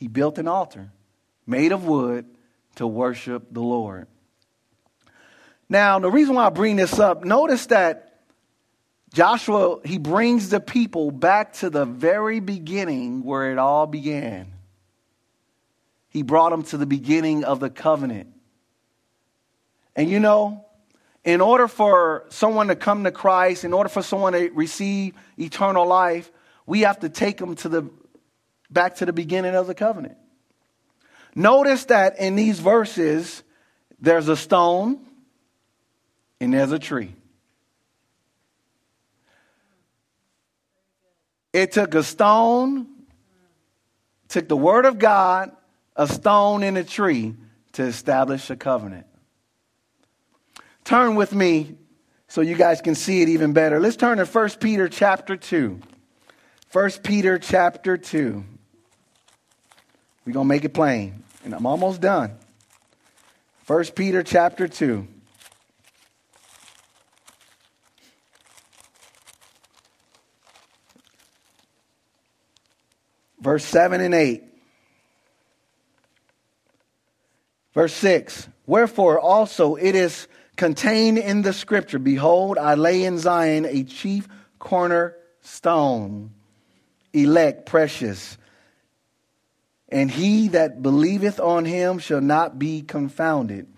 he 0.04 0.08
built 0.08 0.36
an 0.36 0.46
altar 0.46 0.90
made 1.46 1.72
of 1.72 1.86
wood 1.86 2.26
to 2.74 2.86
worship 2.86 3.46
the 3.50 3.62
Lord. 3.62 4.06
Now, 5.66 5.98
the 5.98 6.10
reason 6.10 6.34
why 6.34 6.44
I 6.44 6.50
bring 6.50 6.76
this 6.76 6.98
up, 6.98 7.24
notice 7.24 7.64
that 7.68 8.20
Joshua, 9.14 9.78
he 9.82 9.96
brings 9.96 10.50
the 10.50 10.60
people 10.60 11.10
back 11.10 11.54
to 11.54 11.70
the 11.70 11.86
very 11.86 12.38
beginning 12.40 13.24
where 13.24 13.50
it 13.50 13.56
all 13.56 13.86
began. 13.86 14.52
He 16.10 16.20
brought 16.20 16.50
them 16.50 16.64
to 16.64 16.76
the 16.76 16.84
beginning 16.84 17.44
of 17.44 17.60
the 17.60 17.70
covenant. 17.70 18.28
And 19.96 20.10
you 20.10 20.20
know, 20.20 20.66
in 21.24 21.40
order 21.40 21.66
for 21.66 22.26
someone 22.28 22.68
to 22.68 22.76
come 22.76 23.04
to 23.04 23.10
Christ, 23.10 23.64
in 23.64 23.72
order 23.72 23.88
for 23.88 24.02
someone 24.02 24.34
to 24.34 24.50
receive 24.50 25.14
eternal 25.38 25.86
life, 25.86 26.30
we 26.66 26.82
have 26.82 27.00
to 27.00 27.08
take 27.08 27.38
them 27.38 27.54
to 27.54 27.70
the 27.70 27.90
back 28.74 28.96
to 28.96 29.06
the 29.06 29.12
beginning 29.12 29.54
of 29.54 29.66
the 29.66 29.74
covenant. 29.74 30.18
Notice 31.34 31.86
that 31.86 32.18
in 32.18 32.36
these 32.36 32.60
verses, 32.60 33.42
there's 34.00 34.28
a 34.28 34.36
stone 34.36 34.98
and 36.40 36.52
there's 36.52 36.72
a 36.72 36.78
tree. 36.78 37.14
It 41.52 41.72
took 41.72 41.94
a 41.94 42.02
stone, 42.02 42.88
took 44.28 44.48
the 44.48 44.56
word 44.56 44.86
of 44.86 44.98
God, 44.98 45.52
a 45.96 46.08
stone, 46.08 46.64
and 46.64 46.76
a 46.76 46.84
tree 46.84 47.34
to 47.72 47.84
establish 47.84 48.50
a 48.50 48.56
covenant. 48.56 49.06
Turn 50.84 51.14
with 51.14 51.32
me 51.32 51.76
so 52.26 52.40
you 52.40 52.56
guys 52.56 52.80
can 52.80 52.96
see 52.96 53.22
it 53.22 53.28
even 53.28 53.52
better. 53.52 53.78
Let's 53.78 53.96
turn 53.96 54.18
to 54.18 54.24
1 54.24 54.50
Peter 54.60 54.88
chapter 54.88 55.36
2. 55.36 55.80
1 56.72 56.90
Peter 57.04 57.38
chapter 57.38 57.96
2. 57.96 58.44
We're 60.24 60.32
going 60.32 60.46
to 60.46 60.48
make 60.48 60.64
it 60.64 60.74
plain. 60.74 61.22
And 61.44 61.54
I'm 61.54 61.66
almost 61.66 62.00
done. 62.00 62.38
1 63.66 63.84
Peter 63.94 64.22
chapter 64.22 64.68
2. 64.68 65.06
Verse 73.40 73.64
7 73.64 74.00
and 74.00 74.14
8. 74.14 74.42
Verse 77.74 77.92
6 77.94 78.48
Wherefore 78.66 79.20
also 79.20 79.74
it 79.74 79.94
is 79.94 80.28
contained 80.56 81.18
in 81.18 81.42
the 81.42 81.52
scripture 81.52 81.98
Behold, 81.98 82.56
I 82.56 82.74
lay 82.74 83.04
in 83.04 83.18
Zion 83.18 83.66
a 83.66 83.84
chief 83.84 84.28
cornerstone, 84.58 86.30
elect, 87.12 87.66
precious. 87.66 88.38
And 89.94 90.10
he 90.10 90.48
that 90.48 90.82
believeth 90.82 91.38
on 91.38 91.64
him 91.64 92.00
shall 92.00 92.20
not 92.20 92.58
be 92.58 92.82
confounded. 92.82 93.68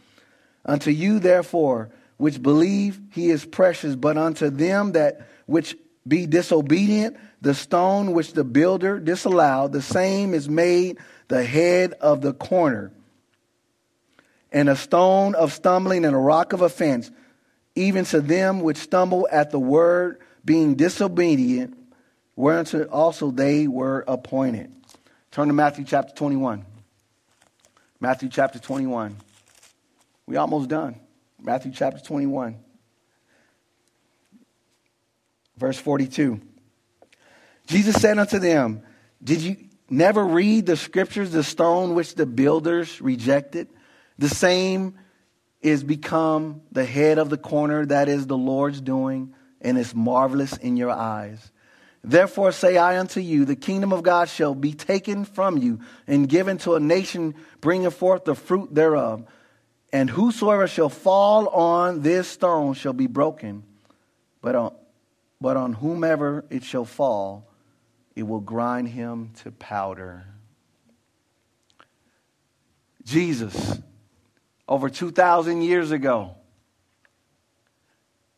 Unto 0.64 0.90
you, 0.90 1.18
therefore, 1.18 1.90
which 2.16 2.42
believe, 2.42 2.98
he 3.12 3.28
is 3.28 3.44
precious, 3.44 3.94
but 3.94 4.16
unto 4.16 4.48
them 4.48 4.92
that 4.92 5.28
which 5.44 5.76
be 6.08 6.24
disobedient, 6.24 7.18
the 7.42 7.52
stone 7.52 8.12
which 8.12 8.32
the 8.32 8.44
builder 8.44 8.98
disallowed, 8.98 9.72
the 9.72 9.82
same 9.82 10.32
is 10.32 10.48
made 10.48 10.96
the 11.28 11.44
head 11.44 11.92
of 12.00 12.22
the 12.22 12.32
corner, 12.32 12.92
and 14.50 14.70
a 14.70 14.76
stone 14.76 15.34
of 15.34 15.52
stumbling 15.52 16.06
and 16.06 16.16
a 16.16 16.18
rock 16.18 16.54
of 16.54 16.62
offense, 16.62 17.10
even 17.74 18.06
to 18.06 18.22
them 18.22 18.60
which 18.60 18.78
stumble 18.78 19.28
at 19.30 19.50
the 19.50 19.60
word, 19.60 20.18
being 20.46 20.76
disobedient, 20.76 21.76
whereunto 22.36 22.84
also 22.84 23.30
they 23.30 23.68
were 23.68 24.02
appointed. 24.08 24.72
Turn 25.36 25.48
to 25.48 25.52
Matthew 25.52 25.84
chapter 25.84 26.14
21. 26.14 26.64
Matthew 28.00 28.30
chapter 28.30 28.58
21. 28.58 29.18
We 30.24 30.38
almost 30.38 30.70
done. 30.70 30.98
Matthew 31.38 31.72
chapter 31.74 32.00
21. 32.02 32.56
Verse 35.58 35.78
42. 35.78 36.40
Jesus 37.66 37.96
said 37.96 38.18
unto 38.18 38.38
them, 38.38 38.80
Did 39.22 39.42
you 39.42 39.58
never 39.90 40.24
read 40.24 40.64
the 40.64 40.74
scriptures, 40.74 41.32
the 41.32 41.44
stone 41.44 41.94
which 41.94 42.14
the 42.14 42.24
builders 42.24 43.02
rejected? 43.02 43.68
The 44.16 44.30
same 44.30 44.94
is 45.60 45.84
become 45.84 46.62
the 46.72 46.86
head 46.86 47.18
of 47.18 47.28
the 47.28 47.36
corner, 47.36 47.84
that 47.84 48.08
is 48.08 48.26
the 48.26 48.38
Lord's 48.38 48.80
doing, 48.80 49.34
and 49.60 49.76
is 49.76 49.94
marvelous 49.94 50.56
in 50.56 50.78
your 50.78 50.92
eyes. 50.92 51.50
Therefore 52.06 52.52
say 52.52 52.76
I 52.76 53.00
unto 53.00 53.18
you, 53.18 53.44
the 53.44 53.56
kingdom 53.56 53.92
of 53.92 54.04
God 54.04 54.28
shall 54.28 54.54
be 54.54 54.72
taken 54.72 55.24
from 55.24 55.58
you 55.58 55.80
and 56.06 56.28
given 56.28 56.56
to 56.58 56.76
a 56.76 56.80
nation 56.80 57.34
bringing 57.60 57.90
forth 57.90 58.24
the 58.24 58.36
fruit 58.36 58.72
thereof. 58.72 59.24
And 59.92 60.08
whosoever 60.08 60.68
shall 60.68 60.88
fall 60.88 61.48
on 61.48 62.02
this 62.02 62.28
stone 62.28 62.74
shall 62.74 62.92
be 62.92 63.08
broken, 63.08 63.64
but 64.40 64.54
on, 64.54 64.74
but 65.40 65.56
on 65.56 65.72
whomever 65.72 66.44
it 66.48 66.62
shall 66.62 66.84
fall, 66.84 67.50
it 68.14 68.22
will 68.22 68.40
grind 68.40 68.88
him 68.88 69.32
to 69.42 69.50
powder. 69.50 70.26
Jesus, 73.04 73.80
over 74.68 74.88
2,000 74.88 75.62
years 75.62 75.90
ago, 75.90 76.36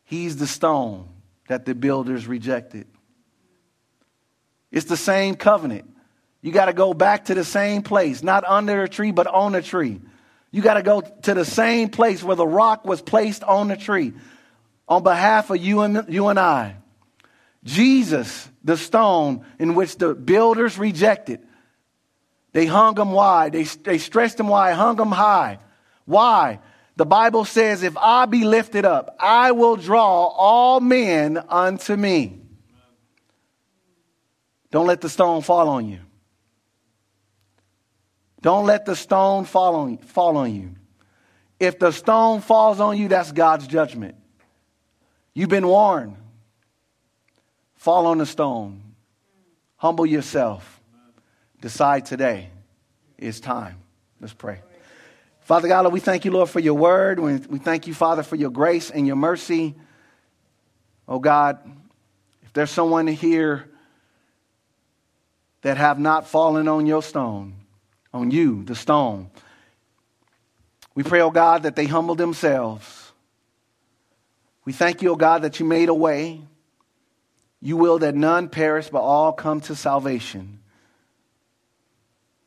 he's 0.04 0.38
the 0.38 0.46
stone 0.46 1.08
that 1.48 1.66
the 1.66 1.74
builders 1.74 2.26
rejected. 2.26 2.86
It's 4.70 4.86
the 4.86 4.96
same 4.96 5.34
covenant. 5.34 5.90
You 6.40 6.52
got 6.52 6.66
to 6.66 6.72
go 6.72 6.94
back 6.94 7.26
to 7.26 7.34
the 7.34 7.44
same 7.44 7.82
place, 7.82 8.22
not 8.22 8.44
under 8.44 8.82
a 8.82 8.88
tree, 8.88 9.10
but 9.10 9.26
on 9.26 9.54
a 9.54 9.62
tree. 9.62 10.00
You 10.50 10.62
got 10.62 10.74
to 10.74 10.82
go 10.82 11.00
to 11.00 11.34
the 11.34 11.44
same 11.44 11.88
place 11.88 12.22
where 12.22 12.36
the 12.36 12.46
rock 12.46 12.84
was 12.84 13.02
placed 13.02 13.42
on 13.42 13.68
the 13.68 13.76
tree 13.76 14.14
on 14.88 15.02
behalf 15.02 15.50
of 15.50 15.58
you 15.58 15.80
and, 15.80 16.04
you 16.08 16.28
and 16.28 16.38
I. 16.38 16.76
Jesus, 17.64 18.48
the 18.64 18.76
stone 18.76 19.44
in 19.58 19.74
which 19.74 19.96
the 19.96 20.14
builders 20.14 20.78
rejected, 20.78 21.40
they 22.52 22.66
hung 22.66 22.96
him 22.96 23.12
wide. 23.12 23.52
They, 23.52 23.64
they 23.64 23.98
stretched 23.98 24.40
him 24.40 24.48
wide, 24.48 24.74
hung 24.74 24.98
him 24.98 25.12
high. 25.12 25.58
Why? 26.06 26.60
The 26.96 27.04
Bible 27.04 27.44
says, 27.44 27.82
if 27.82 27.96
I 27.96 28.26
be 28.26 28.44
lifted 28.44 28.84
up, 28.84 29.16
I 29.20 29.52
will 29.52 29.76
draw 29.76 30.26
all 30.26 30.80
men 30.80 31.38
unto 31.48 31.94
me. 31.94 32.40
Don't 34.70 34.86
let 34.86 35.00
the 35.00 35.08
stone 35.08 35.42
fall 35.42 35.68
on 35.68 35.88
you. 35.88 36.00
Don't 38.40 38.66
let 38.66 38.84
the 38.84 38.94
stone 38.94 39.44
fall 39.44 39.74
on, 39.76 39.98
fall 39.98 40.36
on 40.36 40.54
you. 40.54 40.70
If 41.58 41.78
the 41.78 41.90
stone 41.90 42.40
falls 42.40 42.78
on 42.78 42.96
you, 42.96 43.08
that's 43.08 43.32
God's 43.32 43.66
judgment. 43.66 44.14
You've 45.34 45.48
been 45.48 45.66
warned. 45.66 46.16
Fall 47.74 48.06
on 48.06 48.18
the 48.18 48.26
stone. 48.26 48.82
Humble 49.76 50.06
yourself. 50.06 50.80
Decide 51.60 52.06
today. 52.06 52.50
It's 53.16 53.40
time. 53.40 53.78
Let's 54.20 54.34
pray. 54.34 54.60
Father 55.40 55.66
God, 55.66 55.92
we 55.92 56.00
thank 56.00 56.24
you, 56.24 56.30
Lord, 56.30 56.50
for 56.50 56.60
your 56.60 56.74
word. 56.74 57.18
We 57.18 57.58
thank 57.58 57.86
you, 57.86 57.94
Father, 57.94 58.22
for 58.22 58.36
your 58.36 58.50
grace 58.50 58.90
and 58.90 59.06
your 59.06 59.16
mercy. 59.16 59.74
Oh 61.08 61.18
God, 61.18 61.58
if 62.42 62.52
there's 62.52 62.70
someone 62.70 63.06
here 63.06 63.68
that 65.62 65.76
have 65.76 65.98
not 65.98 66.26
fallen 66.26 66.68
on 66.68 66.86
your 66.86 67.02
stone, 67.02 67.54
on 68.12 68.30
you, 68.30 68.64
the 68.64 68.74
stone. 68.74 69.30
We 70.94 71.02
pray, 71.02 71.20
oh 71.20 71.30
God, 71.30 71.62
that 71.62 71.76
they 71.76 71.86
humble 71.86 72.14
themselves. 72.14 73.12
We 74.64 74.72
thank 74.72 75.02
you, 75.02 75.12
oh 75.12 75.16
God, 75.16 75.42
that 75.42 75.60
you 75.60 75.66
made 75.66 75.88
a 75.88 75.94
way. 75.94 76.42
You 77.60 77.76
will 77.76 77.98
that 78.00 78.14
none 78.14 78.48
perish, 78.48 78.88
but 78.88 79.00
all 79.00 79.32
come 79.32 79.60
to 79.62 79.74
salvation. 79.74 80.60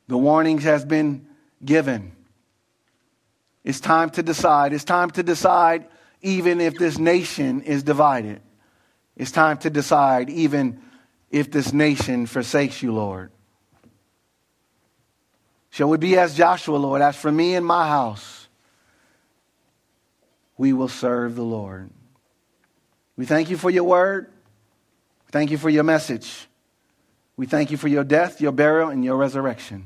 The 0.07 0.17
warnings 0.17 0.63
has 0.63 0.85
been 0.85 1.27
given. 1.63 2.13
It's 3.63 3.79
time 3.79 4.09
to 4.11 4.23
decide. 4.23 4.73
It's 4.73 4.83
time 4.83 5.09
to 5.11 5.23
decide 5.23 5.85
even 6.21 6.61
if 6.61 6.77
this 6.77 6.97
nation 6.97 7.61
is 7.61 7.83
divided. 7.83 8.41
It's 9.15 9.31
time 9.31 9.57
to 9.59 9.69
decide 9.69 10.29
even 10.29 10.81
if 11.31 11.49
this 11.49 11.73
nation 11.73 12.25
forsakes 12.25 12.83
you, 12.83 12.93
Lord. 12.93 13.31
Shall 15.69 15.89
we 15.89 15.97
be 15.97 16.17
as 16.17 16.35
Joshua, 16.35 16.75
Lord? 16.75 17.01
As 17.01 17.15
for 17.15 17.31
me 17.31 17.55
and 17.55 17.65
my 17.65 17.87
house, 17.87 18.49
we 20.57 20.73
will 20.73 20.89
serve 20.89 21.35
the 21.35 21.43
Lord. 21.43 21.89
We 23.15 23.25
thank 23.25 23.49
you 23.49 23.57
for 23.57 23.69
your 23.69 23.85
word. 23.85 24.29
Thank 25.31 25.49
you 25.49 25.57
for 25.57 25.69
your 25.69 25.85
message. 25.85 26.47
We 27.37 27.45
thank 27.45 27.71
you 27.71 27.77
for 27.77 27.87
your 27.87 28.03
death, 28.03 28.41
your 28.41 28.51
burial, 28.51 28.89
and 28.89 29.03
your 29.03 29.15
resurrection. 29.15 29.85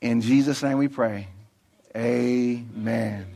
In 0.00 0.20
Jesus' 0.20 0.62
name 0.62 0.78
we 0.78 0.86
pray. 0.86 1.26
Amen. 1.96 3.26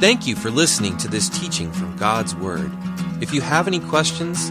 Thank 0.00 0.26
you 0.26 0.36
for 0.36 0.50
listening 0.50 0.96
to 0.98 1.08
this 1.08 1.28
teaching 1.28 1.70
from 1.70 1.96
God's 1.96 2.34
Word. 2.34 2.72
If 3.20 3.34
you 3.34 3.40
have 3.42 3.66
any 3.66 3.80
questions, 3.80 4.50